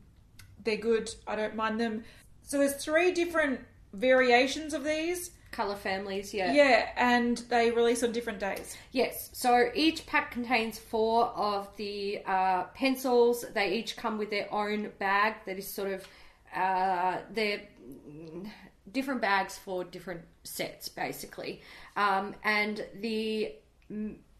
they're 0.62 0.76
good. 0.76 1.10
I 1.26 1.34
don't 1.34 1.56
mind 1.56 1.80
them. 1.80 2.04
So 2.42 2.58
there's 2.58 2.74
three 2.74 3.10
different 3.10 3.60
variations 3.92 4.74
of 4.74 4.84
these. 4.84 5.30
Color 5.50 5.76
families, 5.76 6.34
yeah. 6.34 6.52
Yeah, 6.52 6.88
and 6.96 7.38
they 7.48 7.70
release 7.70 8.02
on 8.02 8.12
different 8.12 8.40
days. 8.40 8.76
Yes, 8.90 9.30
so 9.32 9.70
each 9.74 10.04
pack 10.04 10.32
contains 10.32 10.78
four 10.78 11.26
of 11.26 11.68
the 11.76 12.22
uh, 12.26 12.64
pencils. 12.74 13.44
They 13.54 13.74
each 13.74 13.96
come 13.96 14.18
with 14.18 14.30
their 14.30 14.52
own 14.52 14.90
bag 14.98 15.34
that 15.46 15.56
is 15.56 15.68
sort 15.68 15.92
of 15.92 16.06
uh, 16.54 17.18
they're 17.30 17.62
mm, 17.88 18.50
different 18.90 19.20
bags 19.20 19.56
for 19.56 19.84
different 19.84 20.22
sets, 20.42 20.88
basically. 20.88 21.62
Um, 21.96 22.34
and 22.42 22.84
the 23.00 23.54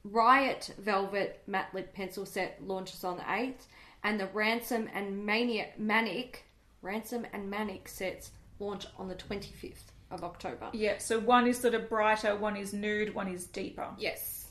Riot 0.04 0.74
Velvet 0.78 1.42
Matte 1.46 1.74
Lip 1.74 1.94
Pencil 1.94 2.26
Set 2.26 2.58
launches 2.62 3.04
on 3.04 3.16
the 3.16 3.22
8th, 3.22 3.66
and 4.02 4.20
the 4.20 4.26
Ransom 4.28 4.88
and 4.94 5.24
Mania, 5.24 5.68
Manic, 5.78 6.44
Ransom 6.82 7.26
and 7.32 7.48
Manic 7.50 7.88
sets 7.88 8.30
launch 8.58 8.86
on 8.98 9.08
the 9.08 9.14
25th 9.14 9.92
of 10.10 10.22
October. 10.22 10.68
Yeah, 10.72 10.98
so 10.98 11.18
one 11.18 11.46
is 11.46 11.58
sort 11.58 11.74
of 11.74 11.88
brighter, 11.88 12.36
one 12.36 12.56
is 12.56 12.72
nude, 12.72 13.14
one 13.14 13.28
is 13.28 13.46
deeper. 13.46 13.88
Yes. 13.98 14.48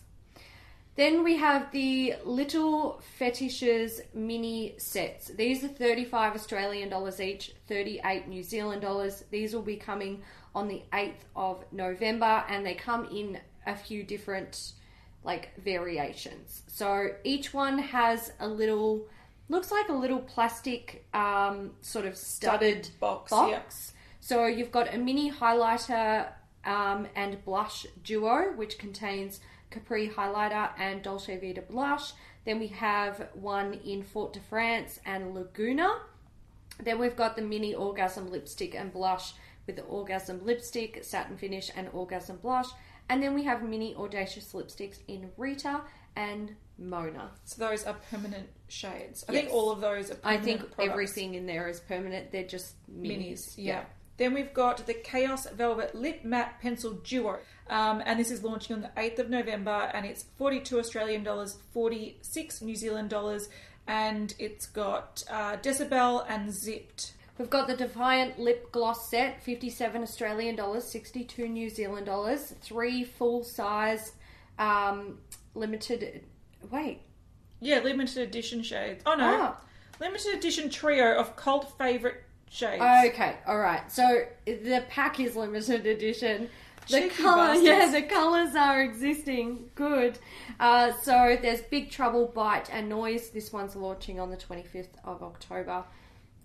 Then 0.95 1.23
we 1.23 1.37
have 1.37 1.71
the 1.71 2.15
Little 2.23 3.01
Fetishes 3.17 4.01
mini 4.13 4.75
sets. 4.77 5.29
These 5.29 5.63
are 5.63 5.67
35 5.67 6.35
Australian 6.35 6.89
dollars 6.89 7.19
each, 7.19 7.55
38 7.67 8.27
New 8.27 8.43
Zealand 8.43 8.81
dollars. 8.81 9.23
These 9.31 9.55
will 9.55 9.63
be 9.63 9.77
coming 9.77 10.21
on 10.53 10.67
the 10.67 10.83
8th 10.93 11.23
of 11.35 11.63
November 11.71 12.43
and 12.47 12.63
they 12.63 12.75
come 12.75 13.05
in 13.05 13.39
a 13.65 13.75
few 13.75 14.03
different 14.03 14.73
like 15.23 15.55
variations. 15.57 16.63
So 16.67 17.09
each 17.23 17.53
one 17.53 17.79
has 17.79 18.33
a 18.39 18.47
little 18.47 19.07
looks 19.49 19.71
like 19.71 19.89
a 19.89 19.93
little 19.93 20.19
plastic 20.19 21.05
um, 21.13 21.71
sort 21.81 22.05
of 22.05 22.15
studded, 22.17 22.85
Studded 22.85 22.99
box, 22.99 23.31
box. 23.31 23.93
So 24.19 24.45
you've 24.45 24.71
got 24.71 24.93
a 24.93 24.97
mini 24.97 25.31
highlighter 25.31 26.27
um, 26.65 27.07
and 27.15 27.43
blush 27.43 27.85
duo, 28.03 28.53
which 28.55 28.77
contains 28.77 29.39
Capri 29.69 30.09
highlighter 30.09 30.69
and 30.77 31.01
Dolce 31.01 31.37
Vita 31.37 31.61
blush. 31.61 32.13
Then 32.45 32.59
we 32.59 32.67
have 32.67 33.29
one 33.33 33.73
in 33.85 34.03
Fort 34.03 34.33
de 34.33 34.39
France 34.39 34.99
and 35.05 35.33
Laguna. 35.33 35.93
Then 36.81 36.99
we've 36.99 37.15
got 37.15 37.35
the 37.35 37.41
mini 37.41 37.73
orgasm 37.73 38.31
lipstick 38.31 38.75
and 38.75 38.91
blush 38.91 39.33
with 39.65 39.75
the 39.77 39.83
orgasm 39.83 40.45
lipstick, 40.45 41.03
satin 41.03 41.37
finish, 41.37 41.69
and 41.75 41.87
orgasm 41.93 42.37
blush. 42.37 42.67
And 43.09 43.21
then 43.21 43.33
we 43.33 43.43
have 43.43 43.63
mini 43.63 43.95
audacious 43.95 44.53
lipsticks 44.53 44.99
in 45.07 45.29
Rita 45.37 45.81
and 46.15 46.55
Mona. 46.77 47.31
So 47.45 47.67
those 47.67 47.83
are 47.83 47.95
permanent 48.11 48.47
shades. 48.67 49.23
I 49.27 49.33
Yes. 49.33 49.41
think 49.43 49.53
all 49.53 49.71
of 49.71 49.81
those 49.81 50.09
are 50.11 50.17
I 50.23 50.37
permanent 50.37 50.43
think 50.43 50.59
products. 50.75 50.91
everything 50.91 51.35
in 51.35 51.45
there 51.45 51.67
is 51.67 51.79
permanent. 51.81 52.31
They're 52.31 52.43
just 52.47 52.75
minis. 52.91 53.29
minis. 53.31 53.53
Yeah. 53.57 53.85
Then 54.17 54.33
we've 54.33 54.53
got 54.53 54.85
the 54.85 54.93
Chaos 54.93 55.47
Velvet 55.47 55.95
Lip 55.95 56.23
Matte 56.23 56.59
Pencil 56.61 56.93
Duo. 56.93 57.39
Um, 57.67 58.01
and 58.05 58.19
this 58.19 58.29
is 58.31 58.43
launching 58.43 58.75
on 58.75 58.81
the 58.83 58.91
8th 58.95 59.19
of 59.19 59.29
November 59.29 59.89
and 59.93 60.05
it's 60.05 60.23
42 60.37 60.79
Australian 60.79 61.23
dollars, 61.23 61.57
46 61.73 62.61
New 62.61 62.75
Zealand 62.75 63.09
dollars, 63.09 63.49
and 63.87 64.33
it's 64.39 64.65
got 64.67 65.23
uh, 65.29 65.57
Decibel 65.57 66.25
and 66.29 66.53
Zipped. 66.53 67.13
We've 67.37 67.49
got 67.49 67.67
the 67.67 67.75
Defiant 67.75 68.37
lip 68.37 68.71
gloss 68.71 69.09
set, 69.09 69.41
57 69.43 70.03
Australian 70.03 70.55
dollars, 70.55 70.83
62 70.85 71.47
New 71.47 71.69
Zealand 71.69 72.05
dollars, 72.05 72.53
three 72.61 73.03
full 73.03 73.43
size 73.43 74.13
um, 74.59 75.17
limited. 75.55 76.23
Wait. 76.69 77.01
Yeah, 77.59 77.79
limited 77.79 78.27
edition 78.27 78.61
shades. 78.61 79.01
Oh 79.05 79.15
no. 79.15 79.39
Ah. 79.41 79.61
Limited 79.99 80.35
edition 80.35 80.69
trio 80.69 81.17
of 81.17 81.35
cult 81.35 81.75
favourite 81.77 82.17
shades. 82.49 82.81
Okay, 83.09 83.35
all 83.47 83.59
right. 83.59 83.91
So 83.91 84.25
the 84.45 84.83
pack 84.89 85.19
is 85.19 85.35
limited 85.35 85.85
edition. 85.87 86.49
The 86.89 86.99
Cheeky 87.01 87.23
color, 87.23 87.47
bastards. 87.53 87.65
yeah, 87.65 87.91
the 87.91 88.01
colors 88.03 88.55
are 88.55 88.83
existing. 88.83 89.69
Good. 89.73 90.19
Uh, 90.59 90.91
so 91.01 91.37
there's 91.41 91.61
Big 91.61 91.89
Trouble, 91.89 92.27
Bite, 92.27 92.69
and 92.73 92.89
Noise. 92.89 93.29
This 93.29 93.53
one's 93.53 93.75
launching 93.77 94.19
on 94.19 94.29
the 94.29 94.35
25th 94.37 94.87
of 95.05 95.23
October. 95.23 95.85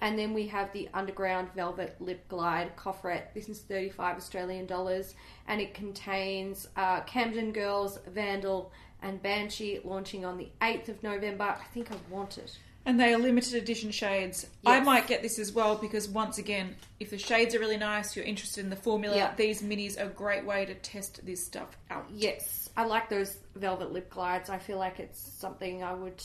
And 0.01 0.18
then 0.18 0.32
we 0.32 0.46
have 0.49 0.72
the 0.72 0.88
Underground 0.94 1.49
Velvet 1.55 1.96
Lip 2.01 2.26
Glide 2.28 2.76
Coffret. 2.76 3.34
This 3.34 3.49
is 3.49 3.61
35 3.62 4.16
Australian 4.16 4.66
dollars, 4.66 5.14
and 5.49 5.61
it 5.61 5.74
contains 5.74 6.68
uh, 6.76 7.01
Camden 7.01 7.53
Girls, 7.53 7.99
Vandal, 8.07 8.70
and 9.03 9.20
Banshee, 9.22 9.80
launching 9.84 10.24
on 10.24 10.38
the 10.38 10.49
8th 10.61 10.88
of 10.88 11.03
November. 11.03 11.44
I 11.44 11.64
think 11.74 11.90
I 11.90 11.96
want 12.11 12.38
it. 12.38 12.57
And 12.86 12.99
they 12.99 13.12
are 13.12 13.18
limited 13.18 13.55
edition 13.55 13.90
shades. 13.90 14.46
I 14.64 14.80
might 14.80 15.07
get 15.09 15.20
this 15.20 15.38
as 15.38 15.53
well 15.53 15.76
because 15.76 16.09
once 16.09 16.38
again, 16.38 16.74
if 17.01 17.11
the 17.11 17.18
shades 17.18 17.55
are 17.55 17.59
really 17.59 17.76
nice, 17.76 18.16
you're 18.16 18.24
interested 18.24 18.64
in 18.64 18.70
the 18.70 18.76
formula, 18.76 19.14
Yeah. 19.16 19.34
these 19.36 19.62
minis 19.62 20.01
are 20.01 20.05
a 20.07 20.12
great 20.12 20.46
way 20.46 20.64
to 20.64 20.74
test 20.74 21.24
this 21.26 21.44
stuff 21.44 21.76
out. 21.90 22.07
Yes, 22.11 22.70
I 22.78 22.84
like 22.86 23.11
those 23.11 23.36
velvet 23.57 23.92
lip 23.92 24.09
glides. 24.11 24.49
I 24.49 24.59
feel 24.59 24.78
like 24.78 25.01
it's 25.01 25.20
something 25.20 25.82
I 25.82 25.92
would 25.92 26.22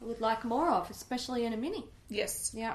I 0.00 0.04
would 0.04 0.20
like 0.20 0.44
more 0.44 0.70
of, 0.70 0.90
especially 0.90 1.44
in 1.44 1.52
a 1.52 1.56
mini. 1.56 1.86
Yes. 2.08 2.52
Yeah. 2.54 2.74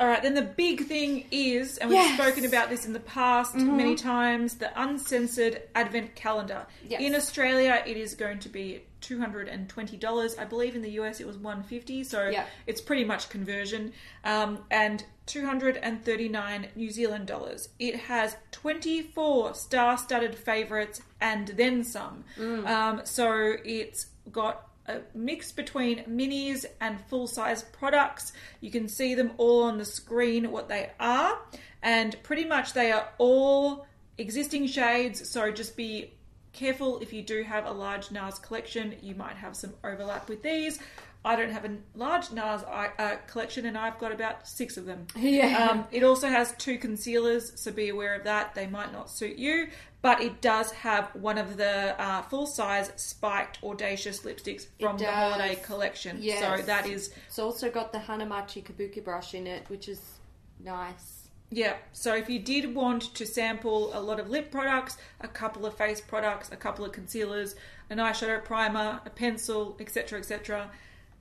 All 0.00 0.08
right, 0.08 0.22
then 0.22 0.34
the 0.34 0.42
big 0.42 0.86
thing 0.86 1.26
is, 1.30 1.76
and 1.78 1.90
we've 1.90 1.98
Yes. 1.98 2.12
Mm-hmm. 2.12 2.22
spoken 2.22 2.44
about 2.46 2.70
this 2.70 2.86
in 2.86 2.92
the 2.92 2.98
past 3.00 3.54
many 3.54 3.94
times, 3.94 4.54
the 4.56 4.70
uncensored 4.82 5.62
advent 5.74 6.14
calendar. 6.16 6.66
Yes. 6.88 7.00
In 7.02 7.14
Australia, 7.14 7.82
it 7.86 7.96
is 7.96 8.14
going 8.14 8.38
to 8.40 8.48
be 8.48 8.82
two 9.00 9.20
hundred 9.20 9.48
and 9.48 9.68
twenty 9.68 9.96
dollars. 9.96 10.36
I 10.38 10.44
believe 10.44 10.74
in 10.74 10.82
the 10.82 10.92
US 10.92 11.20
it 11.20 11.26
was 11.26 11.36
one 11.36 11.62
fifty, 11.62 12.02
so 12.04 12.28
Yeah. 12.28 12.46
it's 12.66 12.80
pretty 12.80 13.04
much 13.04 13.28
conversion. 13.28 13.92
Um, 14.24 14.60
and 14.70 15.04
two 15.26 15.44
hundred 15.46 15.76
and 15.76 16.04
thirty 16.04 16.28
nine 16.28 16.68
New 16.74 16.90
Zealand 16.90 17.26
dollars. 17.26 17.68
It 17.78 17.94
has 17.96 18.36
twenty 18.50 19.02
four 19.02 19.54
star 19.54 19.98
studded 19.98 20.34
favorites 20.36 21.00
and 21.20 21.48
then 21.48 21.84
some. 21.84 22.24
Mm. 22.38 22.66
Um, 22.66 23.00
so 23.04 23.54
it's 23.64 24.06
got 24.32 24.68
a 24.86 25.00
mix 25.14 25.52
between 25.52 26.04
minis 26.04 26.64
and 26.80 27.00
full 27.08 27.26
size 27.26 27.62
products. 27.62 28.32
You 28.60 28.70
can 28.70 28.88
see 28.88 29.14
them 29.14 29.32
all 29.38 29.64
on 29.64 29.78
the 29.78 29.84
screen 29.84 30.50
what 30.50 30.68
they 30.68 30.90
are, 30.98 31.38
and 31.82 32.20
pretty 32.22 32.44
much 32.44 32.72
they 32.72 32.92
are 32.92 33.08
all 33.18 33.86
existing 34.18 34.66
shades. 34.66 35.28
So 35.28 35.50
just 35.50 35.76
be 35.76 36.12
careful 36.52 36.98
if 37.00 37.12
you 37.12 37.22
do 37.22 37.42
have 37.42 37.66
a 37.66 37.72
large 37.72 38.08
NARS 38.08 38.38
collection, 38.38 38.94
you 39.02 39.14
might 39.14 39.36
have 39.36 39.56
some 39.56 39.72
overlap 39.84 40.28
with 40.28 40.42
these. 40.42 40.78
I 41.24 41.36
don't 41.36 41.52
have 41.52 41.64
a 41.64 41.76
large 41.94 42.30
NARS 42.30 42.64
uh, 42.64 43.16
collection, 43.28 43.66
and 43.66 43.78
I've 43.78 43.98
got 43.98 44.10
about 44.10 44.48
six 44.48 44.76
of 44.76 44.86
them. 44.86 45.06
Yeah. 45.16 45.68
Um, 45.70 45.84
it 45.92 46.02
also 46.02 46.28
has 46.28 46.52
two 46.58 46.78
concealers, 46.78 47.60
so 47.60 47.70
be 47.70 47.90
aware 47.90 48.14
of 48.14 48.24
that. 48.24 48.54
They 48.54 48.66
might 48.66 48.92
not 48.92 49.08
suit 49.08 49.36
you, 49.38 49.68
but 50.02 50.20
it 50.20 50.40
does 50.40 50.72
have 50.72 51.08
one 51.14 51.38
of 51.38 51.56
the 51.56 52.00
uh, 52.00 52.22
full 52.22 52.46
size 52.46 52.92
spiked 52.96 53.58
audacious 53.62 54.20
lipsticks 54.22 54.66
from 54.80 54.98
the 54.98 55.04
does. 55.04 55.14
holiday 55.14 55.54
collection. 55.62 56.18
Yes. 56.20 56.40
So 56.58 56.66
that 56.66 56.86
is, 56.88 57.12
It's 57.28 57.38
also 57.38 57.70
got 57.70 57.92
the 57.92 57.98
Hanamachi 57.98 58.62
Kabuki 58.64 59.02
brush 59.02 59.32
in 59.34 59.46
it, 59.46 59.62
which 59.68 59.88
is 59.88 60.00
nice. 60.62 61.28
yeah. 61.50 61.74
So 61.92 62.14
if 62.14 62.28
you 62.28 62.38
did 62.40 62.74
want 62.74 63.14
to 63.14 63.24
sample 63.26 63.90
a 63.96 64.00
lot 64.00 64.18
of 64.18 64.28
lip 64.28 64.50
products, 64.50 64.96
a 65.20 65.28
couple 65.28 65.66
of 65.66 65.74
face 65.76 66.00
products, 66.00 66.50
a 66.50 66.56
couple 66.56 66.84
of 66.84 66.92
concealers, 66.92 67.54
an 67.90 67.98
eyeshadow 67.98 68.42
primer, 68.44 69.00
a 69.06 69.10
pencil, 69.10 69.76
etc., 69.78 70.18
etc., 70.18 70.70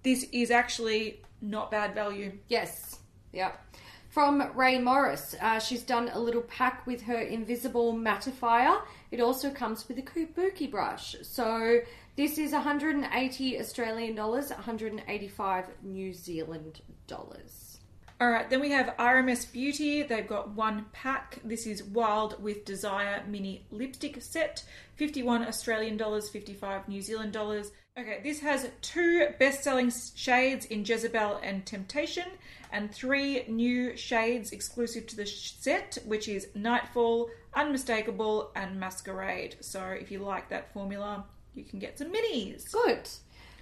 this 0.03 0.25
is 0.31 0.49
actually 0.49 1.21
not 1.41 1.69
bad 1.69 1.93
value. 1.93 2.31
Yes. 2.47 2.97
Yeah. 3.31 3.51
From 4.11 4.51
Rae 4.55 4.77
Morris, 4.77 5.37
uh, 5.41 5.57
she's 5.59 5.83
done 5.83 6.09
a 6.11 6.19
little 6.19 6.41
pack 6.41 6.85
with 6.85 7.03
her 7.03 7.17
invisible 7.17 7.93
mattifier. 7.93 8.81
It 9.09 9.21
also 9.21 9.49
comes 9.51 9.87
with 9.87 9.97
a 9.99 10.01
kabuki 10.01 10.69
brush. 10.69 11.15
So 11.21 11.79
this 12.17 12.37
is 12.37 12.51
180 12.51 13.57
Australian 13.57 14.15
dollars, 14.15 14.49
185 14.49 15.65
New 15.83 16.11
Zealand 16.11 16.81
dollars. 17.07 17.79
All 18.19 18.29
right, 18.29 18.49
then 18.49 18.59
we 18.59 18.71
have 18.71 18.93
RMS 18.99 19.49
Beauty. 19.49 20.03
They've 20.03 20.27
got 20.27 20.49
one 20.49 20.87
pack. 20.91 21.39
This 21.45 21.65
is 21.65 21.81
Wild 21.81 22.43
with 22.43 22.65
Desire 22.65 23.23
mini 23.29 23.65
lipstick 23.71 24.21
set, 24.21 24.65
51 24.95 25.47
Australian 25.47 25.95
dollars, 25.95 26.27
55 26.27 26.89
New 26.89 27.01
Zealand 27.01 27.31
dollars. 27.31 27.71
Okay, 27.99 28.21
this 28.23 28.39
has 28.39 28.69
two 28.81 29.27
best-selling 29.37 29.91
shades 30.15 30.65
in 30.65 30.85
Jezebel 30.85 31.41
and 31.43 31.65
Temptation 31.65 32.23
and 32.71 32.89
three 32.89 33.43
new 33.49 33.97
shades 33.97 34.53
exclusive 34.53 35.07
to 35.07 35.17
the 35.17 35.25
set, 35.25 35.97
which 36.05 36.29
is 36.29 36.47
Nightfall, 36.55 37.29
Unmistakable 37.53 38.51
and 38.55 38.79
Masquerade. 38.79 39.57
So 39.59 39.83
if 39.87 40.09
you 40.09 40.19
like 40.19 40.47
that 40.49 40.71
formula, 40.71 41.25
you 41.53 41.65
can 41.65 41.79
get 41.79 41.99
some 41.99 42.13
minis. 42.13 42.71
Good. 42.71 43.09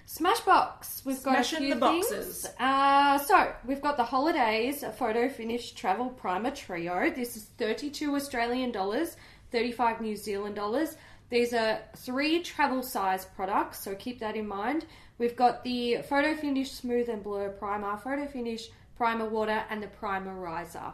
Smashbox. 0.07 1.05
We've 1.05 1.23
got 1.23 1.33
Smashing 1.33 1.57
a 1.57 1.61
few 1.61 1.73
the 1.73 1.79
boxes. 1.79 2.41
things. 2.43 2.55
Uh, 2.59 3.17
so 3.17 3.51
we've 3.65 3.81
got 3.81 3.97
the 3.97 4.03
holidays 4.03 4.83
photo 4.97 5.27
finish 5.27 5.71
travel 5.71 6.09
primer 6.09 6.51
trio. 6.51 7.09
This 7.09 7.35
is 7.35 7.45
thirty-two 7.57 8.15
Australian 8.15 8.71
dollars, 8.71 9.17
thirty-five 9.51 10.01
New 10.01 10.15
Zealand 10.15 10.55
dollars. 10.55 10.97
These 11.29 11.53
are 11.53 11.79
three 11.95 12.41
travel 12.41 12.81
size 12.81 13.25
products, 13.25 13.83
so 13.83 13.95
keep 13.95 14.19
that 14.19 14.35
in 14.35 14.47
mind. 14.47 14.85
We've 15.17 15.35
got 15.35 15.63
the 15.63 15.97
photo 16.07 16.35
finish 16.35 16.71
smooth 16.71 17.09
and 17.09 17.23
blur 17.23 17.49
primer, 17.49 17.97
photo 17.97 18.25
finish 18.27 18.69
primer 18.97 19.25
water, 19.29 19.63
and 19.69 19.83
the 19.83 19.87
primerizer. 19.87 20.93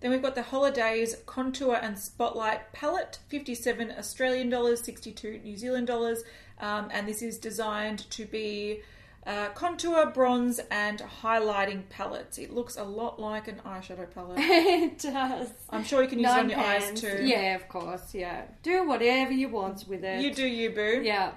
Then 0.00 0.12
we've 0.12 0.22
got 0.22 0.34
the 0.34 0.42
Holidays 0.42 1.16
Contour 1.26 1.74
and 1.74 1.98
Spotlight 1.98 2.72
Palette, 2.72 3.18
57 3.28 3.92
Australian 3.98 4.48
dollars, 4.48 4.82
62 4.84 5.40
New 5.42 5.56
Zealand 5.56 5.86
dollars. 5.86 6.22
Um, 6.60 6.88
and 6.92 7.08
this 7.08 7.22
is 7.22 7.38
designed 7.38 8.08
to 8.10 8.24
be 8.24 8.82
uh, 9.28 9.50
contour, 9.50 10.06
bronze, 10.06 10.58
and 10.70 11.00
highlighting 11.22 11.86
palettes. 11.90 12.38
It 12.38 12.52
looks 12.52 12.78
a 12.78 12.82
lot 12.82 13.20
like 13.20 13.46
an 13.46 13.60
eyeshadow 13.64 14.10
palette. 14.12 14.38
it 14.40 14.98
does. 14.98 15.50
I'm 15.68 15.84
sure 15.84 16.02
you 16.02 16.08
can 16.08 16.18
use 16.18 16.30
it 16.30 16.38
on 16.38 16.48
your 16.48 16.58
eyes 16.58 16.98
too. 16.98 17.18
Yeah, 17.22 17.54
of 17.54 17.68
course. 17.68 18.14
Yeah, 18.14 18.44
do 18.62 18.88
whatever 18.88 19.32
you 19.32 19.50
want 19.50 19.84
with 19.86 20.02
it. 20.02 20.22
You 20.22 20.32
do 20.34 20.46
you, 20.46 20.70
boo. 20.70 21.02
Yeah. 21.04 21.32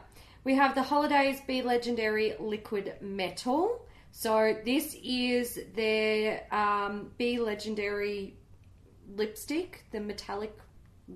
We 0.46 0.56
have 0.56 0.74
the 0.74 0.82
Holidays 0.82 1.42
Be 1.46 1.62
Legendary 1.62 2.34
Liquid 2.40 2.96
Metal. 3.02 3.86
So 4.12 4.56
this 4.66 4.96
is 5.04 5.60
their 5.76 6.44
um, 6.52 7.12
Be 7.18 7.40
Legendary 7.40 8.38
lipstick, 9.16 9.84
the 9.92 10.00
metallic 10.00 10.58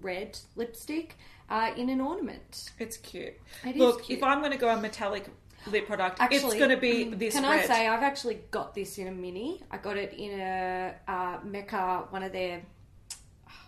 red 0.02 0.38
lipstick, 0.56 1.16
uh, 1.50 1.72
in 1.78 1.90
an 1.90 2.02
ornament. 2.02 2.72
It's 2.80 2.98
cute. 2.98 3.34
It 3.66 3.78
Look, 3.78 4.04
cute. 4.04 4.20
if 4.20 4.24
I'm 4.24 4.40
going 4.40 4.52
to 4.52 4.58
go 4.58 4.70
a 4.70 4.80
metallic 4.80 5.28
lip 5.68 5.88
product, 5.88 6.20
Actually, 6.20 6.38
it's 6.38 6.56
going 6.56 6.70
to 6.70 6.78
be 6.78 7.06
this 7.16 7.34
Can 7.34 7.44
red. 7.44 7.64
I 7.64 7.66
say 7.66 7.88
I've 7.88 8.04
actually 8.04 8.40
got 8.52 8.74
this 8.76 8.98
in 8.98 9.08
a 9.08 9.12
mini? 9.12 9.62
I 9.72 9.78
got 9.78 9.98
it 9.98 10.14
in 10.14 10.40
a 10.40 10.94
uh, 11.08 11.40
Mecca, 11.44 12.06
one 12.10 12.24
of 12.24 12.32
their 12.32 12.62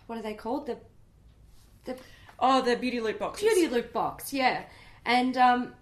what 0.06 0.18
are 0.18 0.22
they 0.22 0.34
called? 0.34 0.66
The 0.66 0.78
the 1.84 1.96
oh, 2.38 2.62
the 2.62 2.76
beauty 2.76 3.00
loop 3.00 3.18
box. 3.18 3.40
beauty 3.40 3.68
loop 3.68 3.92
box, 3.92 4.32
yeah. 4.32 4.62
And 5.04 5.36
um, 5.36 5.74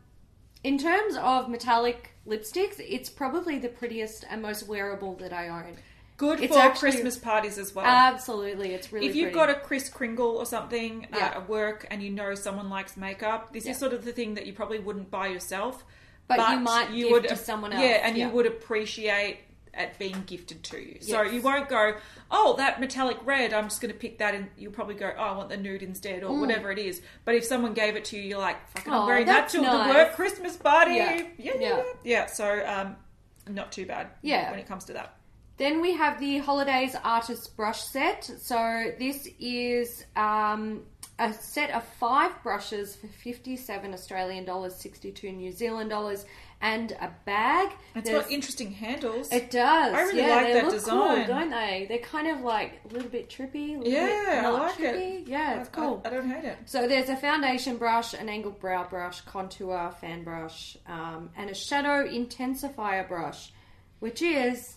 in 0.65 0.79
terms 0.79 1.17
of 1.17 1.49
metallic 1.49 2.11
lipsticks, 2.27 2.75
it's 2.79 3.09
probably 3.09 3.59
the 3.59 3.69
prettiest 3.69 4.25
and 4.29 4.43
most 4.43 4.67
wearable 4.67 5.15
that 5.17 5.33
I 5.33 5.49
own. 5.49 5.77
Good 6.17 6.41
It's 6.41 6.55
for 6.55 6.61
actually- 6.61 6.93
Christmas 6.93 7.19
parties 7.19 7.59
as 7.59 7.75
well. 7.75 7.85
Absolutely, 7.85 8.73
it's 8.73 8.91
really. 8.91 9.07
if 9.07 9.15
you've 9.15 9.33
pretty. 9.33 9.35
got 9.35 9.51
a 9.51 9.61
Kris 9.61 9.91
Kringle 9.91 10.37
or 10.39 10.47
something 10.47 11.07
Yeah. 11.13 11.27
at 11.27 11.49
work 11.49 11.87
and 11.91 12.03
you 12.03 12.11
know 12.11 12.35
someone 12.35 12.71
likes 12.71 12.97
makeup, 12.97 13.53
this 13.53 13.67
Yeah. 13.67 13.73
is 13.73 13.79
sort 13.79 13.93
of 13.93 14.05
the 14.05 14.13
thing 14.13 14.35
that 14.35 14.47
you 14.47 14.55
probably 14.55 14.79
wouldn't 14.79 15.11
buy 15.11 15.27
yourself. 15.27 15.85
But 16.29 16.51
you 16.51 16.59
might 16.61 16.93
gift 16.93 17.29
to 17.29 17.37
someone 17.37 17.73
else, 17.73 17.83
Yeah, 17.83 18.01
and 18.03 18.17
yeah. 18.17 18.27
you 18.27 18.33
would 18.33 18.47
appreciate 18.47 19.39
it 19.75 19.99
being 19.99 20.23
gifted 20.27 20.63
to 20.65 20.79
you. 20.79 20.99
So 21.03 21.21
you 21.23 21.43
won't 21.43 21.69
go, 21.69 21.95
oh, 22.31 22.57
that 22.57 22.81
metallic 22.81 23.19
red, 23.25 23.53
I'm 23.53 23.65
just 23.65 23.81
going 23.83 23.93
to 23.93 23.99
pick 23.99 24.19
that, 24.19 24.35
and 24.35 24.49
you'll 24.57 24.73
probably 24.73 24.95
go, 24.95 25.13
oh, 25.17 25.23
I 25.23 25.37
want 25.37 25.51
the 25.51 25.57
nude 25.59 25.83
instead, 25.83 26.23
or 26.25 26.39
whatever 26.41 26.71
it 26.73 26.79
is. 26.79 27.03
But 27.27 27.35
if 27.35 27.45
someone 27.45 27.75
gave 27.75 27.95
it 27.95 28.07
to 28.07 28.17
you, 28.17 28.23
you're 28.23 28.39
like, 28.39 28.57
fucking, 28.71 28.93
I'm 28.93 29.01
Mm. 29.01 29.03
Oh, 29.03 29.07
wearing 29.07 29.27
that 29.27 29.49
to 29.51 29.59
the 29.59 29.93
work 29.95 30.15
Christmas 30.15 30.57
party. 30.57 30.95
Yeah. 30.95 31.15
Yeah, 31.15 31.23
yeah, 31.39 31.53
Yeah. 31.61 31.77
yeah. 31.77 31.83
Yeah, 32.05 32.27
so 32.27 32.67
um, 32.67 32.97
not 33.49 33.71
too 33.71 33.85
bad. 33.87 34.09
Yeah. 34.23 34.51
when 34.51 34.59
it 34.59 34.67
comes 34.67 34.85
to 34.87 34.95
that. 34.95 35.13
Then 35.59 35.81
we 35.81 35.93
have 35.95 36.19
the 36.21 36.39
Holidays 36.39 36.95
Artist 37.05 37.57
Brush 37.57 37.83
Set. 37.83 38.25
So 38.25 38.93
this 38.99 39.27
is 39.41 40.05
um, 40.17 40.83
a 41.19 41.33
set 41.33 41.71
of 41.71 41.83
five 41.99 42.31
brushes 42.43 42.95
for 42.97 43.07
57 43.07 43.95
Australian 43.95 44.45
dollars, 44.45 44.75
62 44.77 45.33
New 45.33 45.51
Zealand 45.51 45.89
dollars, 45.91 46.27
and 46.61 46.93
a 46.93 47.11
bag. 47.25 47.71
It's 47.95 48.09
There's- 48.09 48.25
got 48.25 48.31
interesting 48.33 48.71
handles. 48.73 49.33
It 49.33 49.51
does. 49.51 49.95
I 49.95 50.03
really 50.03 50.21
yeah, 50.21 50.37
like 50.37 50.47
they 50.49 50.53
that 50.55 50.65
look 50.65 50.75
design. 50.75 51.17
cool, 51.17 51.27
don't 51.27 51.51
they? 51.51 51.87
They're 51.89 51.99
kind 51.99 52.29
of 52.29 52.41
like 52.43 52.81
a 52.85 52.93
little 52.93 53.09
bit 53.09 53.29
trippy. 53.31 53.77
Little 53.79 53.93
yeah, 53.93 54.25
bit 54.43 54.45
I 54.45 54.49
like 54.51 54.75
trippy. 54.77 55.23
it. 55.23 55.29
Yeah, 55.29 55.61
it's 55.61 55.69
I- 55.71 55.73
cool. 55.73 56.03
I, 56.05 56.09
I 56.09 56.11
don't 56.13 56.29
hate 56.31 56.45
it. 56.45 56.59
So 56.67 56.87
there's 56.87 57.09
a 57.09 57.17
foundation 57.17 57.77
brush, 57.79 58.13
an 58.15 58.29
angled 58.29 58.61
brow 58.61 58.85
brush, 58.85 59.21
contour, 59.23 59.95
fan 60.01 60.23
brush, 60.25 60.77
um, 60.87 61.31
and 61.37 61.49
a 61.51 61.55
shadow 61.55 62.07
intensifier 62.07 63.07
brush, 63.09 63.53
which 64.01 64.21
is 64.23 64.77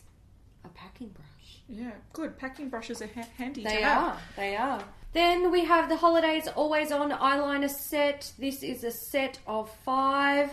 a 0.63 0.69
packing 0.69 1.09
brush. 1.09 1.25
Yeah, 1.67 1.91
good. 2.13 2.37
Packing 2.37 2.69
brushes 2.69 3.01
are 3.01 3.07
ha- 3.13 3.27
handy 3.37 3.63
They 3.63 3.77
to 3.77 3.83
have. 3.83 4.03
are. 4.03 4.19
They 4.35 4.55
are. 4.55 4.83
Then 5.11 5.51
we 5.51 5.65
have 5.65 5.89
the 5.89 5.97
Holidays 5.97 6.47
Always 6.47 6.91
On 6.91 7.09
eyeliner 7.11 7.69
set. 7.69 8.31
This 8.37 8.61
is 8.61 8.83
a 8.83 8.91
set 8.91 9.39
of 9.47 9.71
five 9.83 10.51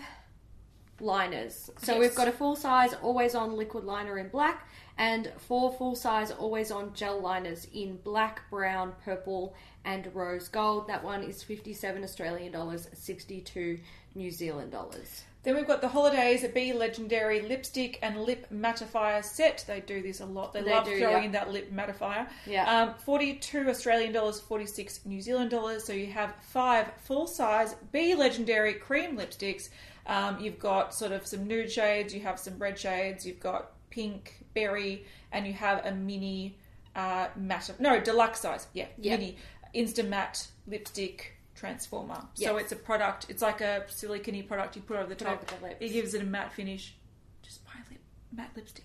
liners. 0.98 1.70
So 1.82 1.92
Yes. 1.92 2.00
we've 2.00 2.14
got 2.14 2.28
a 2.28 2.32
full 2.32 2.56
size 2.56 2.94
Always 2.94 3.34
On 3.34 3.54
liquid 3.56 3.84
liner 3.84 4.18
in 4.18 4.28
black 4.28 4.66
and 4.96 5.30
four 5.36 5.72
full 5.74 5.94
size 5.94 6.30
Always 6.30 6.70
On 6.70 6.94
gel 6.94 7.20
liners 7.20 7.66
in 7.74 7.98
black, 7.98 8.48
brown, 8.48 8.94
purple, 9.04 9.54
and 9.84 10.14
rose 10.14 10.48
gold. 10.48 10.88
That 10.88 11.04
one 11.04 11.22
is 11.22 11.42
57 11.42 12.02
Australian 12.02 12.52
dollars, 12.52 12.88
62 12.94 13.78
New 14.14 14.30
Zealand 14.30 14.72
dollars. 14.72 15.24
Then 15.46 15.54
we've 15.54 15.66
got 15.68 15.80
the 15.80 15.86
Holidays 15.86 16.44
Be 16.52 16.72
Legendary 16.72 17.40
Lipstick 17.40 18.00
and 18.02 18.20
Lip 18.20 18.48
Mattifier 18.52 19.24
set. 19.24 19.62
They 19.68 19.78
do 19.78 20.02
this 20.02 20.18
a 20.18 20.26
lot. 20.26 20.52
They, 20.52 20.62
They 20.62 20.72
love 20.72 20.86
do, 20.86 20.98
throwing 20.98 21.18
yeah. 21.18 21.22
in 21.26 21.30
that 21.32 21.52
lip 21.52 21.72
mattifier. 21.72 22.26
Yeah. 22.46 22.68
Um, 22.68 22.94
42 23.04 23.68
Australian 23.68 24.12
dollars, 24.12 24.40
46 24.40 25.06
New 25.06 25.20
Zealand 25.20 25.50
dollars. 25.52 25.84
So 25.84 25.92
you 25.92 26.08
have 26.08 26.34
five 26.40 26.88
full 27.04 27.28
size 27.28 27.76
Be 27.92 28.16
Legendary 28.16 28.74
cream 28.74 29.16
lipsticks. 29.16 29.68
Um, 30.08 30.40
you've 30.40 30.58
got 30.58 30.92
sort 30.92 31.12
of 31.12 31.24
some 31.24 31.46
nude 31.46 31.70
shades, 31.70 32.12
you 32.12 32.22
have 32.22 32.40
some 32.40 32.58
red 32.58 32.76
shades, 32.76 33.24
you've 33.24 33.38
got 33.38 33.70
pink, 33.90 34.44
berry, 34.52 35.04
and 35.30 35.46
you 35.46 35.52
have 35.52 35.86
a 35.86 35.92
mini 35.92 36.58
uh, 36.96 37.28
matte. 37.36 37.70
No, 37.78 38.00
deluxe 38.00 38.40
size. 38.40 38.66
Yeah, 38.72 38.86
Yeah. 38.98 39.16
mini 39.16 39.36
Insta 39.76 40.04
Matte 40.08 40.48
lipstick 40.66 41.35
transformer. 41.56 42.22
So 42.34 42.56
it's 42.58 42.72
a 42.72 42.76
product. 42.76 43.26
It's 43.28 43.42
like 43.42 43.60
a 43.60 43.84
silicone 43.88 44.42
product 44.44 44.76
you 44.76 44.82
put 44.82 44.96
over 44.98 45.08
the 45.08 45.16
Put 45.16 45.24
top. 45.24 45.42
over 45.42 45.60
the 45.60 45.66
lips. 45.68 45.76
It 45.80 45.88
gives 45.88 46.14
it 46.14 46.22
a 46.22 46.24
matte 46.24 46.52
finish. 46.52 46.94
Just 47.42 47.64
buy 47.64 47.72
lip 47.90 48.00
matte 48.32 48.54
lipsticks. 48.54 48.82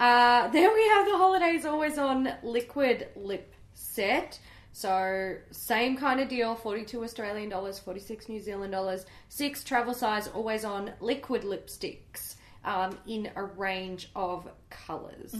Uh, 0.00 0.48
then 0.48 0.74
we 0.74 0.88
have 0.88 1.06
the 1.06 1.16
Holidays 1.16 1.64
Always 1.64 1.96
On 1.96 2.28
liquid 2.42 3.06
lip 3.14 3.54
set. 3.74 4.40
So 4.72 5.36
same 5.52 5.96
kind 5.96 6.18
of 6.18 6.28
deal, 6.28 6.56
42 6.56 7.04
Australian 7.04 7.50
dollars, 7.50 7.78
46 7.78 8.28
New 8.28 8.40
Zealand 8.40 8.72
dollars, 8.72 9.04
six 9.28 9.62
travel 9.62 9.94
size 9.94 10.26
Always 10.28 10.64
On 10.64 10.90
liquid 11.00 11.42
lipsticks 11.42 12.34
um, 12.64 12.98
in 13.06 13.30
a 13.36 13.44
range 13.44 14.10
of 14.16 14.48
colors. 14.70 15.34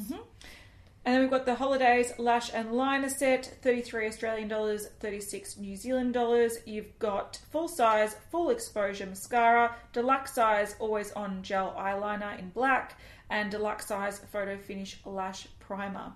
And 1.05 1.15
then 1.15 1.23
we've 1.23 1.31
got 1.31 1.47
the 1.47 1.57
Holidays 1.57 2.13
Lash 2.17 2.53
and 2.55 2.73
Liner 2.73 3.09
set, 3.09 3.59
33 3.63 4.07
Australian 4.07 4.49
dollars, 4.49 4.87
36 5.01 5.57
New 5.57 5.77
Zealand 5.77 6.15
dollars. 6.15 6.59
You've 6.65 6.97
got 7.01 7.41
full 7.51 7.67
size, 7.67 8.15
full 8.31 8.51
exposure 8.51 9.07
mascara, 9.07 9.75
deluxe 9.93 10.35
size, 10.35 10.77
always 10.79 11.11
on 11.13 11.43
gel 11.43 11.75
eyeliner 11.77 12.39
in 12.39 12.51
black, 12.51 12.97
and 13.31 13.51
deluxe 13.51 13.87
size 13.87 14.21
photo 14.31 14.57
finish 14.57 15.01
lash 15.05 15.49
primer. 15.59 16.13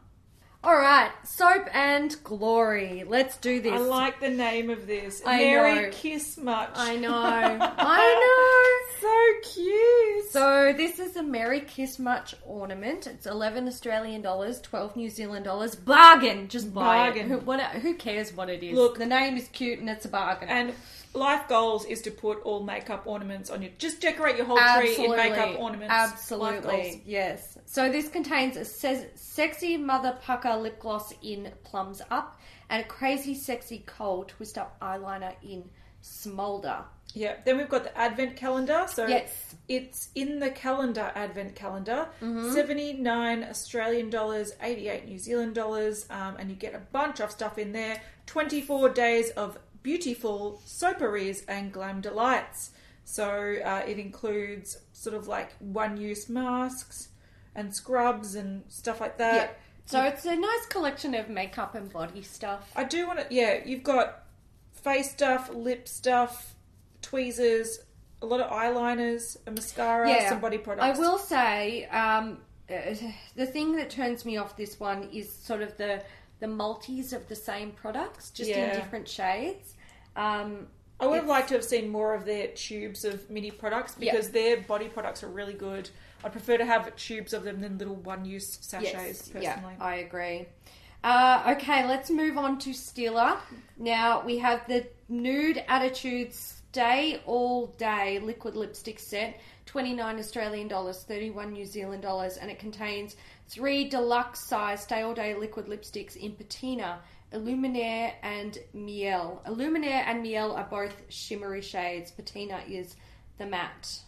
All 0.66 0.76
right, 0.76 1.12
soap 1.22 1.68
and 1.72 2.16
glory. 2.24 3.04
Let's 3.06 3.36
do 3.36 3.60
this. 3.60 3.72
I 3.72 3.78
like 3.78 4.18
the 4.18 4.30
name 4.30 4.68
of 4.68 4.88
this. 4.88 5.22
I 5.24 5.36
Merry 5.36 5.74
know. 5.82 5.90
Kiss 5.92 6.36
Much. 6.38 6.70
I 6.74 6.96
know. 6.96 7.14
I 7.14 8.90
know. 8.98 9.00
So 9.00 9.52
cute. 9.54 10.30
So 10.32 10.72
this 10.76 10.98
is 10.98 11.14
a 11.14 11.22
Merry 11.22 11.60
Kiss 11.60 12.00
Much 12.00 12.34
ornament. 12.44 13.06
It's 13.06 13.26
11 13.26 13.68
Australian 13.68 14.22
dollars, 14.22 14.60
12 14.60 14.96
New 14.96 15.08
Zealand 15.08 15.44
dollars. 15.44 15.76
Bargain. 15.76 16.48
Just 16.48 16.74
buy 16.74 17.10
Bargain. 17.10 17.26
it. 17.26 17.28
Who, 17.28 17.38
what, 17.46 17.60
who 17.60 17.94
cares 17.94 18.32
what 18.34 18.48
it 18.50 18.64
is? 18.64 18.74
Look- 18.74 18.98
the 18.98 19.06
name 19.06 19.36
is 19.36 19.46
cute 19.46 19.78
and 19.78 19.88
it's 19.88 20.04
a 20.04 20.08
bargain. 20.08 20.48
And 20.48 20.72
life 21.14 21.48
goals 21.48 21.84
is 21.86 22.02
to 22.02 22.10
put 22.10 22.42
all 22.42 22.62
makeup 22.62 23.02
ornaments 23.06 23.50
on 23.50 23.62
your. 23.62 23.70
Just 23.78 24.00
decorate 24.00 24.36
your 24.36 24.46
whole 24.46 24.58
tree 24.76 24.96
in 25.04 25.10
makeup 25.16 25.58
ornaments. 25.58 25.92
Absolutely. 25.92 27.02
Yes. 27.06 27.58
So 27.66 27.90
this 27.90 28.08
contains 28.08 28.56
a 28.56 28.64
se- 28.64 29.10
sexy 29.14 29.76
mother 29.76 30.18
pucker 30.22 30.56
lip 30.56 30.78
gloss 30.80 31.12
in 31.22 31.52
plums 31.64 32.02
up 32.10 32.38
and 32.68 32.82
a 32.84 32.86
crazy 32.86 33.34
sexy 33.34 33.82
cold 33.86 34.28
twist 34.28 34.58
up 34.58 34.78
eyeliner 34.80 35.34
in 35.42 35.64
smolder. 36.00 36.84
Yeah. 37.14 37.36
Then 37.44 37.56
we've 37.56 37.68
got 37.68 37.84
the 37.84 37.96
advent 37.96 38.36
calendar. 38.36 38.86
So 38.92 39.06
Yes. 39.06 39.54
it's 39.68 40.10
in 40.14 40.38
the 40.38 40.50
calendar 40.50 41.10
advent 41.14 41.54
calendar. 41.54 42.08
Mm-hmm. 42.20 42.52
Seventy 42.52 42.92
nine 42.92 43.42
Australian 43.44 44.10
dollars, 44.10 44.52
eighty 44.60 44.88
eight 44.88 45.06
New 45.06 45.18
Zealand 45.18 45.54
dollars, 45.54 46.06
um, 46.10 46.36
and 46.38 46.50
you 46.50 46.56
get 46.56 46.74
a 46.74 46.78
bunch 46.92 47.20
of 47.20 47.30
stuff 47.30 47.56
in 47.58 47.72
there. 47.72 48.00
Twenty 48.26 48.60
four 48.60 48.88
days 48.90 49.30
of 49.30 49.56
beautiful 49.90 50.60
soaperies 50.66 51.44
and 51.46 51.72
glam 51.72 52.00
delights. 52.00 52.72
So 53.04 53.54
uh, 53.64 53.82
it 53.86 54.00
includes 54.00 54.78
sort 54.92 55.14
of 55.14 55.28
like 55.28 55.52
one 55.60 55.96
use 55.96 56.28
masks 56.28 57.10
and 57.54 57.72
scrubs 57.72 58.34
and 58.34 58.64
stuff 58.66 59.00
like 59.00 59.16
that. 59.18 59.34
Yeah. 59.34 59.48
So 59.86 60.02
it's 60.02 60.24
a 60.24 60.34
nice 60.34 60.66
collection 60.68 61.14
of 61.14 61.28
makeup 61.28 61.76
and 61.76 61.88
body 61.92 62.22
stuff. 62.22 62.68
I 62.74 62.82
do 62.82 63.06
want 63.06 63.20
to. 63.20 63.26
Yeah, 63.32 63.60
you've 63.64 63.84
got 63.84 64.24
face 64.72 65.12
stuff, 65.12 65.50
lip 65.54 65.86
stuff, 65.86 66.56
tweezers, 67.00 67.78
a 68.20 68.26
lot 68.26 68.40
of 68.40 68.50
eyeliners, 68.50 69.36
a 69.46 69.52
mascara, 69.52 70.10
Yeah. 70.10 70.28
some 70.30 70.40
body 70.40 70.58
products. 70.58 70.98
I 70.98 71.00
will 71.00 71.18
say, 71.18 71.84
um, 71.86 72.38
the 72.66 73.46
thing 73.46 73.76
that 73.76 73.88
turns 73.90 74.24
me 74.24 74.36
off 74.36 74.56
this 74.56 74.80
one 74.80 75.04
is 75.12 75.32
sort 75.32 75.62
of 75.62 75.76
the 75.76 76.02
the 76.38 76.46
multis 76.46 77.14
of 77.14 77.26
the 77.28 77.36
same 77.36 77.70
products, 77.70 78.30
just 78.30 78.50
Yeah. 78.50 78.72
in 78.74 78.78
different 78.78 79.08
shades. 79.08 79.72
Um, 80.16 80.66
I 80.98 81.06
would 81.06 81.16
have 81.16 81.28
liked 81.28 81.48
to 81.48 81.54
have 81.54 81.64
seen 81.64 81.90
more 81.90 82.14
of 82.14 82.24
their 82.24 82.48
tubes 82.48 83.04
of 83.04 83.28
mini 83.30 83.50
products 83.50 83.94
because 83.94 84.30
their 84.30 84.56
body 84.62 84.88
products 84.88 85.22
are 85.22 85.28
really 85.28 85.52
good. 85.52 85.90
I'd 86.24 86.32
prefer 86.32 86.56
to 86.56 86.64
have 86.64 86.94
tubes 86.96 87.34
of 87.34 87.44
them 87.44 87.60
than 87.60 87.76
little 87.76 87.96
one-use 87.96 88.58
sachets. 88.62 89.28
personally, 89.28 89.42
yeah, 89.42 89.84
I 89.84 89.96
agree. 89.96 90.46
Uh, 91.04 91.54
okay, 91.56 91.86
let's 91.86 92.10
move 92.10 92.38
on 92.38 92.58
to 92.60 92.70
Stila. 92.70 93.36
Now 93.78 94.24
we 94.24 94.38
have 94.38 94.66
the 94.66 94.86
Nude 95.08 95.62
Attitudes 95.68 96.62
Stay 96.72 97.22
All 97.26 97.68
Day 97.78 98.18
liquid 98.18 98.54
lipstick 98.54 98.98
set, 98.98 99.40
29 99.66 100.18
Australian 100.18 100.68
dollars, 100.68 101.04
31 101.04 101.52
New 101.52 101.64
Zealand 101.64 102.02
dollars, 102.02 102.36
and 102.38 102.50
it 102.50 102.58
contains 102.58 103.16
three 103.48 103.88
deluxe 103.88 104.40
size 104.40 104.82
Stay 104.82 105.02
All 105.02 105.14
Day 105.14 105.34
liquid 105.34 105.66
lipsticks 105.66 106.16
in 106.16 106.32
patina, 106.32 106.98
Illuminaire, 107.36 108.14
and 108.22 108.58
Miel. 108.72 109.42
Illuminaire 109.46 110.04
and 110.06 110.22
Miel 110.22 110.52
are 110.52 110.66
both 110.70 110.94
shimmery 111.08 111.62
shades. 111.62 112.10
Patina 112.10 112.62
is 112.66 112.96
the 113.38 113.46
matte. 113.46 114.00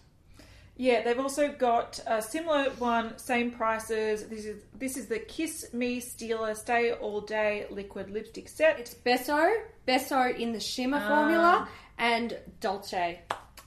Yeah, 0.80 1.02
they've 1.02 1.18
also 1.18 1.48
got 1.50 1.98
a 2.06 2.22
similar 2.22 2.70
one, 2.78 3.18
same 3.18 3.50
prices. 3.50 4.28
This 4.28 4.44
is 4.44 4.62
this 4.78 4.96
is 4.96 5.06
the 5.06 5.18
Kiss 5.18 5.72
Me 5.72 6.00
Stila 6.00 6.56
Stay 6.56 6.92
All 6.92 7.20
Day 7.20 7.66
liquid 7.68 8.10
lipstick 8.10 8.48
set. 8.48 8.78
It's 8.78 8.94
Besso, 8.94 9.52
Besso 9.88 10.38
in 10.38 10.52
the 10.52 10.60
shimmer 10.60 11.00
formula, 11.00 11.68
and 11.98 12.38
Dolce. 12.60 13.20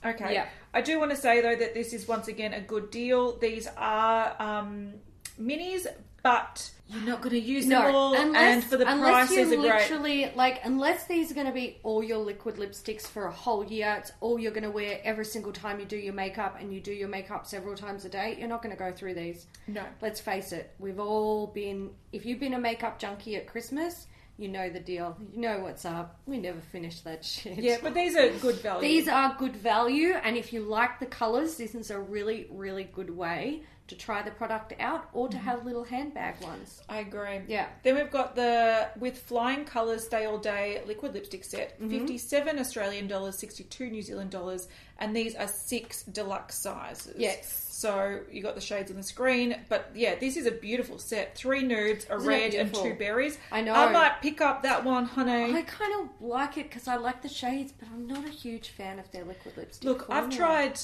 Okay. 0.04 0.32
Yeah. 0.32 0.48
I 0.72 0.80
do 0.80 0.98
want 0.98 1.10
to 1.10 1.16
say 1.16 1.42
though 1.42 1.54
that 1.54 1.74
this 1.74 1.92
is 1.92 2.08
once 2.08 2.28
again 2.28 2.54
a 2.54 2.62
good 2.62 2.90
deal. 2.90 3.36
These 3.36 3.68
are 3.76 4.34
um, 4.40 4.94
minis, 5.38 5.86
but 6.22 6.70
you're 6.88 7.02
not 7.02 7.22
going 7.22 7.34
to 7.34 7.40
use 7.40 7.66
them 7.66 7.94
all, 7.94 8.14
and 8.14 8.62
for 8.64 8.76
the 8.76 8.90
unless 8.90 9.28
prices 9.28 9.50
you 9.50 9.58
are 9.58 9.62
great. 9.62 9.90
literally 9.90 10.32
like 10.34 10.60
unless 10.64 11.06
these 11.06 11.30
are 11.30 11.34
going 11.34 11.46
to 11.46 11.52
be 11.52 11.78
all 11.82 12.02
your 12.02 12.18
liquid 12.18 12.56
lipsticks 12.56 13.06
for 13.06 13.26
a 13.26 13.32
whole 13.32 13.64
year, 13.64 13.96
it's 13.98 14.12
all 14.20 14.38
you're 14.38 14.52
going 14.52 14.62
to 14.64 14.70
wear 14.70 15.00
every 15.02 15.24
single 15.24 15.52
time 15.52 15.80
you 15.80 15.86
do 15.86 15.96
your 15.96 16.12
makeup, 16.12 16.56
and 16.60 16.72
you 16.72 16.80
do 16.80 16.92
your 16.92 17.08
makeup 17.08 17.46
several 17.46 17.74
times 17.74 18.04
a 18.04 18.08
day. 18.08 18.36
You're 18.38 18.48
not 18.48 18.62
going 18.62 18.74
to 18.74 18.78
go 18.78 18.92
through 18.92 19.14
these. 19.14 19.46
No. 19.66 19.82
Let's 20.00 20.20
face 20.20 20.52
it, 20.52 20.74
we've 20.78 21.00
all 21.00 21.46
been. 21.46 21.90
If 22.12 22.26
you've 22.26 22.40
been 22.40 22.54
a 22.54 22.60
makeup 22.60 22.98
junkie 22.98 23.36
at 23.36 23.46
Christmas, 23.46 24.06
you 24.36 24.48
know 24.48 24.68
the 24.68 24.80
deal. 24.80 25.16
You 25.32 25.40
know 25.40 25.60
what's 25.60 25.84
up. 25.84 26.20
We 26.26 26.38
never 26.38 26.60
finish 26.60 27.00
that 27.00 27.24
shit. 27.24 27.58
Yeah, 27.58 27.78
but 27.82 27.94
these 27.94 28.16
are 28.16 28.28
good 28.38 28.56
value. 28.56 28.88
These 28.88 29.08
are 29.08 29.34
good 29.38 29.56
value, 29.56 30.14
and 30.22 30.36
if 30.36 30.52
you 30.52 30.60
like 30.60 31.00
the 31.00 31.06
colours, 31.06 31.56
this 31.56 31.74
is 31.74 31.90
a 31.90 31.98
really, 31.98 32.48
really 32.50 32.84
good 32.84 33.10
way 33.10 33.62
to 33.92 33.98
try 33.98 34.22
the 34.22 34.30
product 34.30 34.72
out 34.80 35.08
or 35.12 35.28
to 35.28 35.36
have 35.38 35.64
little 35.66 35.84
handbag 35.84 36.40
ones. 36.42 36.80
I 36.88 36.98
agree. 36.98 37.40
Yeah. 37.46 37.66
Then 37.82 37.96
we've 37.96 38.10
got 38.10 38.34
the 38.34 38.88
with 38.98 39.18
flying 39.18 39.64
colours 39.64 40.04
stay 40.04 40.24
all 40.24 40.38
day 40.38 40.82
liquid 40.86 41.14
lipstick 41.14 41.44
set, 41.44 41.78
Mm-hmm. 41.80 41.90
fifty-seven 41.90 42.58
Australian 42.58 43.06
dollars, 43.06 43.38
sixty-two 43.38 43.90
New 43.90 44.02
Zealand 44.02 44.30
dollars, 44.30 44.68
and 44.98 45.14
these 45.14 45.34
are 45.34 45.48
six 45.48 46.02
deluxe 46.04 46.58
sizes. 46.58 47.14
Yes. 47.18 47.68
So 47.72 48.20
you 48.30 48.42
got 48.42 48.54
the 48.54 48.60
shades 48.60 48.92
on 48.92 48.96
the 48.96 49.02
screen, 49.02 49.56
but 49.68 49.90
yeah, 49.94 50.14
this 50.14 50.36
is 50.36 50.46
a 50.46 50.52
beautiful 50.52 50.98
set. 50.98 51.34
Three 51.34 51.62
nudes, 51.62 52.06
a 52.08 52.14
Isn't 52.16 52.28
red, 52.28 52.54
and 52.54 52.72
two 52.72 52.94
berries. 52.94 53.38
I 53.50 53.60
know. 53.60 53.74
I 53.74 53.90
might 53.90 54.22
pick 54.22 54.40
up 54.40 54.62
that 54.62 54.84
one, 54.84 55.04
honey. 55.04 55.52
I 55.52 55.62
kind 55.62 55.92
of 56.00 56.08
like 56.20 56.56
it 56.58 56.68
because 56.68 56.86
I 56.86 56.96
like 56.96 57.22
the 57.22 57.28
shades, 57.28 57.72
but 57.76 57.88
I'm 57.92 58.06
not 58.06 58.24
a 58.24 58.30
huge 58.30 58.68
fan 58.68 59.00
of 59.00 59.10
their 59.10 59.24
liquid 59.24 59.56
lipstick. 59.56 59.84
Look, 59.88 60.06
I've 60.08 60.30
tried 60.30 60.78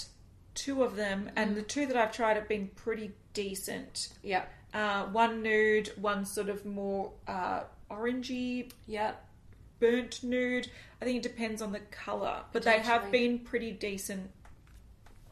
two 0.55 0.83
of 0.83 0.97
them, 0.97 1.31
and 1.37 1.57
the 1.57 1.63
two 1.63 1.87
that 1.87 1.97
I've 1.97 2.13
tried 2.13 2.37
have 2.37 2.49
been 2.49 2.69
pretty 2.77 3.13
decent. 3.35 4.09
Yeah, 4.23 4.45
Uh, 4.75 5.05
one 5.07 5.43
nude, 5.43 5.93
one 5.97 6.25
sort 6.25 6.49
of 6.49 6.65
more 6.67 7.13
uh, 7.27 7.63
orangey, 7.91 8.71
yeah. 8.87 9.13
burnt 9.81 10.23
nude. 10.25 10.71
I 11.01 11.05
think 11.05 11.19
it 11.19 11.23
depends 11.23 11.63
on 11.63 11.73
the 11.73 11.81
colour, 11.91 12.43
but 12.53 12.65
they 12.65 12.81
have 12.81 13.11
been 13.13 13.39
pretty 13.39 13.71
decent. 13.71 14.31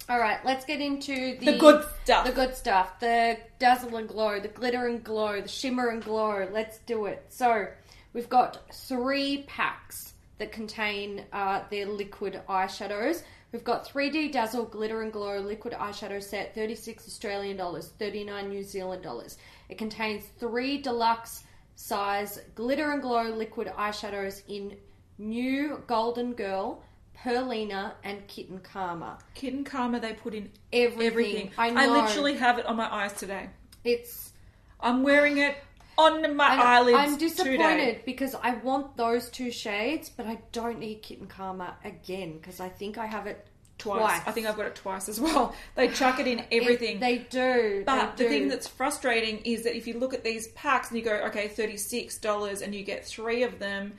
All 0.08 0.20
right, 0.20 0.38
let's 0.44 0.64
get 0.64 0.80
into 0.80 1.36
the, 1.38 1.46
The 1.46 1.58
good 1.58 1.84
stuff. 2.04 2.24
The 2.26 2.32
good 2.32 2.54
stuff. 2.54 3.00
The 3.00 3.38
dazzle 3.58 3.96
and 3.96 4.08
glow, 4.08 4.38
the 4.38 4.46
glitter 4.48 4.86
and 4.86 5.02
glow, 5.02 5.40
the 5.40 5.48
shimmer 5.48 5.88
and 5.88 6.00
glow. 6.02 6.48
Let's 6.52 6.78
do 6.86 7.06
it. 7.06 7.26
So 7.28 7.66
we've 8.12 8.28
got 8.28 8.72
three 8.72 9.42
packs 9.48 10.12
that 10.38 10.52
contain 10.52 11.24
uh, 11.32 11.62
their 11.70 11.86
liquid 11.86 12.40
eyeshadows. 12.48 13.22
We've 13.52 13.64
got 13.64 13.88
3D 13.88 14.32
Dazzle 14.32 14.66
Glitter 14.66 15.02
and 15.02 15.12
Glow 15.12 15.38
liquid 15.38 15.72
eyeshadow 15.74 16.22
set, 16.22 16.54
36 16.54 17.06
Australian 17.06 17.56
dollars, 17.56 17.92
39 17.98 18.48
New 18.48 18.62
Zealand 18.62 19.02
dollars. 19.02 19.38
It 19.68 19.78
contains 19.78 20.24
three 20.38 20.78
deluxe 20.78 21.44
size 21.76 22.40
glitter 22.54 22.92
and 22.92 23.02
glow 23.02 23.24
liquid 23.24 23.68
eyeshadows 23.78 24.42
in 24.48 24.76
New 25.18 25.82
Golden 25.86 26.32
Girl, 26.32 26.82
Perlina, 27.16 27.92
and 28.04 28.26
Kitten 28.28 28.58
Karma. 28.60 29.18
Kitten 29.34 29.64
Karma, 29.64 30.00
they 30.00 30.12
put 30.14 30.34
in 30.34 30.50
Everything. 30.72 31.06
everything. 31.06 31.50
I 31.58 31.70
know. 31.70 32.02
literally 32.02 32.34
have 32.34 32.58
it 32.58 32.66
on 32.66 32.76
my 32.76 32.92
eyes 32.92 33.12
today. 33.14 33.48
It's 33.84 34.32
I'm 34.80 35.02
wearing 35.02 35.38
it 35.38 35.56
on 35.98 36.36
my 36.36 36.46
eyelids 36.48 36.98
I'm 36.98 37.16
disappointed 37.18 37.58
today. 37.58 38.02
because 38.04 38.34
I 38.34 38.54
want 38.56 38.96
those 38.96 39.30
two 39.30 39.50
shades, 39.50 40.10
but 40.10 40.26
I 40.26 40.38
don't 40.52 40.78
need 40.78 41.02
Kitten 41.02 41.26
Karma 41.26 41.76
again 41.84 42.38
because 42.38 42.60
I 42.60 42.68
think 42.68 42.98
I 42.98 43.06
have 43.06 43.26
it 43.26 43.46
Twice. 43.78 43.98
twice. 44.00 44.22
I 44.26 44.32
think 44.32 44.46
I've 44.46 44.56
got 44.56 44.66
it 44.66 44.74
twice 44.74 45.08
as 45.08 45.20
well. 45.20 45.54
They 45.74 45.88
chuck 45.88 46.18
it 46.20 46.26
in 46.26 46.38
It- 46.40 46.46
everything. 46.50 46.98
they 47.00 47.18
do. 47.18 47.82
But 47.84 48.16
they 48.16 48.24
the 48.24 48.28
do. 48.30 48.34
thing 48.38 48.48
that's 48.48 48.66
frustrating 48.66 49.38
is 49.44 49.64
that 49.64 49.76
if 49.76 49.86
you 49.86 49.98
look 49.98 50.14
at 50.14 50.24
these 50.24 50.48
packs 50.48 50.88
and 50.90 50.98
you 50.98 51.04
go, 51.04 51.14
okay, 51.26 51.48
$36 51.48 52.62
and 52.62 52.74
you 52.74 52.82
get 52.84 53.04
three 53.04 53.42
of 53.42 53.58
them, 53.58 53.94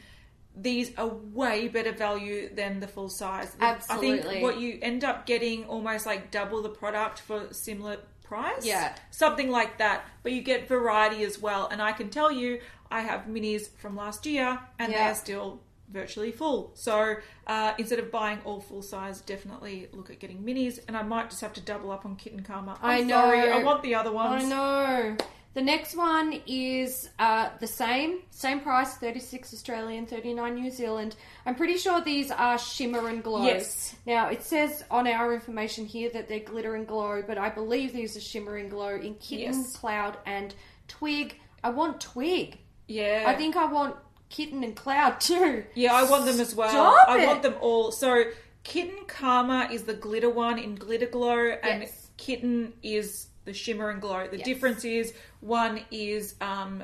these 0.55 0.91
are 0.97 1.07
way 1.07 1.67
better 1.67 1.91
value 1.91 2.49
than 2.55 2.79
the 2.79 2.87
full 2.87 3.09
size. 3.09 3.55
Absolutely. 3.59 4.19
I 4.19 4.23
think 4.23 4.43
what 4.43 4.59
you 4.59 4.79
end 4.81 5.03
up 5.03 5.27
getting 5.27 5.65
almost 5.65 6.07
like 6.07 6.31
double 6.31 6.63
the 6.63 6.69
product 6.69 7.19
for 7.19 7.53
similar 7.53 7.97
price. 8.28 8.65
Yeah. 8.65 8.93
Something 9.11 9.49
like 9.49 9.78
that. 9.78 10.05
But 10.23 10.32
you 10.34 10.41
get 10.41 10.67
variety 10.67 11.23
as 11.23 11.39
well. 11.39 11.67
And 11.71 11.82
I 11.82 11.91
can 11.91 12.09
tell 12.09 12.32
you, 12.32 12.59
I 12.91 13.01
have 13.01 13.21
minis 13.28 13.69
from 13.78 13.95
last 13.95 14.25
year 14.25 14.59
and 14.80 14.91
Yeah. 14.91 15.05
they're 15.05 15.15
still 15.15 15.61
virtually 15.89 16.32
full. 16.32 16.71
So 16.73 17.15
uh, 17.47 17.73
instead 17.78 17.99
of 17.99 18.11
buying 18.11 18.39
all 18.45 18.59
full 18.59 18.82
size, 18.82 19.21
definitely 19.21 19.88
look 19.93 20.09
at 20.09 20.19
getting 20.19 20.39
minis. 20.43 20.80
And 20.88 20.97
I 20.97 21.03
might 21.03 21.30
just 21.30 21.41
have 21.41 21.53
to 21.53 21.61
double 21.61 21.91
up 21.91 22.05
on 22.05 22.15
Kitten 22.17 22.41
Karma. 22.43 22.78
I'm 22.82 22.99
I 22.99 23.01
know. 23.03 23.15
sorry, 23.21 23.51
I 23.51 23.63
want 23.63 23.84
the 23.84 23.95
other 23.95 24.11
ones. 24.11 24.43
I 24.43 24.47
know. 24.49 25.17
The 25.58 25.64
next 25.64 25.95
one 25.97 26.39
is 26.45 27.10
uh, 27.18 27.49
the 27.60 27.66
same, 27.66 28.20
same 28.30 28.60
price, 28.60 28.93
36 28.97 29.55
Australian, 29.55 30.05
39 30.05 30.53
New 30.53 30.70
Zealand. 30.70 31.16
I'm 31.47 31.55
pretty 31.55 31.78
sure 31.78 31.99
these 31.99 32.30
are 32.30 32.60
shimmer 32.60 33.08
and 33.08 33.24
glow. 33.24 33.43
Yes. 33.43 33.95
Now, 34.05 34.30
it 34.30 34.43
says 34.43 34.84
on 34.91 35.08
our 35.08 35.34
information 35.34 35.88
here 35.88 36.12
that 36.12 36.28
they're 36.30 36.41
glitter 36.41 36.76
and 36.76 36.86
glow, 36.86 37.24
but 37.26 37.39
I 37.39 37.49
believe 37.49 37.91
these 37.91 38.16
are 38.16 38.20
shimmer 38.22 38.58
and 38.58 38.70
glow 38.70 38.89
in 38.97 39.16
kitten, 39.16 39.55
Yes. 39.55 39.76
cloud, 39.76 40.18
and 40.28 40.53
twig. 40.88 41.39
I 41.64 41.72
want 41.72 42.01
twig. 42.01 42.60
Yeah. 42.88 43.24
I 43.26 43.34
think 43.34 43.55
I 43.55 43.66
want 43.66 43.95
kitten 44.30 44.64
and 44.64 44.76
cloud 44.76 45.20
too. 45.20 45.64
Yeah, 45.74 45.95
I 45.95 46.03
want 46.08 46.26
them 46.26 46.39
as 46.39 46.53
well. 46.53 46.70
Stop 46.70 47.10
I 47.10 47.24
it. 47.24 47.26
want 47.26 47.41
them 47.41 47.55
all. 47.62 47.91
So 47.91 48.26
Kitten 48.64 49.05
Karma 49.08 49.70
is 49.72 49.86
the 49.86 49.95
glitter 49.95 50.30
one 50.30 50.60
in 50.60 50.76
Glitter 50.76 51.08
Glow, 51.08 51.39
and 51.64 51.82
Yes. 51.82 52.10
Kitten 52.18 52.74
is 52.84 53.30
the 53.45 53.53
shimmer 53.53 53.89
and 53.89 54.01
glow. 54.01 54.28
The 54.28 54.38
Yes. 54.39 54.45
difference 54.45 54.84
is 54.84 55.14
one 55.41 55.81
is 55.91 56.33
um, 56.41 56.83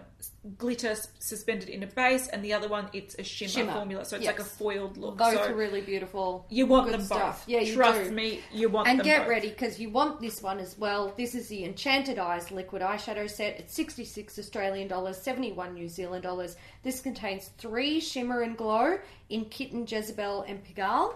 glitter 0.58 0.96
suspended 1.20 1.70
in 1.70 1.82
a 1.84 1.88
base, 1.88 2.28
and 2.28 2.44
the 2.46 2.54
other 2.54 2.68
one 2.68 2.88
it's 2.94 3.16
a 3.18 3.24
shimmer, 3.24 3.50
Shimmer. 3.50 3.74
formula. 3.74 4.06
So 4.06 4.16
it's 4.18 4.26
Yes. 4.26 4.34
like 4.38 4.42
a 4.42 4.50
foiled 4.50 4.98
look. 4.98 5.18
Both 5.18 5.34
so 5.34 5.44
are 5.52 5.54
really 5.56 5.82
beautiful. 5.82 6.46
you 6.50 6.66
want 6.68 6.86
good 6.86 6.94
them 7.00 7.06
stuff. 7.06 7.40
both. 7.42 7.50
Yeah, 7.50 7.62
you 7.62 7.74
Trust 7.74 8.04
do. 8.06 8.12
me, 8.12 8.42
you 8.52 8.70
want 8.70 8.86
them 8.86 8.92
And 8.92 9.00
them 9.00 9.06
get 9.06 9.20
both. 9.22 9.30
ready 9.30 9.50
because 9.50 9.80
you 9.80 9.90
want 9.90 10.22
this 10.22 10.42
one 10.42 10.60
as 10.60 10.78
well. 10.78 11.14
This 11.18 11.34
is 11.34 11.48
the 11.48 11.64
Enchanted 11.66 12.20
Eyes 12.20 12.52
liquid 12.52 12.82
eyeshadow 12.84 13.30
set. 13.30 13.60
It's 13.60 13.74
66 13.74 14.38
Australian 14.38 14.88
dollars, 14.88 15.18
71 15.18 15.74
New 15.74 15.90
Zealand 15.90 16.22
dollars. 16.24 16.56
This 16.84 17.00
contains 17.00 17.50
three 17.58 18.00
shimmer 18.00 18.42
and 18.42 18.56
glow 18.56 19.00
in 19.30 19.46
Kitten, 19.46 19.86
Jezebel, 19.88 20.44
and 20.48 20.64
Pigalle. 20.64 21.16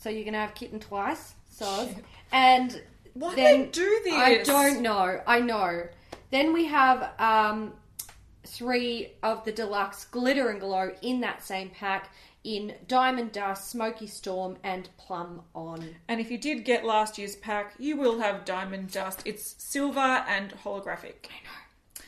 So 0.00 0.08
you're 0.10 0.24
going 0.24 0.32
to 0.34 0.38
have 0.40 0.54
Kitten 0.54 0.80
twice. 0.80 1.34
So, 1.50 1.88
and 2.32 2.80
Why 3.14 3.34
then 3.34 3.60
they 3.62 3.66
do 3.68 4.00
this? 4.04 4.12
I 4.14 4.42
don't 4.42 4.82
know. 4.82 5.20
I 5.26 5.40
know. 5.40 5.84
Then 6.34 6.52
we 6.52 6.64
have 6.64 7.12
um, 7.20 7.74
three 8.44 9.12
of 9.22 9.44
the 9.44 9.52
deluxe 9.52 10.06
glitter 10.06 10.50
and 10.50 10.58
glow 10.58 10.90
in 11.00 11.20
that 11.20 11.44
same 11.44 11.70
pack 11.70 12.10
in 12.42 12.74
Diamond 12.88 13.30
Dust, 13.30 13.70
Smoky 13.70 14.08
Storm, 14.08 14.56
and 14.64 14.88
Plum 14.98 15.42
On. 15.54 15.94
And 16.08 16.20
if 16.20 16.32
you 16.32 16.38
did 16.38 16.64
get 16.64 16.84
last 16.84 17.18
year's 17.18 17.36
pack, 17.36 17.74
you 17.78 17.96
will 17.96 18.18
have 18.18 18.44
Diamond 18.44 18.90
Dust. 18.90 19.22
It's 19.24 19.54
silver 19.62 20.00
and 20.00 20.52
holographic. 20.64 21.28
I 21.30 21.38
know. 21.44 22.02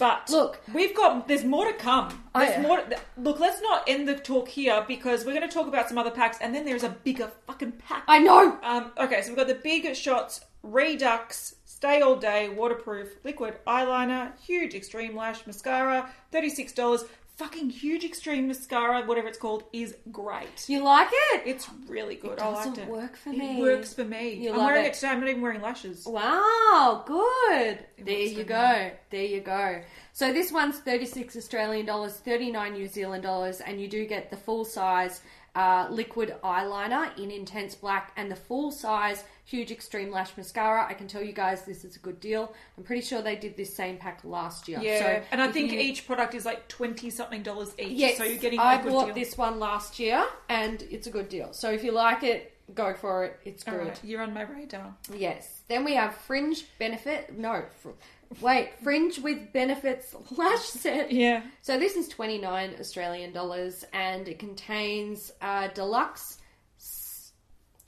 But 0.00 0.30
Look. 0.30 0.60
we've 0.74 0.96
got 0.96 1.28
there's 1.28 1.44
more 1.44 1.66
to 1.66 1.74
come. 1.74 2.24
Oh, 2.34 2.40
There's 2.40 2.56
yeah. 2.56 2.62
more. 2.62 2.78
To, 2.78 2.98
look, 3.18 3.38
let's 3.38 3.62
not 3.62 3.84
end 3.86 4.08
the 4.08 4.16
talk 4.16 4.48
here 4.48 4.84
because 4.88 5.24
we're 5.24 5.34
going 5.34 5.48
to 5.48 5.54
talk 5.54 5.68
about 5.68 5.88
some 5.88 5.96
other 5.96 6.10
packs, 6.10 6.38
and 6.40 6.52
then 6.52 6.64
there's 6.64 6.82
a 6.82 6.88
bigger 6.88 7.30
fucking 7.46 7.72
pack. 7.72 8.02
I 8.08 8.18
know. 8.18 8.58
Um, 8.64 8.90
okay, 8.98 9.22
so 9.22 9.28
we've 9.28 9.36
got 9.36 9.46
the 9.46 9.54
big 9.54 9.94
shots, 9.94 10.40
Redux, 10.64 11.54
Stay 11.80 12.02
All 12.02 12.14
Day, 12.16 12.50
Waterproof, 12.50 13.08
Liquid 13.24 13.54
Eyeliner, 13.66 14.38
Huge 14.44 14.74
Extreme 14.74 15.16
Lash 15.16 15.46
Mascara, 15.46 16.10
$36. 16.30 17.06
Fucking 17.36 17.70
Huge 17.70 18.04
Extreme 18.04 18.48
Mascara, 18.48 19.02
whatever 19.06 19.28
it's 19.28 19.38
called, 19.38 19.64
is 19.72 19.96
great. 20.12 20.68
You 20.68 20.84
like 20.84 21.08
it? 21.10 21.44
It's 21.46 21.70
really 21.88 22.16
good. 22.16 22.32
It 22.32 22.42
I 22.42 22.48
liked 22.48 22.68
doesn't 22.76 22.82
it. 22.84 22.88
work 22.90 23.16
for 23.16 23.30
it 23.30 23.38
me. 23.38 23.62
works 23.62 23.94
for 23.94 24.04
me. 24.04 24.34
You 24.34 24.50
I'm 24.50 24.58
love 24.58 24.66
wearing 24.66 24.84
it. 24.84 24.88
it 24.88 24.92
today. 24.92 25.08
I'm 25.08 25.20
not 25.20 25.30
even 25.30 25.40
wearing 25.40 25.62
lashes. 25.62 26.04
Wow, 26.04 27.02
good. 27.06 27.78
there 28.04 28.18
you 28.26 28.44
go. 28.44 28.90
There 29.08 29.24
you 29.24 29.40
go. 29.40 29.80
So 30.12 30.34
this 30.34 30.52
one's 30.52 30.80
36 30.80 31.34
Australian 31.34 31.86
dollars, 31.86 32.12
39 32.18 32.74
New 32.74 32.88
Zealand 32.88 33.22
dollars, 33.22 33.62
and 33.62 33.80
you 33.80 33.88
do 33.88 34.04
get 34.04 34.28
the 34.30 34.36
full 34.36 34.66
size 34.66 35.22
uh, 35.54 35.88
liquid 35.90 36.34
eyeliner 36.44 37.18
in 37.18 37.30
intense 37.30 37.74
black, 37.74 38.12
and 38.18 38.30
the 38.30 38.36
full 38.36 38.70
size 38.70 39.24
huge 39.50 39.70
extreme 39.72 40.10
lash 40.12 40.36
mascara. 40.36 40.86
I 40.88 40.94
can 40.94 41.08
tell 41.08 41.22
you 41.22 41.32
guys 41.32 41.62
this 41.64 41.84
is 41.84 41.96
a 41.96 41.98
good 41.98 42.20
deal. 42.20 42.54
I'm 42.78 42.84
pretty 42.84 43.02
sure 43.02 43.20
they 43.20 43.34
did 43.36 43.56
this 43.56 43.74
same 43.74 43.96
pack 43.96 44.20
last 44.22 44.68
year. 44.68 44.78
Yeah, 44.80 44.98
So 45.00 45.22
and 45.32 45.42
I 45.42 45.50
think 45.50 45.72
you- 45.72 45.80
each 45.80 46.06
product 46.06 46.34
is 46.34 46.44
like 46.44 46.68
twenty 46.68 47.10
something 47.10 47.42
dollars 47.42 47.74
each. 47.78 47.88
Yes, 47.98 48.16
so 48.18 48.24
you're 48.24 48.38
getting 48.38 48.60
I 48.60 48.74
a 48.80 48.82
good 48.82 48.92
bought 48.92 49.06
deal. 49.06 49.14
this 49.14 49.36
one 49.36 49.58
last 49.58 49.98
year, 49.98 50.24
and 50.48 50.80
it's 50.90 51.06
a 51.08 51.10
good 51.10 51.28
deal. 51.28 51.52
So 51.52 51.70
if 51.72 51.82
you 51.82 51.90
like 51.92 52.22
it, 52.22 52.54
go 52.74 52.94
for 52.94 53.24
it. 53.24 53.40
It's 53.44 53.64
good. 53.64 53.74
right, 53.74 54.04
you're 54.04 54.22
on 54.22 54.32
my 54.32 54.42
radar. 54.42 54.94
Yes. 55.12 55.62
Then 55.68 55.84
we 55.84 55.94
have 55.96 56.14
Fringe 56.14 56.64
Benefit. 56.78 57.36
No, 57.36 57.64
fr- 57.82 57.90
wait, 58.40 58.70
Fringe 58.84 59.18
with 59.18 59.52
Benefits 59.52 60.14
lash 60.36 60.60
set. 60.60 61.10
Yeah. 61.10 61.42
So 61.62 61.76
this 61.78 61.96
is 61.96 62.06
29 62.08 62.76
Australian 62.78 63.32
dollars 63.32 63.84
and 63.92 64.28
it 64.28 64.38
contains 64.38 65.32
uh, 65.40 65.66
deluxe 65.74 66.38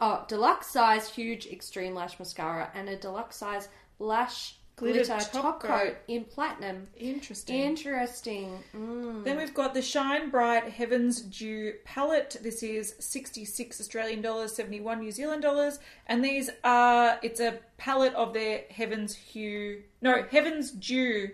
oh, 0.03 0.25
deluxe 0.29 0.67
size 0.67 1.09
huge 1.09 1.47
extreme 1.47 1.95
lash 1.95 2.19
mascara 2.19 2.71
and 2.75 2.89
a 2.89 2.97
deluxe 2.97 3.37
size 3.37 3.69
lash 3.99 4.57
Glitter 4.75 5.05
glitter, 5.05 5.21
top 5.21 5.33
top, 5.33 5.61
coat. 5.61 5.69
coat 5.69 5.97
in 6.09 6.25
platinum. 6.25 6.89
Interesting. 6.97 7.61
Interesting. 7.61 8.59
Mm. 8.75 9.23
Then 9.23 9.37
we've 9.37 9.53
got 9.53 9.75
the 9.75 9.83
Shine 9.83 10.31
Bright 10.31 10.65
Heavens 10.65 11.21
Dew 11.21 11.75
palette. 11.85 12.39
This 12.43 12.63
is 12.63 12.95
66 12.99 13.81
Australian 13.81 14.23
dollars, 14.23 14.57
71 14.57 15.01
New 15.01 15.13
Zealand 15.13 15.43
dollars, 15.43 15.79
and 16.07 16.25
these 16.25 16.49
are 16.65 17.19
it's 17.23 17.39
a 17.39 17.59
palette 17.77 18.15
of 18.15 18.33
their 18.33 18.63
Heavens 18.71 19.15
Hue, 19.15 19.83
no, 20.01 20.25
Heavens 20.31 20.71
Dew 20.71 21.33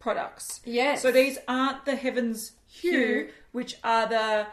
products. 0.00 0.62
Yes. 0.64 1.02
So 1.02 1.12
these 1.12 1.38
aren't 1.46 1.84
the 1.84 1.96
Heavens 1.96 2.52
Hue, 2.66 2.90
Hue. 2.90 3.28
which 3.52 3.76
are 3.84 4.08
the 4.08 4.46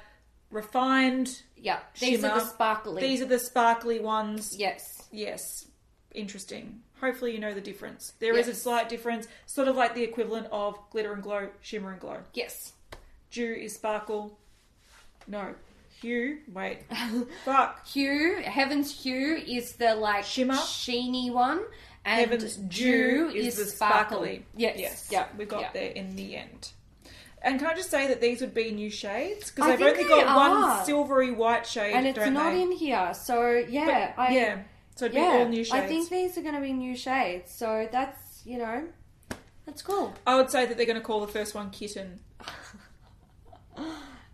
refined 0.51 1.43
Yeah, 1.61 1.79
these 1.99 2.19
are 2.23 2.29
shimmer. 2.29 2.39
the 2.39 2.45
sparkly. 2.45 3.01
These 3.01 3.21
are 3.21 3.25
the 3.25 3.39
sparkly 3.39 3.99
ones. 3.99 4.55
yes. 4.57 5.03
Yes. 5.11 5.65
Interesting. 6.13 6.81
Hopefully 7.01 7.33
you 7.33 7.39
know 7.39 7.53
the 7.53 7.61
difference. 7.61 8.13
There 8.19 8.35
is 8.37 8.47
a 8.47 8.55
slight 8.55 8.89
difference, 8.89 9.27
sort 9.45 9.67
of 9.67 9.75
like 9.75 9.93
the 9.95 10.03
equivalent 10.03 10.47
of 10.51 10.77
glitter 10.91 11.13
and 11.13 11.21
glow, 11.23 11.49
shimmer 11.61 11.91
and 11.91 11.99
glow. 11.99 12.17
Yes. 12.33 12.73
Dew 13.31 13.53
is 13.53 13.75
sparkle. 13.75 14.37
No. 15.27 15.53
Hue. 16.01 16.39
Wait. 16.51 16.79
Fuck. 17.45 17.85
Hue, 17.87 18.41
Heaven's 18.43 19.03
Hue 19.03 19.35
is 19.47 19.73
the 19.73 19.95
like 19.95 20.23
Shimmer. 20.25 20.53
sheeny 20.55 21.31
one, 21.31 21.61
and 22.05 22.19
Heaven's 22.21 22.55
Dew 22.55 23.29
is, 23.33 23.57
the 23.57 23.65
sparkly. 23.65 24.45
Yes, 24.55 24.77
Yes. 24.79 25.09
yeah, 25.11 25.27
We 25.37 25.45
got 25.45 25.61
yeah. 25.61 25.71
there 25.73 25.91
in 25.91 26.15
the 26.15 26.37
end. 26.37 26.71
And 27.41 27.59
can 27.59 27.67
I 27.69 27.73
just 27.73 27.89
say 27.89 28.07
that 28.07 28.19
these 28.19 28.41
would 28.41 28.53
be 28.53 28.71
new 28.71 28.89
shades? 28.89 29.49
Because 29.51 29.71
I 29.71 29.75
they've 29.75 29.87
only 29.87 30.03
they 30.03 30.09
got 30.09 30.35
one 30.35 30.85
silvery 30.85 31.31
white 31.31 31.65
shade, 31.65 31.93
and 31.93 32.05
it's 32.05 32.17
don't 32.17 32.33
they? 32.33 32.61
in 32.61 32.71
here. 32.71 33.13
So 33.13 33.51
yeah, 33.69 34.13
But, 34.15 34.21
I 34.21 34.33
yeah. 34.33 34.59
So 34.95 35.05
it'd 35.05 35.15
be 35.15 35.21
all 35.21 35.47
new 35.47 35.63
shades. 35.63 35.85
I 35.85 35.87
think 35.87 36.09
these 36.09 36.37
are 36.37 36.41
going 36.41 36.55
to 36.55 36.61
be 36.61 36.73
new 36.73 36.95
shades. 36.95 37.51
So 37.51 37.87
that's 37.91 38.41
you 38.45 38.57
know, 38.57 38.83
that's 39.65 39.81
cool. 39.81 40.13
I 40.27 40.35
would 40.35 40.49
say 40.49 40.65
that 40.65 40.75
they're 40.75 40.85
going 40.85 40.99
to 40.99 41.03
call 41.03 41.21
the 41.21 41.31
first 41.31 41.55
one 41.55 41.69
Kitten. 41.69 42.19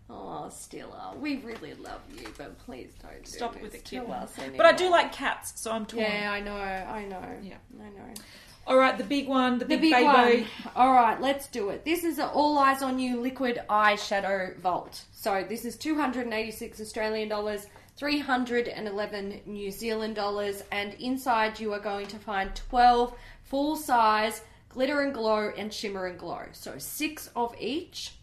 Oh, 0.08 0.46
Stila, 0.48 1.18
we 1.18 1.38
really 1.38 1.74
love 1.74 2.00
you, 2.16 2.28
but 2.38 2.56
please 2.58 2.92
don't 3.02 3.24
do 3.24 3.30
Stop 3.30 3.54
this 3.54 3.62
with 3.62 3.72
the 3.72 3.78
kitten. 3.78 4.08
But 4.56 4.64
I 4.64 4.72
do 4.72 4.88
like 4.88 5.12
cats, 5.12 5.60
so 5.60 5.72
I'm 5.72 5.84
torn. 5.84 6.04
Yeah, 6.04 6.30
I 6.30 6.40
know, 6.40 6.54
I 6.54 7.04
know. 7.06 7.22
Yeah. 7.42 7.56
I 7.80 7.88
know. 7.88 8.14
All 8.68 8.78
right, 8.78 8.98
the 8.98 9.04
big 9.04 9.28
one, 9.28 9.58
the 9.58 9.64
The 9.64 9.76
big, 9.76 9.92
one. 9.92 10.44
All 10.74 10.92
right, 10.92 11.20
let's 11.20 11.46
do 11.46 11.68
it. 11.68 11.84
This 11.84 12.02
is 12.02 12.18
an 12.18 12.28
All 12.30 12.58
Eyes 12.58 12.82
on 12.82 12.98
You 12.98 13.20
liquid 13.20 13.60
eyeshadow 13.70 14.56
vault. 14.56 15.04
So 15.12 15.44
this 15.48 15.64
is 15.64 15.76
286 15.76 16.80
Australian 16.80 17.28
dollars, 17.28 17.68
311 17.96 19.42
New 19.46 19.70
Zealand 19.70 20.16
dollars, 20.16 20.64
and 20.72 20.94
inside 20.94 21.60
you 21.60 21.72
are 21.74 21.78
going 21.78 22.08
to 22.08 22.18
find 22.18 22.56
12 22.56 23.14
full 23.44 23.76
size 23.76 24.42
glitter 24.68 25.02
and 25.02 25.14
glow 25.14 25.52
and 25.56 25.72
shimmer 25.72 26.06
and 26.06 26.18
glow. 26.18 26.42
So 26.50 26.76
six 26.78 27.30
of 27.36 27.54
each. 27.60 28.14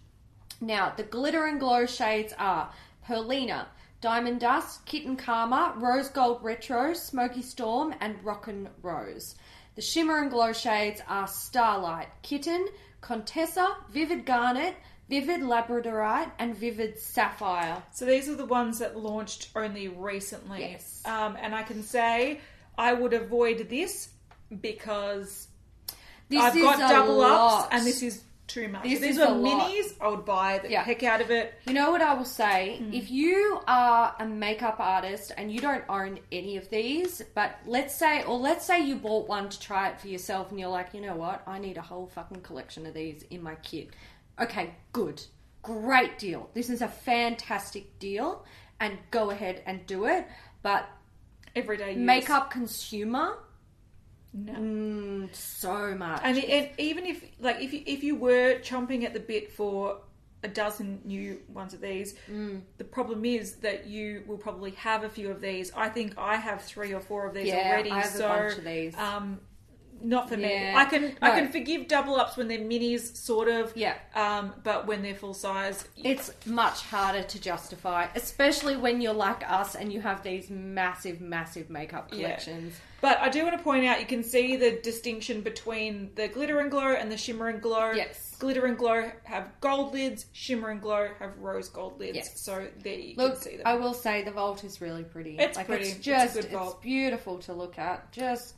Now, 0.59 0.91
the 0.95 1.03
glitter 1.03 1.45
and 1.45 1.57
glow 1.57 1.85
shades 1.85 2.33
are 2.37 2.69
Perlina, 3.07 3.67
Diamond 4.01 4.41
Dust, 4.41 4.85
Kitten 4.85 5.15
Karma, 5.15 5.73
Rose 5.77 6.09
Gold 6.09 6.43
Retro, 6.43 6.93
Smoky 6.93 7.41
Storm, 7.41 7.95
and 8.01 8.21
Rockin' 8.25 8.67
Rose. 8.81 9.35
The 9.75 9.81
shimmer 9.81 10.19
and 10.21 10.29
glow 10.29 10.53
shades 10.53 11.01
are 11.07 11.27
Starlight, 11.27 12.07
Kitten, 12.21 12.67
Contessa, 13.01 13.75
Vivid 13.91 14.25
Garnet, 14.25 14.75
Vivid 15.09 15.41
Labradorite, 15.41 16.31
and 16.39 16.55
Vivid 16.55 16.99
Sapphire. 16.99 17.81
So 17.91 18.05
these 18.05 18.29
are 18.29 18.35
the 18.35 18.45
ones 18.45 18.79
that 18.79 18.97
launched 18.97 19.49
only 19.55 19.87
recently. 19.87 20.61
Yes. 20.61 21.01
Um, 21.05 21.37
and 21.41 21.53
I 21.55 21.63
can 21.63 21.83
say 21.83 22.39
I 22.77 22.93
would 22.93 23.13
avoid 23.13 23.67
this 23.69 24.09
because 24.61 25.47
This 26.29 26.41
I've 26.41 26.53
got 26.53 26.77
double 26.79 27.17
lot. 27.17 27.63
ups 27.63 27.67
and 27.71 27.85
this 27.85 28.01
is 28.03 28.23
too 28.47 28.67
much. 28.67 28.83
This 28.83 28.93
if 28.93 29.01
these 29.01 29.11
is 29.11 29.19
were 29.19 29.25
a 29.25 29.29
lot. 29.37 29.71
minis, 29.71 29.93
I 30.01 30.07
would 30.09 30.25
buy 30.25 30.59
the 30.59 30.69
Yeah. 30.69 30.83
heck 30.83 31.01
out 31.03 31.21
of 31.21 31.31
it. 31.31 31.53
You 31.65 31.73
know 31.73 31.91
what 31.91 32.01
I 32.01 32.13
will 32.13 32.25
say? 32.25 32.77
Hmm. 32.79 32.93
If 32.93 33.09
you 33.09 33.59
are 33.67 34.15
a 34.19 34.25
makeup 34.25 34.75
artist 34.79 35.31
and 35.37 35.51
you 35.51 35.59
don't 35.59 35.83
own 35.89 36.19
any 36.31 36.57
of 36.57 36.69
these, 36.69 37.21
but 37.33 37.57
let's 37.65 37.95
say, 37.95 38.23
or 38.23 38.37
let's 38.37 38.65
say 38.65 38.79
you 38.85 38.95
bought 38.95 39.27
one 39.27 39.49
to 39.49 39.59
try 39.59 39.89
it 39.89 39.99
for 40.01 40.07
yourself 40.09 40.51
and 40.51 40.59
you're 40.59 40.69
like, 40.69 40.93
you 40.93 41.01
know 41.01 41.15
what? 41.15 41.41
I 41.47 41.57
need 41.59 41.77
a 41.77 41.81
whole 41.81 42.07
fucking 42.07 42.41
collection 42.41 42.85
of 42.85 42.93
these 42.93 43.23
in 43.29 43.41
my 43.41 43.55
kit. 43.55 43.89
Okay, 44.39 44.75
good. 44.91 45.21
Great 45.61 46.19
deal. 46.19 46.49
This 46.53 46.69
is 46.69 46.81
a 46.81 46.87
fantastic 46.89 47.97
deal 47.99 48.43
and 48.79 48.97
go 49.11 49.29
ahead 49.29 49.63
and 49.65 49.85
do 49.87 50.05
it. 50.05 50.27
But 50.61 50.87
Everyday 51.55 51.91
use. 51.91 51.99
makeup 51.99 52.51
consumer, 52.51 53.37
No. 54.33 54.53
mm, 54.53 55.35
so 55.35 55.93
much. 55.95 56.21
And, 56.23 56.37
and 56.37 56.69
even 56.77 57.05
if 57.05 57.23
like 57.39 57.61
if 57.61 57.71
you, 57.73 57.83
if 57.85 58.03
you 58.03 58.15
were 58.15 58.59
chomping 58.61 59.03
at 59.03 59.13
the 59.13 59.19
bit 59.19 59.51
for 59.51 59.99
a 60.41 60.47
dozen 60.47 60.99
new 61.05 61.39
ones 61.47 61.73
of 61.73 61.79
these, 61.81 62.15
Mm. 62.29 62.61
the 62.77 62.83
problem 62.83 63.23
is 63.25 63.55
that 63.57 63.85
you 63.87 64.23
will 64.27 64.37
probably 64.37 64.71
have 64.71 65.03
a 65.03 65.09
few 65.09 65.29
of 65.31 65.39
these. 65.39 65.71
I 65.75 65.87
think 65.89 66.15
I 66.17 66.35
have 66.35 66.61
three 66.63 66.93
or 66.93 66.99
four 66.99 67.25
of 67.27 67.33
these 67.33 67.47
Yeah, 67.47 67.69
already. 67.69 67.91
I 67.91 67.99
have 68.01 68.05
a 68.15 68.17
so 68.17 68.27
bunch 68.27 68.57
of 68.57 68.63
these. 68.65 68.95
um, 68.97 69.39
not 70.03 70.29
for 70.29 70.37
me. 70.37 70.51
Yeah. 70.53 70.73
I 70.77 70.85
can 70.85 71.15
I 71.21 71.29
No. 71.29 71.35
can 71.35 71.51
forgive 71.51 71.87
double 71.87 72.15
ups 72.15 72.37
when 72.37 72.47
they're 72.47 72.59
minis, 72.59 73.15
sort 73.15 73.47
of. 73.47 73.71
Yeah. 73.75 73.95
Um, 74.13 74.53
but 74.63 74.85
when 74.85 75.01
they're 75.01 75.15
full 75.15 75.33
size, 75.33 75.85
It's 75.95 76.31
much 76.45 76.81
harder 76.81 77.23
to 77.23 77.39
justify, 77.41 78.07
especially 78.15 78.75
when 78.75 79.01
you're 79.01 79.13
like 79.13 79.49
us 79.49 79.75
and 79.75 79.91
you 79.93 80.01
have 80.01 80.21
these 80.23 80.49
massive, 80.49 81.21
massive 81.21 81.69
makeup 81.69 82.09
Yeah. 82.11 82.17
collections. 82.27 82.75
But 83.01 83.17
I 83.19 83.27
do 83.29 83.43
want 83.43 83.57
to 83.57 83.63
point 83.63 83.85
out, 83.85 83.99
you 83.99 84.05
can 84.05 84.23
see 84.23 84.55
the 84.55 84.71
distinction 84.71 85.41
between 85.41 86.11
the 86.15 86.27
glitter 86.29 86.59
and 86.59 86.71
glow 86.71 86.93
and 86.93 87.11
the 87.11 87.17
shimmer 87.17 87.49
and 87.49 87.61
glow. 87.61 87.91
Yes. 87.91 88.35
Glitter 88.39 88.65
and 88.65 88.77
glow 88.77 89.11
have 89.23 89.49
gold 89.61 89.93
lids, 89.93 90.25
shimmer 90.31 90.69
and 90.69 90.81
glow 90.81 91.09
have 91.19 91.37
rose 91.39 91.67
gold 91.69 91.99
lids. 91.99 92.15
Yes. 92.15 92.39
So 92.39 92.67
there 92.81 92.93
you 92.93 93.15
Look, 93.17 93.33
can 93.33 93.41
see 93.41 93.57
them. 93.57 93.67
I 93.67 93.75
will 93.75 93.93
say 93.93 94.23
the 94.23 94.31
vault 94.31 94.63
is 94.63 94.79
really 94.81 95.03
pretty. 95.03 95.37
It's 95.37 95.57
pretty. 95.57 95.83
It's 95.83 95.95
It's 95.97 96.05
just, 96.05 96.33
good 96.35 96.45
it's, 96.45 96.53
vault. 96.53 96.81
beautiful 96.81 97.39
to 97.39 97.53
look 97.53 97.77
at. 97.77 98.09
Just, 98.13 98.55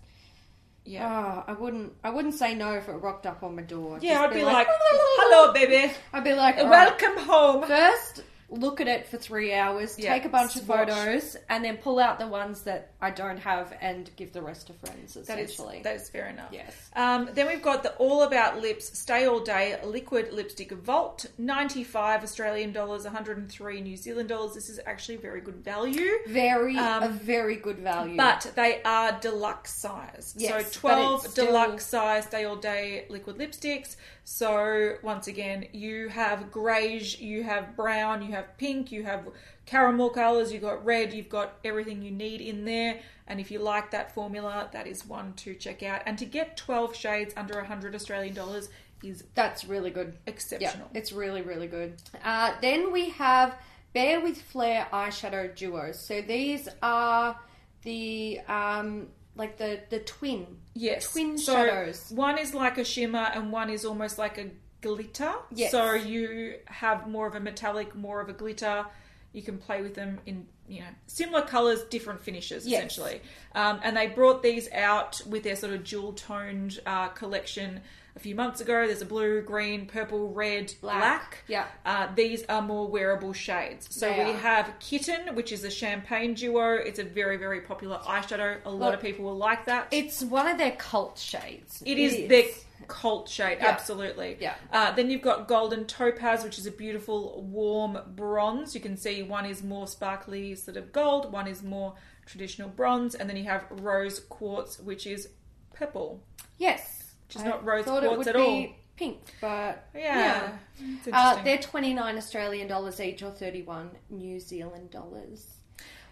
yeah. 0.86 1.44
oh, 1.48 1.52
I 1.52 1.54
wouldn't, 1.54 1.94
I 2.04 2.10
wouldn't 2.12 2.36
say 2.36 2.54
no 2.54 2.74
if 2.74 2.88
it 2.88 2.94
rocked 2.94 3.26
up 3.26 3.44
on 3.44 3.56
my 3.56 3.64
door. 3.64 4.00
yeah, 4.02 4.22
I'd 4.22 4.34
be 4.34 4.44
like, 4.44 4.68
hello, 4.72 5.52
baby. 5.54 5.92
I'd 6.14 6.24
be 6.24 6.34
like, 6.34 6.58
all 6.58 6.70
right, 6.70 6.88
Welcome 7.02 7.24
home. 7.26 7.64
First, 7.66 8.24
look 8.50 8.80
at 8.80 8.88
it 8.88 9.08
for 9.08 9.18
three 9.18 9.54
hours, 9.54 9.98
Yeah, 9.98 10.14
take 10.14 10.26
a 10.26 10.30
bunch 10.30 10.56
of 10.56 10.64
photos, 10.64 11.36
and 11.50 11.66
then 11.66 11.78
pull 11.78 12.00
out 12.00 12.20
the 12.20 12.28
ones 12.28 12.62
that 12.62 12.92
I 13.02 13.10
don't 13.12 13.38
have 13.38 13.74
and 13.82 14.10
give 14.16 14.34
the 14.34 14.42
rest 14.42 14.68
to 14.68 14.74
friends. 14.74 15.14
That 15.16 15.40
is, 15.40 15.50
Essentially, 15.52 15.82
that 15.84 15.96
is 15.96 16.10
fair 16.10 16.28
enough. 16.28 16.50
yes. 16.52 16.74
Um, 16.96 17.30
then 17.34 17.48
we've 17.48 17.62
got 17.62 17.84
the 17.84 17.94
All 17.96 18.24
About 18.24 18.62
Lips 18.62 18.98
Stay 18.98 19.26
All 19.26 19.40
Day 19.40 19.78
Liquid 19.84 20.32
Lipstick 20.32 20.72
Vault, 20.72 21.26
95 21.38 22.24
Australian 22.24 22.72
dollars, 22.72 23.04
103 23.04 23.82
New 23.82 23.98
Zealand 23.98 24.30
dollars. 24.30 24.54
This 24.54 24.70
is 24.70 24.80
actually 24.86 25.18
very 25.18 25.42
good 25.42 25.64
value. 25.64 26.12
Very, 26.28 26.78
Um, 26.78 27.04
a 27.04 27.10
very 27.10 27.56
good 27.56 27.80
value. 27.80 28.16
But 28.18 28.52
they 28.56 28.82
are 28.84 29.20
deluxe 29.20 29.74
size. 29.74 30.34
Yes, 30.38 30.72
so 30.74 30.80
12 30.80 31.24
it's 31.26 31.32
still- 31.34 31.46
deluxe 31.48 31.86
size 31.86 32.26
Stay 32.26 32.46
All 32.46 32.56
Day 32.56 33.06
liquid 33.10 33.38
lipsticks. 33.38 33.96
So 34.28 34.96
once 35.04 35.28
again, 35.28 35.68
you 35.72 36.10
have 36.10 36.52
greige, 36.52 37.20
you 37.20 37.44
have 37.44 37.76
brown, 37.76 38.24
you 38.24 38.32
have 38.32 38.58
pink, 38.58 38.92
you 38.92 39.04
have 39.04 39.28
caramel 39.68 40.10
colours, 40.10 40.52
you've 40.52 40.64
got 40.64 40.84
red, 40.84 41.14
you've 41.14 41.30
got 41.30 41.54
everything 41.64 42.02
you 42.02 42.10
need 42.10 42.42
in 42.42 42.66
there. 42.66 43.00
And 43.28 43.40
if 43.40 43.52
you 43.52 43.60
like 43.60 43.92
that 43.92 44.14
formula, 44.16 44.68
that 44.74 44.88
is 44.88 45.06
one 45.06 45.34
to 45.34 45.54
check 45.54 45.84
out. 45.84 46.02
And 46.08 46.18
to 46.18 46.26
get 46.26 46.58
12 46.58 46.96
shades 46.96 47.34
under 47.38 47.56
100 47.56 47.94
Australian 47.94 48.34
dollars 48.34 48.70
is 49.04 49.24
That's 49.36 49.66
really 49.66 49.92
good. 49.92 50.18
Exceptional. 50.26 50.90
Yeah, 50.92 51.00
it's 51.00 51.12
really, 51.14 51.44
really 51.44 51.68
good. 51.68 51.94
Uh, 52.24 52.54
then 52.62 52.92
we 52.92 53.10
have 53.12 53.56
Bear 53.94 54.22
with 54.22 54.42
Flare 54.42 54.88
eyeshadow 54.92 55.56
duos. 55.56 56.00
So 56.00 56.22
these 56.22 56.68
are 56.82 57.40
the 57.84 58.40
um, 58.48 59.08
like 59.36 59.58
the 59.58 59.82
the 59.90 60.00
twin. 60.00 60.46
Yes. 60.74 61.12
Twin 61.12 61.38
so 61.38 61.54
shadows. 61.54 62.12
One 62.14 62.38
is 62.38 62.54
like 62.54 62.78
a 62.78 62.84
shimmer 62.86 63.30
and 63.34 63.52
one 63.52 63.70
is 63.70 63.86
almost 63.86 64.18
like 64.18 64.38
a 64.38 64.50
glitter. 64.82 65.34
Yes. 65.52 65.72
So 65.72 65.94
you 65.94 66.56
have 66.66 67.08
more 67.08 67.28
of 67.28 67.36
a 67.36 67.40
metallic, 67.40 67.96
more 67.96 68.22
of 68.22 68.30
a 68.30 68.34
glitter. 68.34 68.86
You 69.34 69.42
can 69.42 69.58
play 69.58 69.82
with 69.82 69.96
them 69.96 70.20
in 70.26 70.48
you 70.68 70.80
know 70.82 70.88
similar 71.08 71.42
colors, 71.44 71.84
different 71.90 72.22
finishes 72.22 72.66
Yes. 72.66 72.78
essentially. 72.80 73.22
Um, 73.54 73.80
and 73.84 73.96
they 73.98 74.08
brought 74.08 74.42
these 74.44 74.72
out 74.72 75.22
with 75.28 75.44
their 75.44 75.56
sort 75.56 75.74
of 75.74 75.84
jewel 75.84 76.14
toned 76.14 76.80
uh, 76.86 77.10
collection 77.10 77.82
a 78.16 78.20
few 78.20 78.34
months 78.36 78.62
ago. 78.62 78.86
There's 78.88 79.02
a 79.02 79.06
blue, 79.06 79.42
green, 79.42 79.86
purple, 79.88 80.30
red, 80.32 80.74
Black. 80.82 81.00
black. 81.00 81.38
Yeah. 81.48 81.66
Uh, 81.86 82.08
these 82.16 82.44
are 82.48 82.62
more 82.62 82.88
wearable 82.88 83.34
shades. 83.34 83.88
So 83.94 84.08
They 84.10 84.26
we 84.26 84.32
are. 84.32 84.38
have 84.38 84.74
Kitten, 84.80 85.36
which 85.36 85.52
is 85.52 85.64
a 85.64 85.70
champagne 85.72 86.34
duo. 86.34 86.74
It's 86.76 87.00
a 87.00 87.04
very, 87.04 87.38
very 87.38 87.62
popular 87.62 87.98
eyeshadow. 88.00 88.58
A 88.66 88.70
lot 88.70 88.80
Well, 88.80 88.94
of 88.94 89.02
people 89.02 89.26
will 89.26 89.38
like 89.38 89.66
that. 89.66 89.88
It's 89.92 90.22
one 90.24 90.48
of 90.48 90.58
their 90.58 90.72
cult 90.72 91.18
shades. 91.20 91.84
It 91.86 91.98
is 91.98 92.30
their 92.30 92.46
cult 92.88 93.28
shade, 93.30 93.58
Yeah. 93.62 93.68
absolutely. 93.70 94.38
Yeah. 94.40 94.56
Uh, 94.72 94.92
then 94.94 95.10
you've 95.10 95.22
got 95.22 95.48
Golden 95.48 95.86
Topaz, 95.86 96.44
which 96.44 96.58
is 96.58 96.66
a 96.68 96.72
beautiful 96.72 97.42
warm 97.42 97.98
bronze. 98.16 98.76
You 98.76 98.82
can 98.82 98.96
see 98.96 99.24
one 99.24 99.46
is 99.46 99.64
more 99.64 99.88
sparkly, 99.88 100.56
sort 100.56 100.78
of 100.78 100.92
gold, 100.92 101.32
one 101.32 101.48
is 101.48 101.64
more 101.64 101.96
traditional 102.26 102.70
bronze, 102.70 103.16
and 103.16 103.30
then 103.30 103.38
you 103.38 103.44
have 103.46 103.66
Rose 103.70 104.20
Quartz, 104.20 104.80
which 104.80 105.06
is 105.08 105.30
purple. 105.74 106.22
Yes. 106.58 107.05
Which 107.28 107.36
is 107.38 107.42
I 107.44 107.46
not 107.48 107.66
rose 107.66 107.86
thought 107.86 108.04
it 108.04 108.08
quartz 108.08 108.18
would 108.20 108.28
at 108.28 108.36
all. 108.36 108.46
be 108.46 108.76
Pink, 108.98 109.20
but 109.42 109.88
Yeah. 109.94 110.58
It's 110.80 111.08
Uh, 111.12 111.42
they're 111.44 111.58
29 111.58 112.18
Australian 112.18 112.68
dollars 112.68 113.00
each 113.02 113.22
or 113.24 113.32
31 113.32 113.92
New 114.10 114.40
Zealand 114.40 114.90
dollars. 114.92 115.48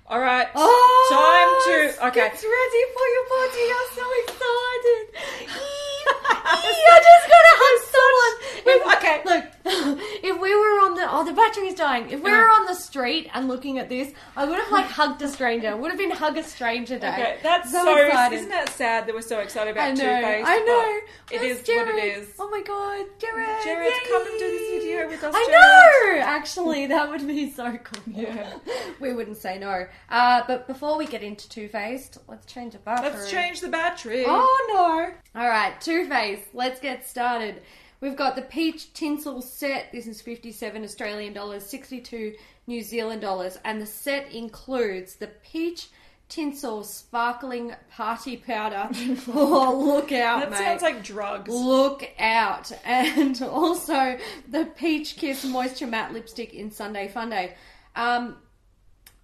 All 0.05 0.20
right. 0.20 0.47
Oh, 0.53 1.07
time 1.09 1.72
to. 1.72 2.07
Okay. 2.07 2.28
It's 2.28 2.43
ready 2.43 2.84
for 2.93 3.05
your 3.16 3.26
party. 3.32 3.64
I'm 3.72 3.89
so 3.95 4.05
excited. 4.24 5.03
I 6.45 6.99
just 6.99 7.26
gotta 7.30 7.32
hug 7.32 7.32
someone. 7.32 7.42
If- 8.66 8.84
Okay. 9.03 9.22
Look, 9.26 9.45
if 9.66 10.39
we 10.39 10.55
were 10.55 10.80
on 10.86 10.95
the 10.95 11.05
oh 11.09 11.26
the 11.26 11.34
battery's 11.34 11.74
dying. 11.76 12.09
If 12.09 12.22
we 12.24 12.32
were 12.32 12.47
on 12.49 12.66
the 12.68 12.74
street 12.74 13.30
and 13.34 13.47
looking 13.49 13.78
at 13.78 13.89
this, 13.89 14.14
I 14.38 14.45
would 14.45 14.57
have 14.57 14.72
like 14.72 14.86
hugged 14.86 15.22
a 15.22 15.28
stranger. 15.28 15.76
Would 15.76 15.91
have 15.91 15.97
been 15.97 16.11
hug 16.11 16.38
a 16.38 16.43
stranger 16.43 16.97
day. 16.97 17.09
Okay, 17.09 17.38
that's 17.43 17.70
so, 17.72 17.84
so 17.84 17.97
excited. 17.97 18.36
isn't 18.38 18.49
that 18.49 18.70
sad 18.70 19.05
that 19.07 19.14
we're 19.16 19.22
so 19.22 19.39
excited 19.39 19.72
about 19.72 19.95
Too 19.97 20.03
Faced? 20.03 20.47
I 20.49 20.57
know. 20.59 20.99
It 21.36 21.41
Where's 21.41 21.57
is 21.59 21.68
what 21.68 21.88
it 21.88 21.95
Jared? 21.95 22.18
is. 22.18 22.30
Oh 22.39 22.49
my 22.49 22.61
god, 22.61 23.05
Jared! 23.20 23.64
Jared, 23.64 23.91
Yay! 23.91 24.09
come 24.09 24.22
and 24.28 24.39
do 24.39 24.51
this 24.51 24.84
video 24.84 25.07
with 25.09 25.24
us. 25.24 25.34
I 25.36 25.45
Jared. 26.03 26.20
know. 26.22 26.26
Actually, 26.26 26.86
that 26.88 27.09
would 27.09 27.28
be 27.28 27.51
so 27.51 27.78
cool. 27.84 28.03
Yeah. 28.07 28.53
we 29.01 29.14
wouldn't 29.14 29.38
say 29.38 29.59
no. 29.59 29.86
Uh, 30.09 30.43
but 30.47 30.68
before 30.68 30.97
we 30.97 31.05
get 31.07 31.24
into 31.24 31.49
Too 31.49 31.68
Faced, 31.68 32.20
let's 32.30 32.45
change 32.45 32.74
the 32.74 32.80
battery. 32.80 33.09
Let's 33.09 33.30
change 33.30 33.59
the 33.59 33.70
battery. 33.70 34.24
Oh 34.26 35.14
no! 35.34 35.39
All 35.41 35.49
right, 35.49 35.80
Too 35.82 36.07
Faced. 36.07 36.43
Let's 36.53 36.80
get 36.80 37.05
started. 37.07 37.61
We've 38.03 38.17
got 38.17 38.35
the 38.35 38.41
peach 38.41 38.91
tinsel 38.91 39.41
set. 39.41 39.93
This 39.93 40.07
is 40.07 40.21
fifty-seven 40.21 40.83
Australian 40.83 41.31
dollars, 41.31 41.65
sixty-two 41.65 42.33
New 42.67 42.81
Zealand 42.81 43.21
dollars, 43.21 43.57
and 43.63 43.81
the 43.81 43.85
set 43.85 44.29
includes 44.33 45.15
the 45.15 45.27
peach 45.27 45.87
tinsel 46.27 46.83
sparkling 46.83 47.73
party 47.89 48.35
powder. 48.35 48.89
oh, 49.33 49.81
look 49.85 50.11
out, 50.11 50.41
that 50.41 50.49
mate! 50.49 50.57
sounds 50.57 50.81
like 50.81 51.01
drugs. 51.01 51.49
Look 51.49 52.09
out. 52.19 52.73
And 52.85 53.41
also 53.41 54.17
the 54.49 54.65
Peach 54.65 55.15
Kiss 55.15 55.45
Moisture 55.45 55.87
Matte 55.87 56.11
Lipstick 56.11 56.53
in 56.53 56.71
Sunday 56.71 57.07
Fun 57.07 57.29
Day. 57.29 57.55
Um, 57.95 58.35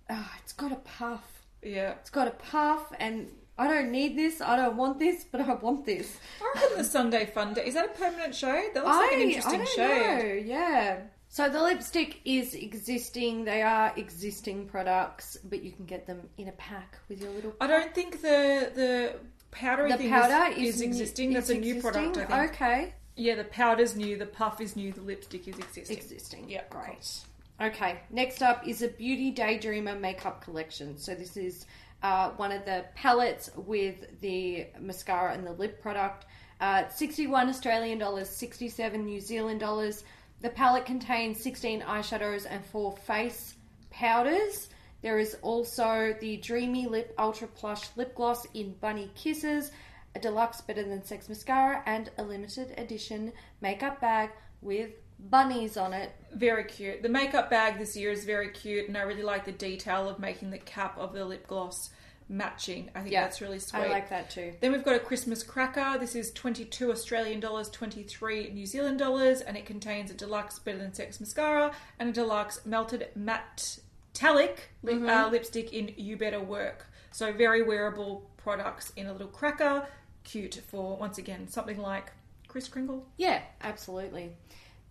ah, 0.10 0.38
it's 0.42 0.54
got 0.54 0.72
a 0.72 0.78
puff. 0.78 1.44
Yeah. 1.62 1.96
It's 2.00 2.12
got 2.12 2.30
a 2.30 2.32
puff, 2.32 2.94
and 2.98 3.28
I 3.60 3.68
don't 3.68 3.92
need 3.92 4.18
this. 4.18 4.40
I 4.40 4.56
don't 4.56 4.78
want 4.78 5.00
this, 5.00 5.26
but 5.30 5.42
I 5.42 5.54
want 5.54 5.86
this. 5.86 6.18
I 6.42 6.54
reckon 6.56 6.78
the 6.78 6.84
Sunday 6.86 7.26
Fun 7.26 7.54
Day. 7.54 7.68
Is 7.68 7.74
that 7.74 7.88
a 7.88 7.90
permanent 7.90 8.34
show? 8.34 8.60
That 8.74 8.86
looks 8.86 8.96
like 8.96 9.12
an 9.12 9.20
interesting 9.20 9.66
show. 9.76 9.84
I 9.84 10.18
know. 10.18 10.34
Yeah. 10.46 11.00
So 11.28 11.50
the 11.50 11.62
lipstick 11.62 12.22
is 12.24 12.56
existing. 12.56 13.44
They 13.44 13.62
are 13.62 13.94
existing 13.98 14.68
products, 14.68 15.38
but 15.44 15.62
you 15.62 15.74
can 15.74 15.86
get 15.86 16.08
them 16.08 16.22
in 16.38 16.48
a 16.48 16.54
pack 16.54 16.98
with 17.10 17.22
your 17.22 17.32
little. 17.32 17.54
I 17.60 17.68
don't 17.68 17.94
think 17.94 18.22
the 18.22 18.72
the 18.74 19.16
powdery 19.52 19.92
the 19.92 19.98
thing 19.98 20.10
powder 20.10 20.54
is, 20.54 20.58
is, 20.58 20.76
is 20.76 20.82
new- 20.82 20.88
existing. 20.88 21.34
That's 21.34 21.50
is 21.50 21.58
a 21.58 21.60
new 21.60 21.82
product, 21.82 22.18
I 22.18 22.26
think. 22.26 22.54
Okay. 22.54 22.94
Yeah, 23.18 23.36
the 23.36 23.44
powder's 23.44 23.98
new, 23.98 24.16
the 24.18 24.26
puff 24.26 24.62
is 24.62 24.78
new, 24.78 24.94
the 24.94 25.02
lipstick 25.02 25.50
is 25.50 25.60
existing. 25.60 25.98
Existing. 25.98 26.50
Yeah, 26.50 26.62
great. 26.70 27.20
Okay, 27.62 28.00
next 28.10 28.42
up 28.42 28.66
is 28.66 28.82
a 28.82 28.88
Beauty 28.88 29.34
Daydreamer 29.34 30.00
makeup 30.00 30.42
collection. 30.42 30.98
So 30.98 31.14
this 31.14 31.36
is 31.36 31.66
uh, 32.04 32.32
one 32.32 32.52
of 32.52 32.66
the 32.66 32.86
palettes 32.96 33.50
with 33.56 34.20
the 34.22 34.68
mascara 34.80 35.34
and 35.34 35.46
the 35.46 35.52
lip 35.54 35.82
product. 35.82 36.26
Uh, 36.62 36.88
61 36.90 37.50
Australian 37.50 37.98
dollars, 37.98 38.30
67 38.30 39.06
New 39.06 39.20
Zealand 39.20 39.60
dollars. 39.60 40.04
The 40.42 40.50
palette 40.50 40.86
contains 40.86 41.42
16 41.42 41.82
eyeshadows 41.82 42.46
and 42.50 42.64
four 42.66 42.96
face 42.96 43.56
powders. 43.90 44.70
There 45.02 45.20
is 45.20 45.38
also 45.42 46.16
the 46.20 46.38
Dreamy 46.38 46.88
Lip 46.88 47.14
Ultra 47.18 47.48
Plush 47.48 47.86
Lip 47.96 48.16
Gloss 48.16 48.46
in 48.54 48.74
Bunny 48.82 49.10
Kisses, 49.16 49.72
a 50.20 50.22
deluxe 50.22 50.62
Better 50.62 50.84
Than 50.84 51.04
Sex 51.04 51.30
mascara, 51.30 51.82
and 51.86 52.10
a 52.18 52.24
limited 52.24 52.74
edition 52.78 53.32
makeup 53.62 54.02
bag 54.02 54.30
with 54.62 54.92
bunnies 55.20 55.78
on 55.78 55.94
it. 55.94 56.12
Very 56.34 56.66
cute. 56.66 57.02
The 57.02 57.10
makeup 57.10 57.50
bag 57.50 57.78
this 57.80 57.96
year 57.96 58.12
is 58.12 58.26
very 58.26 58.50
cute, 58.50 58.88
and 58.88 58.98
I 58.98 59.02
really 59.02 59.24
like 59.24 59.46
the 59.46 59.52
detail 59.52 60.10
of 60.10 60.20
making 60.20 60.52
the 60.52 60.58
cap 60.58 60.98
of 60.98 61.14
the 61.14 61.26
lip 61.26 61.48
gloss 61.48 61.90
matching. 62.28 62.90
I 62.94 63.02
think 63.02 63.14
Yeah, 63.14 63.22
that's 63.24 63.42
really 63.42 63.60
sweet. 63.60 63.80
I 63.84 63.88
like 63.90 64.10
that 64.10 64.30
too. 64.30 64.54
Then 64.62 64.72
we've 64.72 64.84
got 64.84 64.96
a 64.96 65.00
Christmas 65.00 65.42
cracker. 65.42 65.98
This 66.00 66.16
is 66.16 66.32
22 66.34 66.92
Australian 66.92 67.40
dollars, 67.40 67.70
23 67.70 68.52
New 68.52 68.66
Zealand 68.66 69.00
dollars, 69.00 69.42
and 69.42 69.58
it 69.58 69.66
contains 69.66 70.12
a 70.12 70.14
deluxe 70.14 70.60
Better 70.60 70.78
Than 70.78 70.94
Sex 70.94 71.20
mascara 71.20 71.72
and 71.98 72.10
a 72.10 72.14
deluxe 72.14 72.66
melted 72.66 73.08
matte 73.16 73.80
metallic 74.14 74.70
Mm-hmm. 74.86 75.08
uh, 75.10 75.30
lipstick 75.30 75.72
in 75.74 75.94
You 75.98 76.18
Better 76.18 76.40
Work. 76.42 76.88
So 77.12 77.32
very 77.34 77.64
wearable 77.64 78.30
products 78.38 78.92
in 78.96 79.08
a 79.08 79.12
little 79.12 79.28
cracker. 79.28 79.88
Cute 80.30 80.62
for, 80.68 80.96
once 80.98 81.18
again, 81.18 81.48
something 81.48 81.78
like 81.80 82.12
Kris 82.48 82.68
Kringle. 82.68 83.06
Yeah, 83.18 83.42
absolutely. 83.62 84.32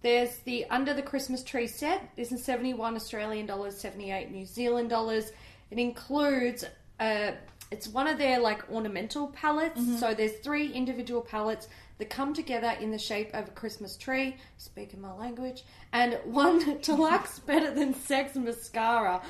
There's 0.03 0.37
the 0.39 0.65
Under 0.67 0.95
the 0.95 1.03
Christmas 1.03 1.43
Tree 1.43 1.67
set. 1.67 2.11
This 2.17 2.33
is 2.33 2.45
71 2.45 2.97
Australian 2.97 3.47
dollars, 3.47 3.79
78 3.79 4.31
New 4.31 4.47
Zealand 4.47 4.91
dollars. 4.91 5.31
It 5.71 5.79
includes 5.79 6.65
uh 7.01 7.33
it's 7.71 7.87
one 7.87 8.07
of 8.07 8.17
their 8.19 8.41
like 8.41 8.71
ornamental 8.71 9.29
palettes. 9.29 9.81
So 10.01 10.15
there's 10.15 10.39
three 10.39 10.73
individual 10.73 11.21
palettes 11.21 11.69
that 11.99 12.09
come 12.09 12.33
together 12.33 12.75
in 12.81 12.91
the 12.91 12.99
shape 12.99 13.31
of 13.35 13.49
a 13.49 13.51
Christmas 13.51 13.97
tree, 13.97 14.37
speaking 14.57 15.01
my 15.01 15.13
language, 15.13 15.65
and 15.93 16.19
one 16.25 16.79
deluxe 16.83 17.41
better 17.41 17.73
than 17.75 17.93
sex 17.95 18.35
mascara. 18.37 19.21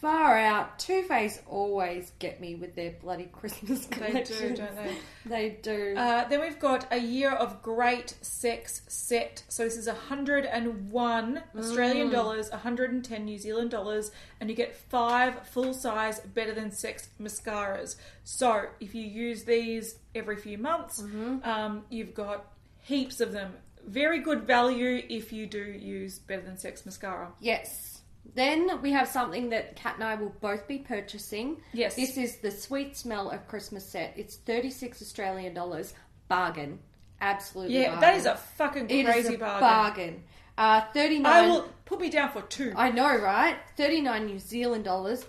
Far 0.00 0.36
out. 0.38 0.78
Too 0.78 1.02
Faced 1.04 1.40
always 1.46 2.12
get 2.18 2.40
me 2.40 2.54
with 2.54 2.74
their 2.74 2.92
bloody 2.92 3.24
Christmas 3.32 3.86
They 3.86 3.96
collections. 3.96 4.38
do, 4.38 4.54
don't 4.56 4.76
they? 4.76 4.96
They 5.26 5.58
do. 5.60 5.94
Uh, 5.96 6.28
then 6.28 6.40
we've 6.40 6.58
got 6.60 6.86
a 6.92 6.98
year 6.98 7.32
of 7.32 7.62
great 7.62 8.14
sex 8.20 8.82
set. 8.86 9.42
So 9.48 9.64
this 9.64 9.76
is 9.76 9.88
101 9.88 11.42
Australian 11.58 12.10
dollars, 12.10 12.50
110 12.50 13.24
New 13.24 13.38
Zealand 13.38 13.70
dollars, 13.70 14.12
and 14.40 14.48
you 14.48 14.54
get 14.54 14.76
five 14.76 15.48
full 15.48 15.74
size 15.74 16.20
better 16.20 16.52
than 16.52 16.70
sex 16.70 17.08
mascaras. 17.20 17.96
So 18.24 18.66
if 18.78 18.94
you 18.94 19.02
use 19.02 19.44
these 19.44 19.96
every 20.14 20.36
few 20.36 20.58
months, 20.58 21.02
um, 21.42 21.84
you've 21.90 22.14
got 22.14 22.52
heaps 22.82 23.20
of 23.20 23.32
them. 23.32 23.54
Very 23.86 24.20
good 24.20 24.42
value 24.46 25.02
if 25.08 25.32
you 25.32 25.46
do 25.46 25.58
use 25.62 26.18
better 26.18 26.42
than 26.42 26.56
sex 26.58 26.84
mascara. 26.86 27.32
Yes. 27.40 27.95
Then 28.36 28.80
we 28.82 28.92
have 28.92 29.08
something 29.08 29.48
that 29.50 29.76
Kat 29.76 29.94
and 29.94 30.04
I 30.04 30.14
will 30.14 30.32
both 30.40 30.68
be 30.68 30.78
purchasing. 30.78 31.56
Yes. 31.72 31.96
This 31.96 32.16
is 32.18 32.36
the 32.36 32.50
Sweet 32.50 32.96
Smell 32.96 33.30
of 33.30 33.48
Christmas 33.48 33.84
set. 33.84 34.12
It's 34.16 34.36
36 34.36 35.00
Australian 35.02 35.54
dollars. 35.54 35.94
Bargain. 36.28 36.78
Absolutely. 37.20 37.74
Yeah, 37.78 37.92
bargain. 37.94 38.00
that 38.02 38.16
is 38.16 38.26
a 38.26 38.36
fucking 38.36 38.90
It 38.90 39.06
is 39.06 39.10
crazy 39.10 39.34
a 39.34 39.38
bargain. 39.38 39.60
bargain. 39.60 40.22
Uh, 40.58 40.80
39. 40.92 41.26
I 41.32 41.48
will 41.48 41.68
put 41.86 41.98
me 42.00 42.10
down 42.10 42.30
for 42.30 42.42
two. 42.42 42.72
I 42.76 42.90
know, 42.90 43.16
right? 43.18 43.56
39 43.76 44.26
New 44.26 44.38
Zealand 44.38 44.84
dollars. 44.84 45.24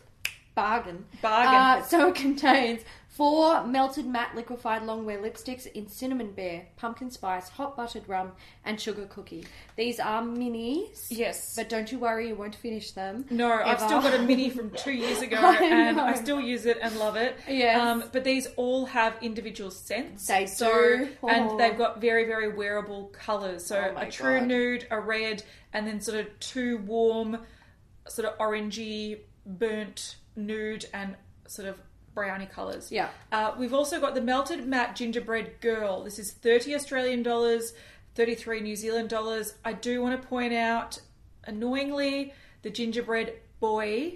Bargain. 0.54 1.06
Bargain. 1.22 1.54
Uh, 1.54 1.84
so 1.84 2.10
it 2.10 2.16
contains 2.16 2.82
four 3.18 3.66
melted 3.66 4.06
matte 4.06 4.36
liquefied 4.36 4.84
longwear 4.84 5.20
lipsticks 5.20 5.66
in 5.66 5.88
cinnamon 5.88 6.32
bear, 6.32 6.68
pumpkin 6.76 7.10
spice, 7.10 7.50
hot 7.50 7.76
buttered 7.76 8.08
rum, 8.08 8.32
and 8.64 8.80
sugar 8.80 9.08
cookie. 9.08 9.44
These 9.76 10.00
are 10.00 10.22
minis. 10.22 11.08
Yes. 11.10 11.56
But 11.56 11.68
don't 11.68 11.92
you 11.92 11.98
worry, 11.98 12.28
you 12.28 12.36
won't 12.36 12.54
finish 12.54 12.92
them. 12.92 13.26
No, 13.32 13.52
I've 13.52 13.82
still 13.82 14.02
got 14.02 14.14
a 14.14 14.20
mini 14.22 14.50
from 14.52 14.70
two 14.70 14.92
years 14.92 15.24
ago, 15.24 15.38
I 15.38 15.56
and 15.64 15.98
know. 15.98 16.04
I 16.04 16.14
still 16.14 16.40
use 16.40 16.68
it 16.68 16.78
and 16.80 16.96
love 16.98 17.16
it. 17.16 17.36
Yes. 17.50 17.82
Um, 17.82 18.04
but 18.12 18.24
these 18.24 18.46
all 18.56 18.86
have 18.86 19.16
individual 19.22 19.72
scents. 19.72 20.28
They 20.28 20.46
so, 20.46 20.70
do. 20.72 21.10
Oh. 21.24 21.28
And 21.28 21.60
they've 21.60 21.78
got 21.78 22.00
very, 22.00 22.26
very 22.26 22.56
wearable 22.56 23.08
colours. 23.08 23.66
So 23.66 23.94
Oh 23.96 24.00
a 24.00 24.12
true 24.12 24.40
God. 24.40 24.48
nude, 24.48 24.88
a 24.92 25.00
red, 25.00 25.44
and 25.74 25.88
then 25.88 26.02
sort 26.02 26.20
of 26.20 26.40
two 26.40 26.78
warm, 26.78 27.40
sort 28.08 28.28
of 28.28 28.38
orangey, 28.38 29.22
burnt 29.44 30.18
nude, 30.36 30.86
and 30.94 31.16
sort 31.48 31.68
of 31.68 31.80
brownie 32.18 32.48
colours. 32.48 32.92
Yeah. 32.92 33.10
Uh, 33.32 33.54
we've 33.60 33.76
also 33.76 34.02
got 34.02 34.16
the 34.16 34.22
melted 34.22 34.68
matte 34.68 34.96
gingerbread 34.96 35.62
girl. 35.62 36.04
This 36.04 36.18
is 36.18 36.32
30 36.32 36.74
Australian 36.74 37.22
dollars, 37.22 37.74
33 38.16 38.62
New 38.62 38.76
Zealand 38.76 39.08
dollars. 39.08 39.54
I 39.64 39.74
do 39.74 40.02
want 40.02 40.20
to 40.20 40.28
point 40.28 40.52
out, 40.52 41.00
annoyingly, 41.44 42.34
the 42.64 42.72
gingerbread 42.72 43.34
Boy 43.60 44.16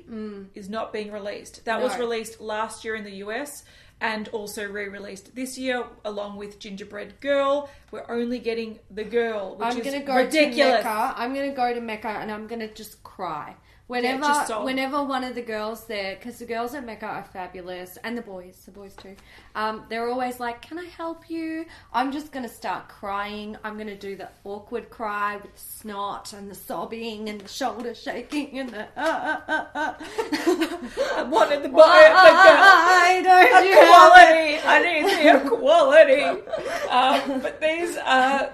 is 0.55 0.67
not 0.69 0.91
being 0.93 1.11
released. 1.11 1.65
That 1.65 1.81
was 1.81 1.93
Mm. 1.93 1.99
Released 1.99 2.41
last 2.41 2.83
year 2.85 2.95
in 2.95 3.03
the 3.03 3.17
US 3.25 3.63
and 3.99 4.27
also 4.29 4.67
re-released 4.67 5.35
this 5.35 5.57
year 5.57 5.83
along 6.03 6.37
with 6.37 6.57
Gingerbread 6.59 7.19
Girl. 7.21 7.69
We're 7.91 8.09
only 8.09 8.39
getting 8.39 8.79
the 8.89 9.03
girl, 9.03 9.55
which 9.57 9.67
I'm 9.75 9.79
gonna 9.81 10.01
go 10.01 10.15
ridiculous. 10.15 10.81
to 10.81 10.83
Mecca. 10.83 11.13
I'm 11.17 11.33
gonna 11.35 11.53
go 11.53 11.71
to 11.73 11.81
Mecca 11.81 12.07
and 12.07 12.31
I'm 12.31 12.47
gonna 12.47 12.67
just 12.67 13.03
cry. 13.03 13.55
Whenever, 13.91 14.23
sob. 14.47 14.63
whenever 14.63 15.03
one 15.03 15.25
of 15.25 15.35
the 15.35 15.41
girls 15.41 15.83
there, 15.83 16.15
because 16.15 16.39
the 16.39 16.45
girls 16.45 16.73
at 16.73 16.85
Mecca 16.85 17.05
are 17.05 17.25
fabulous, 17.25 17.97
and 18.05 18.17
the 18.17 18.21
boys, 18.21 18.55
the 18.63 18.71
boys 18.71 18.95
too. 18.95 19.17
Um, 19.53 19.83
they're 19.89 20.07
always 20.09 20.39
like, 20.39 20.61
"Can 20.61 20.79
I 20.79 20.85
help 20.85 21.29
you?" 21.29 21.65
I'm 21.91 22.13
just 22.13 22.31
gonna 22.31 22.47
start 22.47 22.87
crying. 22.87 23.57
I'm 23.65 23.77
gonna 23.77 23.97
do 23.97 24.15
the 24.15 24.29
awkward 24.45 24.89
cry 24.89 25.35
with 25.35 25.53
the 25.53 25.59
snot 25.59 26.31
and 26.31 26.49
the 26.49 26.55
sobbing 26.55 27.27
and 27.27 27.41
the 27.41 27.49
shoulder 27.49 27.93
shaking 27.93 28.59
and 28.59 28.69
the. 28.69 28.83
Uh, 28.95 29.01
uh, 29.29 29.41
uh, 29.49 29.65
uh. 29.75 29.93
I 31.17 31.23
wanted 31.23 31.61
the 31.61 31.67
boy, 31.67 31.81
the 31.81 32.31
girl. 32.39 32.61
Why 32.61 33.21
don't 33.21 33.65
you 33.65 33.73
have? 33.73 33.89
Equality. 33.89 34.59
I 34.63 34.79
need 34.87 35.05
the 35.05 35.45
equality. 35.45 36.41
Um, 36.91 37.39
but 37.41 37.61
these 37.61 37.97
are. 37.97 38.53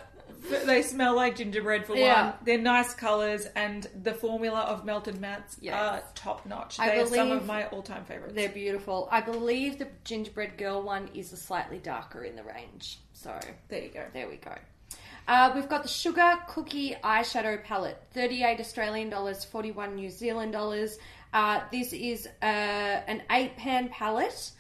They 0.66 0.82
smell 0.82 1.16
like 1.16 1.36
gingerbread 1.38 1.86
for 1.86 1.96
Yeah. 1.96 2.26
one. 2.26 2.34
They're 2.44 2.58
nice 2.58 2.94
colours, 2.94 3.46
and 3.56 3.88
the 4.04 4.14
formula 4.14 4.60
of 4.62 4.86
Melted 4.86 5.16
Mattes 5.16 5.58
Yes. 5.60 5.74
are 5.76 6.04
top 6.16 6.46
notch. 6.46 6.78
They 6.78 7.00
are 7.00 7.06
some 7.06 7.32
of 7.32 7.46
my 7.46 7.68
all 7.68 7.82
time 7.82 8.06
favourites. 8.06 8.36
They're 8.36 8.50
beautiful. 8.50 9.08
I 9.12 9.22
believe 9.22 9.78
the 9.80 9.88
gingerbread 10.04 10.58
girl 10.58 10.82
one 10.82 11.10
is 11.14 11.34
a 11.34 11.38
slightly 11.38 11.80
darker 11.80 12.24
in 12.24 12.36
the 12.36 12.44
range. 12.44 13.00
So 13.14 13.38
There 13.68 13.82
you 13.84 13.90
go. 13.90 14.06
there 14.14 14.28
we 14.30 14.38
go. 14.38 14.56
Uh, 15.28 15.52
we've 15.56 15.68
got 15.68 15.84
the 15.84 15.90
sugar 15.90 16.36
cookie 16.48 16.96
eyeshadow 17.04 17.62
palette, 17.64 18.02
thirty-eight 18.12 18.60
Australian 18.62 19.10
dollars, 19.10 19.44
forty-one 19.44 19.96
New 19.96 20.10
Zealand 20.10 20.54
dollars. 20.54 20.98
Uh, 21.34 21.60
this 21.72 21.92
is 21.92 22.28
uh, 22.42 22.46
an 22.46 23.22
eight-pan 23.32 23.90
palette 23.90 24.52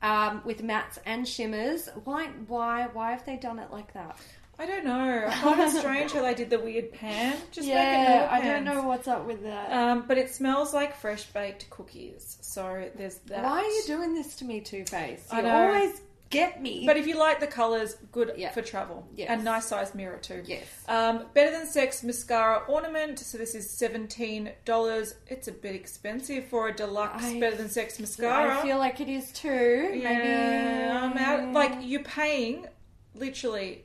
um, 0.00 0.40
with 0.46 0.62
mattes 0.62 0.96
and 1.04 1.28
shimmers. 1.28 1.90
Why? 2.04 2.28
Why? 2.46 2.86
Why 2.92 3.10
have 3.10 3.26
they 3.26 3.36
done 3.36 3.58
it 3.58 3.70
like 3.70 3.92
that? 3.92 4.16
I 4.58 4.66
don't 4.66 4.84
know. 4.84 5.24
I 5.26 5.34
find 5.34 5.60
it 5.60 5.70
strange 5.78 6.12
how 6.12 6.22
they 6.22 6.34
did 6.34 6.50
the 6.50 6.60
weird 6.60 6.92
pan. 6.92 7.36
Just 7.50 7.66
yeah, 7.66 8.28
I 8.30 8.40
don't 8.40 8.64
know 8.64 8.82
what's 8.82 9.08
up 9.08 9.26
with 9.26 9.42
that. 9.42 9.72
Um, 9.72 10.04
but 10.06 10.16
it 10.18 10.32
smells 10.34 10.72
like 10.72 10.96
fresh 10.96 11.24
baked 11.24 11.68
cookies. 11.70 12.38
So 12.40 12.88
there's 12.96 13.16
that. 13.26 13.42
Why 13.42 13.58
are 13.60 13.64
you 13.64 13.82
doing 13.86 14.14
this 14.14 14.36
to 14.36 14.44
me, 14.44 14.60
Too 14.60 14.84
Faced? 14.84 15.32
I 15.32 15.38
You 15.38 15.42
know. 15.42 15.66
always 15.74 16.00
get 16.30 16.60
me. 16.62 16.84
But 16.86 16.96
if 16.96 17.06
you 17.06 17.16
like 17.18 17.38
the 17.40 17.46
colours, 17.46 17.96
good 18.12 18.32
Yeah. 18.36 18.50
for 18.52 18.62
travel. 18.62 19.06
Yes. 19.16 19.28
And 19.30 19.44
nice 19.44 19.66
size 19.66 19.94
mirror 19.94 20.18
too. 20.18 20.42
yes. 20.46 20.64
Um, 20.88 21.26
Better 21.34 21.50
Than 21.50 21.66
Sex 21.66 22.02
mascara 22.02 22.62
ornament. 22.68 23.18
So 23.18 23.38
this 23.38 23.54
is 23.54 23.68
seventeen 23.70 24.50
dollars. 24.64 25.14
It's 25.26 25.48
a 25.48 25.52
bit 25.52 25.74
expensive 25.74 26.46
for 26.46 26.68
a 26.68 26.74
deluxe 26.74 27.24
I- 27.24 27.40
Better 27.40 27.56
Than 27.56 27.68
Sex 27.68 27.98
mascara. 27.98 28.58
I 28.58 28.62
feel 28.62 28.78
like 28.78 29.00
it 29.00 29.08
is 29.08 29.32
too. 29.32 29.48
yeah, 29.94 30.08
Maybe 30.08 30.90
I'm 30.90 31.18
out. 31.18 31.52
Like 31.52 31.72
you're 31.82 32.02
paying 32.04 32.66
literally 33.14 33.84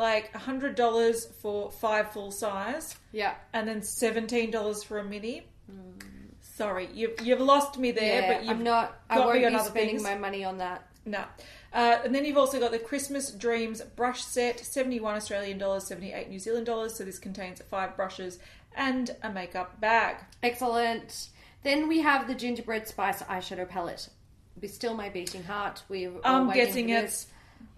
like 0.00 0.34
hundred 0.34 0.74
dollars 0.74 1.26
for 1.40 1.70
five 1.70 2.12
full 2.12 2.30
size, 2.30 2.96
yeah, 3.12 3.34
and 3.52 3.68
then 3.68 3.82
seventeen 3.82 4.50
dollars 4.50 4.82
for 4.82 4.98
a 4.98 5.04
mini. 5.04 5.46
Sorry, 6.40 6.88
you've 6.92 7.20
you've 7.22 7.40
lost 7.40 7.78
me 7.78 7.90
there, 7.90 8.22
yeah. 8.22 8.32
but 8.34 8.44
you've 8.44 8.58
I'm 8.58 8.64
not. 8.64 9.00
I 9.08 9.20
won't 9.20 9.34
be 9.34 9.58
spending 9.60 9.96
things. 9.96 10.02
my 10.02 10.16
money 10.16 10.44
on 10.44 10.58
that. 10.58 10.86
No. 11.06 11.24
Uh, 11.72 11.98
and 12.04 12.14
then 12.14 12.24
you've 12.24 12.36
also 12.36 12.58
got 12.58 12.72
the 12.72 12.78
Christmas 12.78 13.30
Dreams 13.30 13.80
brush 13.80 14.24
set, 14.24 14.58
71 14.58 15.14
Australian 15.14 15.56
dollars, 15.56 15.86
78 15.86 16.28
New 16.28 16.38
Zealand 16.38 16.66
dollars. 16.66 16.96
So 16.96 17.04
this 17.04 17.18
contains 17.18 17.62
five 17.70 17.96
brushes 17.96 18.38
and 18.76 19.14
a 19.22 19.30
makeup 19.30 19.80
bag. 19.80 20.16
Excellent. 20.42 21.28
Then 21.62 21.88
we 21.88 22.00
have 22.00 22.26
the 22.26 22.34
gingerbread 22.34 22.88
spice 22.88 23.22
eyeshadow 23.22 23.68
palette. 23.68 24.08
Be 24.58 24.68
still 24.68 24.94
my 24.94 25.08
beating 25.08 25.44
heart. 25.44 25.82
We're 25.88 26.12
I'm 26.24 26.50
guessing 26.50 26.90
it's. 26.90 27.26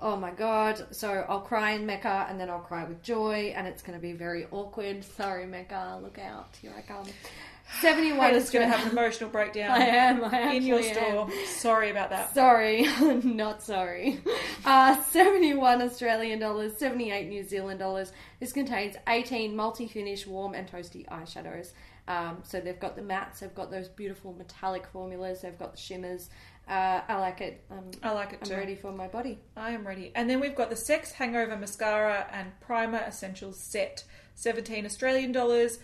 Oh 0.04 0.16
my 0.16 0.32
god! 0.32 0.84
So 0.90 1.24
I'll 1.28 1.42
cry 1.42 1.70
in 1.72 1.86
Mecca, 1.86 2.26
and 2.28 2.38
then 2.38 2.50
I'll 2.50 2.58
cry 2.58 2.82
with 2.82 3.04
joy, 3.04 3.54
and 3.56 3.68
it's 3.68 3.82
going 3.82 3.96
to 3.96 4.02
be 4.02 4.12
very 4.12 4.46
awkward. 4.50 5.04
Sorry, 5.04 5.46
Mecca. 5.46 6.00
Look 6.02 6.18
out! 6.18 6.48
Here 6.60 6.72
I 6.76 6.80
come. 6.82 7.06
Seventy-one 7.80 8.18
Hannah's 8.18 8.44
is 8.46 8.50
going 8.50 8.68
to 8.68 8.76
have 8.76 8.84
an 8.84 8.92
emotional 8.98 9.30
breakdown 9.30 9.70
I 9.70 9.84
am. 9.86 10.24
I 10.24 10.54
in 10.54 10.64
your 10.64 10.80
actually 10.80 10.90
am. 10.90 11.30
store. 11.30 11.46
Sorry 11.46 11.90
about 11.90 12.10
that. 12.10 12.34
Sorry, 12.34 12.82
not 13.22 13.62
sorry. 13.62 14.20
Uh, 14.64 15.00
71 15.04 15.80
Australian 15.80 16.40
dollars, 16.40 16.76
78 16.78 17.28
New 17.28 17.44
Zealand 17.44 17.78
dollars. 17.78 18.12
This 18.40 18.52
contains 18.52 18.96
18 19.08 19.54
multi 19.54 19.86
finish, 19.86 20.26
warm, 20.26 20.54
and 20.54 20.68
toasty 20.70 21.06
eyeshadows. 21.06 21.70
Um, 22.08 22.38
so 22.42 22.60
they've 22.60 22.78
got 22.78 22.96
the 22.96 23.02
mattes, 23.02 23.38
they've 23.38 23.54
got 23.54 23.70
those 23.70 23.88
beautiful 23.88 24.32
metallic 24.32 24.86
formulas, 24.86 25.42
they've 25.42 25.58
got 25.58 25.72
the 25.72 25.80
shimmers. 25.80 26.28
Uh, 26.72 27.02
I 27.08 27.16
like 27.18 27.40
it. 27.42 27.62
Um, 27.70 27.90
I 28.02 28.12
like 28.12 28.32
it 28.32 28.38
I'm 28.42 28.48
too. 28.48 28.56
ready 28.56 28.74
for 28.76 28.92
my 28.92 29.06
body. 29.08 29.38
I 29.56 29.72
am 29.72 29.86
ready. 29.86 30.10
And 30.14 30.28
then 30.30 30.40
we've 30.40 30.54
got 30.54 30.70
the 30.70 30.76
Sex 30.76 31.12
Hangover 31.12 31.56
Mascara 31.56 32.26
and 32.32 32.58
Primer 32.60 32.98
Essentials 32.98 33.58
set, 33.60 34.04
17 34.36 34.86
Australian 34.86 35.32
dollars. 35.32 35.78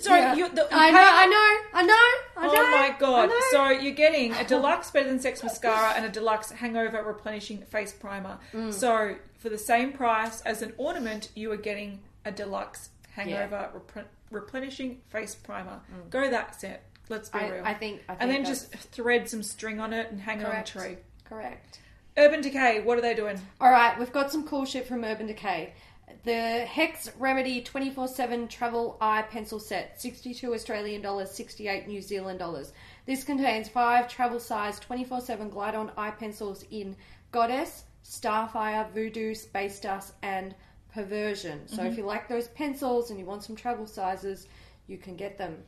Sorry, 0.00 0.20
Yeah. 0.20 0.34
you, 0.34 0.48
the, 0.48 0.66
I 0.72 0.90
know, 0.90 0.98
I 0.98 1.26
know, 1.26 1.78
I 1.78 1.82
know, 1.82 1.92
I 2.36 2.46
know. 2.46 2.52
Oh 2.62 2.78
my 2.90 2.96
god! 2.98 3.30
So 3.52 3.68
you're 3.68 3.92
getting 3.94 4.32
a 4.32 4.44
deluxe 4.48 4.90
Better 4.90 5.08
Than 5.08 5.20
Sex 5.20 5.42
mascara 5.42 5.92
and 5.94 6.04
a 6.04 6.08
deluxe 6.08 6.50
Hangover 6.50 7.02
replenishing 7.04 7.58
face 7.62 7.92
primer. 7.92 8.38
Mm. 8.52 8.72
So 8.72 9.14
for 9.38 9.48
the 9.48 9.58
same 9.58 9.92
price 9.92 10.40
as 10.40 10.62
an 10.62 10.72
ornament, 10.78 11.28
you 11.36 11.52
are 11.52 11.56
getting 11.56 12.00
a 12.24 12.32
deluxe 12.32 12.88
Hangover 13.12 13.70
repre- 13.76 14.04
replenishing 14.32 15.00
face 15.10 15.34
primer. 15.36 15.80
Go 16.10 16.28
that 16.30 16.60
set. 16.60 16.84
Let's 17.10 17.28
be. 17.28 17.38
I, 17.38 17.48
real. 17.50 17.64
I 17.64 17.74
think, 17.74 18.02
I 18.08 18.14
think 18.14 18.22
and 18.22 18.30
then 18.30 18.44
just 18.44 18.72
thread 18.72 19.28
some 19.28 19.42
string 19.42 19.80
on 19.80 19.92
it 19.92 20.10
and 20.10 20.20
hang 20.20 20.40
correct. 20.40 20.74
it 20.74 20.78
on 20.78 20.84
a 20.84 20.86
tree. 20.86 20.96
Correct. 21.24 21.80
Urban 22.16 22.40
Decay, 22.40 22.80
what 22.82 22.98
are 22.98 23.00
they 23.00 23.14
doing? 23.14 23.40
All 23.60 23.70
right, 23.70 23.98
we've 23.98 24.12
got 24.12 24.32
some 24.32 24.46
cool 24.46 24.64
shit 24.64 24.86
from 24.86 25.04
Urban 25.04 25.26
Decay. 25.26 25.74
The 26.24 26.66
Hex 26.66 27.10
Remedy 27.18 27.62
24 27.62 28.08
7 28.08 28.48
Travel 28.48 28.96
Eye 29.00 29.22
Pencil 29.22 29.58
Set, 29.58 30.00
62 30.00 30.54
Australian 30.54 31.02
dollars, 31.02 31.30
68 31.30 31.88
New 31.88 32.02
Zealand 32.02 32.38
dollars. 32.38 32.72
This 33.06 33.24
contains 33.24 33.68
five 33.68 34.08
travel 34.08 34.38
size 34.38 34.78
24 34.80 35.20
7 35.20 35.50
glide 35.50 35.74
on 35.74 35.92
eye 35.96 36.10
pencils 36.10 36.64
in 36.70 36.96
Goddess, 37.32 37.84
Starfire, 38.04 38.90
Voodoo, 38.92 39.34
Space 39.34 39.80
Dust, 39.80 40.14
and 40.22 40.54
Perversion. 40.92 41.66
So 41.68 41.82
if 41.82 41.92
mm-hmm. 41.92 42.00
you 42.00 42.06
like 42.06 42.28
those 42.28 42.48
pencils 42.48 43.10
and 43.10 43.18
you 43.18 43.24
want 43.24 43.44
some 43.44 43.56
travel 43.56 43.86
sizes, 43.86 44.46
you 44.88 44.98
can 44.98 45.16
get 45.16 45.38
them. 45.38 45.62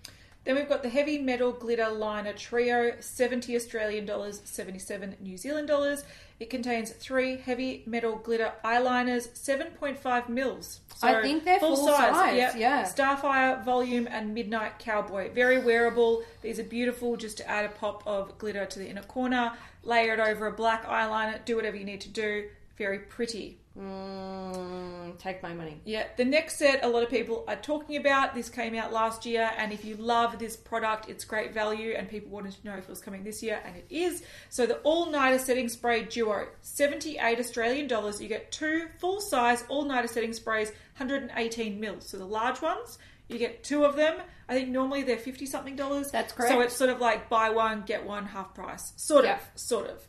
Then 0.44 0.56
we've 0.56 0.68
got 0.68 0.82
the 0.82 0.88
Heavy 0.88 1.18
Metal 1.18 1.52
Glitter 1.52 1.88
Liner 1.88 2.32
Trio, 2.32 2.94
70 2.98 3.54
Australian 3.54 4.06
dollars, 4.06 4.40
77 4.44 5.16
New 5.20 5.36
Zealand 5.36 5.68
dollars. 5.68 6.04
It 6.40 6.50
contains 6.50 6.90
three 6.90 7.36
heavy 7.36 7.84
metal 7.86 8.16
glitter 8.16 8.52
eyeliners, 8.64 9.28
7.5 9.28 10.28
mils. 10.28 10.80
I 11.00 11.22
think 11.22 11.44
they're 11.44 11.60
full 11.60 11.76
size, 11.76 12.56
yeah. 12.56 12.82
Starfire, 12.84 13.64
Volume, 13.64 14.08
and 14.10 14.34
Midnight 14.34 14.80
Cowboy. 14.80 15.32
Very 15.32 15.58
wearable. 15.60 16.24
These 16.40 16.58
are 16.58 16.64
beautiful 16.64 17.16
just 17.16 17.36
to 17.38 17.48
add 17.48 17.64
a 17.64 17.68
pop 17.68 18.02
of 18.06 18.36
glitter 18.38 18.66
to 18.66 18.78
the 18.80 18.88
inner 18.88 19.02
corner. 19.02 19.52
Layer 19.84 20.14
it 20.14 20.20
over 20.20 20.46
a 20.46 20.52
black 20.52 20.84
eyeliner. 20.86 21.44
Do 21.44 21.54
whatever 21.54 21.76
you 21.76 21.84
need 21.84 22.00
to 22.00 22.08
do. 22.08 22.48
Very 22.76 22.98
pretty. 22.98 23.58
Mm, 23.78 25.18
take 25.18 25.42
my 25.42 25.52
money. 25.52 25.80
Yeah, 25.84 26.04
the 26.16 26.24
next 26.24 26.58
set 26.58 26.84
a 26.84 26.88
lot 26.88 27.02
of 27.02 27.08
people 27.10 27.44
are 27.48 27.56
talking 27.56 27.96
about. 27.96 28.34
This 28.34 28.48
came 28.48 28.74
out 28.74 28.92
last 28.92 29.24
year, 29.24 29.50
and 29.56 29.72
if 29.72 29.84
you 29.84 29.96
love 29.96 30.38
this 30.38 30.56
product, 30.56 31.08
it's 31.08 31.24
great 31.24 31.54
value, 31.54 31.94
and 31.96 32.08
people 32.08 32.30
wanted 32.30 32.52
to 32.52 32.66
know 32.66 32.74
if 32.74 32.84
it 32.84 32.90
was 32.90 33.00
coming 33.00 33.24
this 33.24 33.42
year, 33.42 33.60
and 33.64 33.76
it 33.76 33.86
is. 33.90 34.22
So 34.50 34.66
the 34.66 34.76
All 34.78 35.10
Nighter 35.10 35.38
Setting 35.38 35.68
Spray 35.68 36.02
Duo, 36.04 36.48
78 36.62 37.38
Australian 37.38 37.86
dollars. 37.86 38.20
You 38.20 38.28
get 38.28 38.52
two 38.52 38.88
full 38.98 39.20
size 39.20 39.64
All 39.68 39.84
Nighter 39.84 40.08
Setting 40.08 40.32
Sprays, 40.32 40.68
118 40.98 41.80
mils. 41.80 42.08
So 42.08 42.18
the 42.18 42.26
large 42.26 42.60
ones, 42.60 42.98
you 43.28 43.38
get 43.38 43.64
two 43.64 43.84
of 43.84 43.96
them. 43.96 44.18
I 44.48 44.54
think 44.54 44.68
normally 44.68 45.02
they're 45.02 45.16
50 45.16 45.46
something 45.46 45.76
dollars. 45.76 46.10
That's 46.10 46.32
correct. 46.32 46.52
So 46.52 46.60
it's 46.60 46.76
sort 46.76 46.90
of 46.90 47.00
like 47.00 47.28
buy 47.30 47.50
one, 47.50 47.82
get 47.86 48.04
one 48.04 48.26
half 48.26 48.54
price. 48.54 48.92
Sort 48.96 49.24
Yeah. 49.24 49.36
of, 49.36 49.40
sort 49.54 49.88
of. 49.88 50.06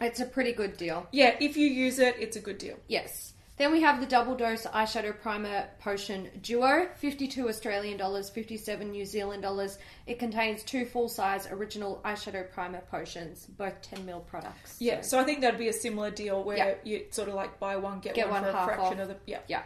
It's 0.00 0.20
a 0.20 0.24
pretty 0.26 0.52
good 0.52 0.76
deal. 0.76 1.06
Yeah, 1.12 1.36
if 1.40 1.56
you 1.56 1.66
use 1.66 1.98
it, 1.98 2.16
it's 2.18 2.36
a 2.36 2.40
good 2.40 2.58
deal. 2.58 2.76
Yes. 2.88 3.34
Then 3.58 3.72
we 3.72 3.82
have 3.82 4.00
the 4.00 4.06
double 4.06 4.34
dose 4.34 4.64
eyeshadow 4.64 5.20
primer 5.20 5.66
potion 5.80 6.30
duo, 6.40 6.88
52 6.96 7.46
Australian 7.46 7.98
dollars, 7.98 8.30
57 8.30 8.90
New 8.90 9.04
Zealand 9.04 9.42
dollars. 9.42 9.76
It 10.06 10.18
contains 10.18 10.62
two 10.62 10.86
full 10.86 11.10
size 11.10 11.46
original 11.50 12.00
eyeshadow 12.02 12.50
primer 12.50 12.80
potions, 12.90 13.44
both 13.58 13.82
10 13.82 14.06
ml 14.06 14.26
products. 14.26 14.76
Yeah, 14.78 15.02
so 15.02 15.20
I 15.20 15.24
think 15.24 15.42
that'd 15.42 15.58
be 15.58 15.68
a 15.68 15.74
similar 15.74 16.10
deal 16.10 16.42
where 16.42 16.56
Yeah. 16.56 16.74
you 16.84 17.04
sort 17.10 17.28
of 17.28 17.34
like 17.34 17.60
buy 17.60 17.76
one 17.76 18.00
get, 18.00 18.14
Get 18.14 18.30
one, 18.30 18.40
one 18.40 18.44
for 18.44 18.48
a 18.48 18.52
half 18.60 18.64
fraction 18.66 18.94
off. 18.94 19.02
of 19.02 19.08
the 19.08 19.16
yeah. 19.26 19.40
Yeah. 19.46 19.62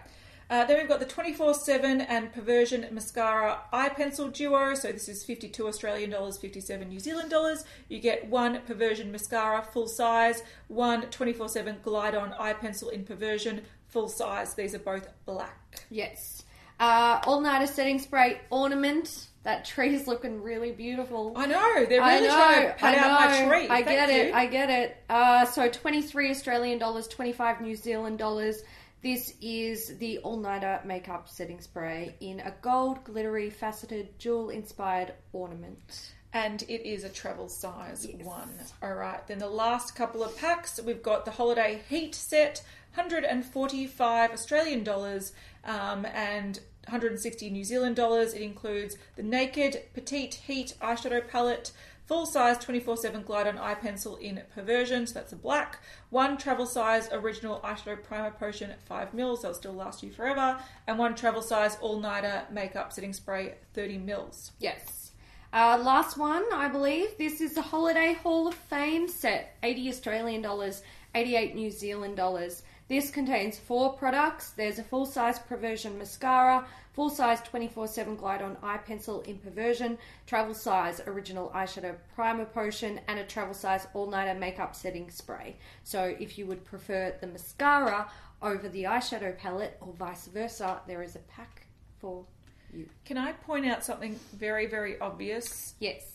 Uh, 0.50 0.64
then 0.64 0.78
we've 0.78 0.88
got 0.88 1.00
the 1.00 1.06
24/7 1.06 2.00
and 2.08 2.32
Perversion 2.32 2.86
mascara 2.92 3.60
eye 3.72 3.88
pencil 3.88 4.28
duo. 4.28 4.74
So 4.74 4.92
this 4.92 5.08
is 5.08 5.24
52 5.24 5.66
Australian 5.66 6.10
dollars, 6.10 6.38
57 6.38 6.88
New 6.88 7.00
Zealand 7.00 7.30
dollars. 7.30 7.64
You 7.88 7.98
get 8.00 8.28
one 8.28 8.60
Perversion 8.66 9.10
mascara 9.10 9.62
full 9.62 9.88
size, 9.88 10.42
one 10.68 11.02
24/7 11.10 11.82
glide 11.82 12.14
on 12.14 12.32
eye 12.34 12.52
pencil 12.52 12.88
in 12.90 13.04
Perversion 13.04 13.62
full 13.88 14.08
size. 14.08 14.54
These 14.54 14.74
are 14.74 14.80
both 14.80 15.08
black. 15.24 15.86
Yes. 15.90 16.42
Uh, 16.80 17.20
all 17.26 17.40
nighter 17.40 17.66
setting 17.66 17.98
spray 17.98 18.40
ornament. 18.50 19.28
That 19.44 19.64
tree 19.64 19.94
is 19.94 20.06
looking 20.06 20.42
really 20.42 20.72
beautiful. 20.72 21.34
I 21.36 21.46
know 21.46 21.84
they're 21.84 22.02
I 22.02 22.14
really 22.14 22.28
know, 22.28 22.34
trying 22.34 22.66
to 22.66 22.72
put 22.72 22.84
I 22.84 22.96
out 22.96 23.20
my 23.20 23.46
tree. 23.48 23.64
I 23.68 23.82
Thank 23.82 23.86
get 23.86 24.10
it. 24.10 24.34
I 24.34 24.46
get 24.46 24.70
it. 24.70 24.96
Uh, 25.08 25.44
so 25.44 25.68
twenty 25.68 26.02
three 26.02 26.30
Australian 26.30 26.78
dollars, 26.78 27.06
twenty 27.06 27.32
five 27.32 27.60
New 27.60 27.76
Zealand 27.76 28.18
dollars. 28.18 28.62
This 29.04 29.34
is 29.42 29.98
the 29.98 30.16
all 30.20 30.38
nighter 30.38 30.80
makeup 30.82 31.28
setting 31.28 31.60
spray 31.60 32.14
in 32.20 32.40
a 32.40 32.54
gold, 32.62 33.04
glittery, 33.04 33.50
faceted, 33.50 34.18
jewel 34.18 34.48
inspired 34.48 35.12
ornament. 35.34 36.14
and 36.32 36.62
it 36.62 36.88
is 36.88 37.04
a 37.04 37.10
travel 37.10 37.50
size 37.50 38.08
one. 38.22 38.48
All 38.82 38.94
right, 38.94 39.24
then 39.26 39.40
the 39.40 39.46
last 39.46 39.94
couple 39.94 40.24
of 40.24 40.34
packs 40.38 40.80
we've 40.80 41.02
got 41.02 41.26
the 41.26 41.32
holiday 41.32 41.82
heat 41.86 42.14
set, 42.14 42.62
145 42.94 44.30
Australian 44.30 44.82
dollars 44.82 45.34
um, 45.64 46.06
and 46.06 46.60
160 46.88 47.50
New 47.50 47.64
Zealand 47.64 47.96
dollars. 47.96 48.32
It 48.32 48.40
includes 48.40 48.96
the 49.16 49.22
Naked 49.22 49.82
Petite 49.92 50.34
Heat 50.46 50.76
eyeshadow 50.80 51.28
palette. 51.28 51.72
Full 52.06 52.26
size 52.26 52.58
24 52.58 52.98
7 52.98 53.22
glide 53.22 53.46
on 53.46 53.56
eye 53.56 53.74
pencil 53.74 54.16
in 54.16 54.42
perversion, 54.54 55.06
so 55.06 55.14
that's 55.14 55.32
a 55.32 55.36
black. 55.36 55.78
One 56.10 56.36
travel 56.36 56.66
size 56.66 57.08
original 57.10 57.60
eyeshadow 57.64 58.02
primer 58.02 58.30
potion 58.30 58.70
at 58.70 58.82
5 58.82 59.14
mils, 59.14 59.40
that'll 59.40 59.54
still 59.54 59.72
last 59.72 60.02
you 60.02 60.12
forever. 60.12 60.58
And 60.86 60.98
one 60.98 61.14
travel 61.14 61.40
size 61.40 61.78
all 61.80 61.98
nighter 61.98 62.42
makeup 62.50 62.92
setting 62.92 63.14
spray 63.14 63.54
30 63.72 63.98
mils. 63.98 64.52
Yes. 64.58 65.12
Uh, 65.54 65.80
last 65.82 66.18
one, 66.18 66.44
I 66.52 66.68
believe. 66.68 67.16
This 67.16 67.40
is 67.40 67.54
the 67.54 67.62
Holiday 67.62 68.14
Hall 68.14 68.48
of 68.48 68.54
Fame 68.54 69.08
set, 69.08 69.56
80 69.62 69.88
Australian 69.88 70.42
dollars, 70.42 70.82
88 71.14 71.54
New 71.54 71.70
Zealand 71.70 72.16
dollars. 72.16 72.64
This 72.88 73.10
contains 73.10 73.58
four 73.58 73.94
products. 73.94 74.50
There's 74.50 74.78
a 74.78 74.82
full 74.82 75.06
size 75.06 75.38
Perversion 75.38 75.96
mascara, 75.96 76.66
full 76.94 77.10
size 77.10 77.40
24 77.42 77.88
7 77.88 78.16
glide 78.16 78.42
on 78.42 78.56
eye 78.62 78.78
pencil 78.78 79.20
in 79.22 79.38
Perversion, 79.38 79.98
travel 80.26 80.54
size 80.54 81.00
original 81.06 81.50
eyeshadow 81.54 81.94
primer 82.14 82.44
potion, 82.44 83.00
and 83.08 83.18
a 83.18 83.24
travel 83.24 83.54
size 83.54 83.86
all 83.94 84.06
nighter 84.06 84.38
makeup 84.38 84.74
setting 84.74 85.10
spray. 85.10 85.56
So 85.82 86.14
if 86.18 86.38
you 86.38 86.46
would 86.46 86.64
prefer 86.64 87.14
the 87.20 87.26
mascara 87.26 88.10
over 88.40 88.68
the 88.68 88.84
eyeshadow 88.84 89.36
palette 89.36 89.76
or 89.80 89.92
vice 89.92 90.26
versa, 90.28 90.80
there 90.86 91.02
is 91.02 91.16
a 91.16 91.20
pack 91.20 91.66
for 91.98 92.24
you. 92.72 92.88
Can 93.04 93.18
I 93.18 93.32
point 93.32 93.66
out 93.66 93.84
something 93.84 94.18
very, 94.34 94.66
very 94.66 94.98
obvious? 95.00 95.74
Yes. 95.80 96.06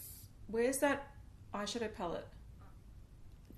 Where's 0.48 0.80
that 0.80 1.12
eyeshadow 1.54 1.94
palette? 1.94 2.28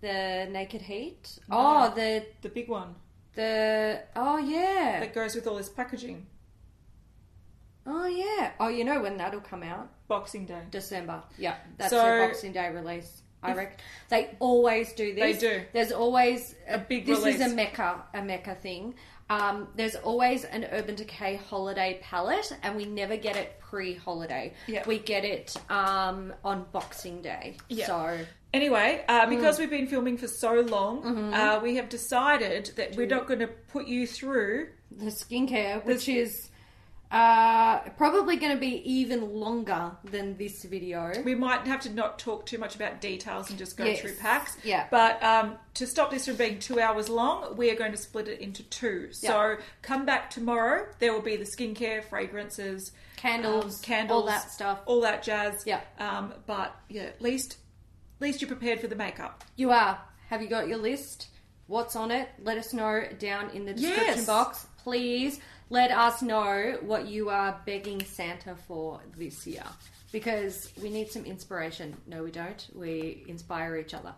The 0.02 0.48
Naked 0.52 0.82
Heat. 0.82 1.40
No. 1.48 1.58
Oh, 1.58 1.94
the 1.96 2.26
The 2.42 2.50
big 2.50 2.68
one 2.68 2.96
the 3.34 4.02
oh 4.16 4.38
yeah. 4.38 5.00
that 5.00 5.14
goes 5.14 5.36
with 5.36 5.48
all 5.48 5.56
this 5.56 5.70
packaging. 5.70 6.26
Oh 7.86 8.06
yeah. 8.08 8.52
Oh, 8.60 8.68
you 8.70 8.84
know 8.84 9.02
when 9.02 9.18
that'll 9.18 9.42
come 9.42 9.64
out? 9.64 9.90
Boxing 10.08 10.46
Day. 10.46 10.62
December. 10.70 11.24
Yeah, 11.38 11.56
that's 11.78 11.92
So- 11.92 11.98
their 12.04 12.28
Boxing 12.28 12.52
Day 12.52 12.70
release. 12.70 13.22
I 13.44 13.52
If- 13.52 13.58
reckon 13.58 13.78
they 14.10 14.36
always 14.40 14.94
do 14.94 15.16
this. 15.16 15.40
They 15.42 15.50
do. 15.50 15.64
There's 15.74 15.92
always 15.92 16.54
A 16.68 16.78
big 16.78 17.06
This 17.08 17.26
is 17.26 17.42
a 17.42 17.50
mecca, 17.56 18.04
a 18.14 18.22
mecca 18.22 18.54
thing. 18.56 18.94
Um, 19.32 19.70
there's 19.76 19.96
always 19.96 20.44
an 20.44 20.66
Urban 20.72 20.94
Decay 20.96 21.38
holiday 21.38 22.00
palette, 22.04 22.52
and 22.64 22.76
we 22.76 22.84
never 22.86 23.16
get 23.18 23.38
it 23.38 23.58
pre-holiday. 23.62 24.54
Yeah. 24.68 24.84
We 24.86 25.00
get 25.00 25.24
it 25.26 25.56
um, 25.72 26.34
on 26.44 26.66
Boxing 26.72 27.22
Day. 27.22 27.58
Yeah. 27.70 27.88
So 27.88 28.20
Anyway, 28.54 29.04
uh, 29.08 29.26
because 29.28 29.58
we've 29.58 29.70
been 29.70 29.88
filming 29.88 30.18
for 30.18 30.28
so 30.28 30.56
long, 30.60 31.02
Mm-hmm. 31.02 31.34
uh, 31.34 31.60
we 31.64 31.78
have 31.78 31.88
decided 31.88 32.74
that 32.76 32.96
we're 32.98 33.08
not 33.08 33.26
going 33.26 33.40
to 33.40 33.48
put 33.48 33.88
you 33.88 34.06
through. 34.06 34.68
the 34.92 35.06
skincare, 35.06 35.84
which 35.86 36.10
is 36.10 36.51
uh, 37.12 37.80
probably 37.98 38.38
going 38.38 38.54
to 38.54 38.60
be 38.60 38.82
even 38.90 39.34
longer 39.34 39.92
than 40.06 40.38
this 40.38 40.64
video. 40.64 41.12
We 41.26 41.36
might 41.36 41.68
have 41.68 41.82
to 41.82 41.90
not 41.94 42.20
talk 42.20 42.46
too 42.46 42.58
much 42.58 42.76
about 42.76 43.02
details 43.02 43.50
and 43.50 43.60
just 43.60 43.76
go 43.78 43.84
Yes. 43.86 44.00
through 44.00 44.16
packs. 44.16 44.56
Yeah. 44.64 44.88
But 44.90 45.22
um, 45.22 45.56
to 45.76 45.86
stop 45.86 46.10
this 46.12 46.26
from 46.26 46.38
being 46.38 46.60
two 46.60 46.80
hours 46.80 47.10
long, 47.10 47.58
we 47.58 47.70
are 47.70 47.76
going 47.76 47.92
to 47.92 47.98
split 47.98 48.28
it 48.30 48.40
into 48.40 48.64
two. 48.64 49.10
So 49.12 49.58
come 49.82 50.06
back 50.06 50.30
tomorrow. 50.30 50.88
There 51.00 51.12
will 51.14 51.22
be 51.22 51.36
the 51.36 51.44
skincare, 51.46 52.04
fragrances, 52.04 52.92
Candles, 53.18 53.76
um, 53.80 53.84
candles, 53.84 54.22
all 54.22 54.28
that 54.28 54.52
stuff. 54.52 54.80
all 54.86 55.02
that 55.02 55.22
jazz. 55.22 55.64
Yeah. 55.66 55.82
Um, 56.00 56.34
but 56.48 56.76
yeah, 56.90 57.04
at 57.04 57.22
least, 57.22 57.58
at 58.18 58.22
least 58.22 58.42
you're 58.42 58.48
prepared 58.48 58.80
for 58.80 58.88
the 58.88 58.96
makeup. 58.96 59.44
You 59.58 59.72
are. 59.72 60.00
Have 60.30 60.42
you 60.42 60.48
got 60.48 60.68
your 60.68 60.78
list? 60.78 61.28
What's 61.68 61.96
on 61.96 62.10
it? 62.10 62.30
Let 62.44 62.58
us 62.58 62.74
know 62.74 63.04
down 63.20 63.50
in 63.52 63.66
the 63.66 63.74
description 63.74 64.06
Yes. 64.18 64.26
box. 64.26 64.66
Please 64.84 65.40
let 65.72 65.90
us 65.90 66.22
know 66.22 66.78
what 66.82 67.08
you 67.08 67.30
are 67.30 67.60
begging 67.66 68.04
Santa 68.04 68.56
for 68.68 69.00
this 69.18 69.48
year. 69.48 69.64
Because 70.12 70.70
we 70.82 70.90
need 70.90 71.10
some 71.10 71.24
inspiration. 71.26 71.96
No, 72.06 72.24
we 72.24 72.32
don't. 72.32 72.68
We 72.76 73.24
inspire 73.28 73.78
each 73.78 73.94
other. 73.94 74.14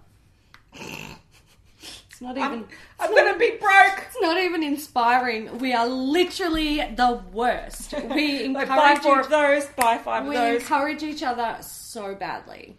It's 0.74 2.20
not 2.22 2.36
even. 2.38 2.52
I'm, 2.52 2.68
I'm 3.00 3.12
going 3.12 3.32
to 3.32 3.38
be 3.38 3.52
broke. 3.52 4.04
It's 4.08 4.18
not 4.20 4.38
even 4.38 4.64
inspiring. 4.64 5.60
We 5.60 5.74
are 5.74 5.88
literally 5.88 6.78
the 6.78 7.22
worst. 7.32 7.94
We 7.94 8.44
encourage 8.46 8.70
Like, 8.70 8.96
buy 8.96 8.96
four 9.02 9.20
each- 9.20 9.26
of 9.26 9.30
those, 9.30 9.66
buy 9.76 10.00
five 10.00 10.26
we 10.26 10.36
of 10.36 10.42
those. 10.42 10.50
We 10.50 10.56
encourage 10.58 11.04
each 11.04 11.22
other 11.22 11.58
so 11.62 12.16
badly. 12.16 12.78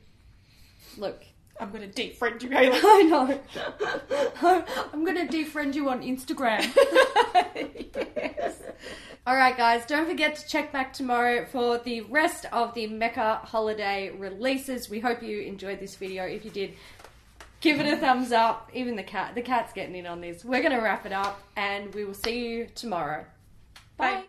Look, 0.99 1.23
I'm 1.61 1.71
going 1.71 1.91
to 1.91 2.03
defriend 2.03 2.43
you. 2.43 2.51
I 2.53 3.03
know. 3.03 3.41
I'm 4.93 5.05
going 5.05 5.27
to 5.27 5.33
defriend 5.33 5.75
you 5.75 5.89
on 5.89 6.03
Instagram. 6.03 6.61
yes. 8.17 8.63
All 9.27 9.37
right, 9.37 9.57
guys, 9.57 9.87
don't 9.87 10.07
forget 10.07 10.37
to 10.37 10.47
check 10.47 10.73
back 10.73 10.93
tomorrow 10.93 11.47
for 11.47 11.79
the 11.79 12.03
rest 12.03 12.47
of 12.53 12.75
the 12.75 12.87
Mecca 12.89 13.37
holiday 13.45 14.11
releases. 14.11 14.91
We 14.91 15.01
hope 15.01 15.23
you 15.23 15.41
enjoyed 15.41 15.81
this 15.81 15.97
video. 15.97 16.25
If 16.25 16.45
you 16.45 16.51
did, 16.51 16.75
give 17.61 17.81
it 17.81 17.87
a 17.87 17.97
thumbs 17.97 18.33
up. 18.33 18.71
Even 18.75 18.97
the 18.97 19.03
cat, 19.03 19.35
the 19.35 19.43
cat's 19.43 19.73
getting 19.73 19.97
in 19.97 20.07
on 20.07 20.21
this. 20.21 20.45
We're 20.45 20.61
going 20.61 20.75
to 20.75 20.83
wrap 20.83 21.07
it 21.07 21.13
up, 21.13 21.41
and 21.57 21.95
we 21.95 22.05
will 22.05 22.15
see 22.15 22.49
you 22.49 22.69
tomorrow. 22.75 23.25
Bye. 23.97 24.15
Bye. 24.15 24.25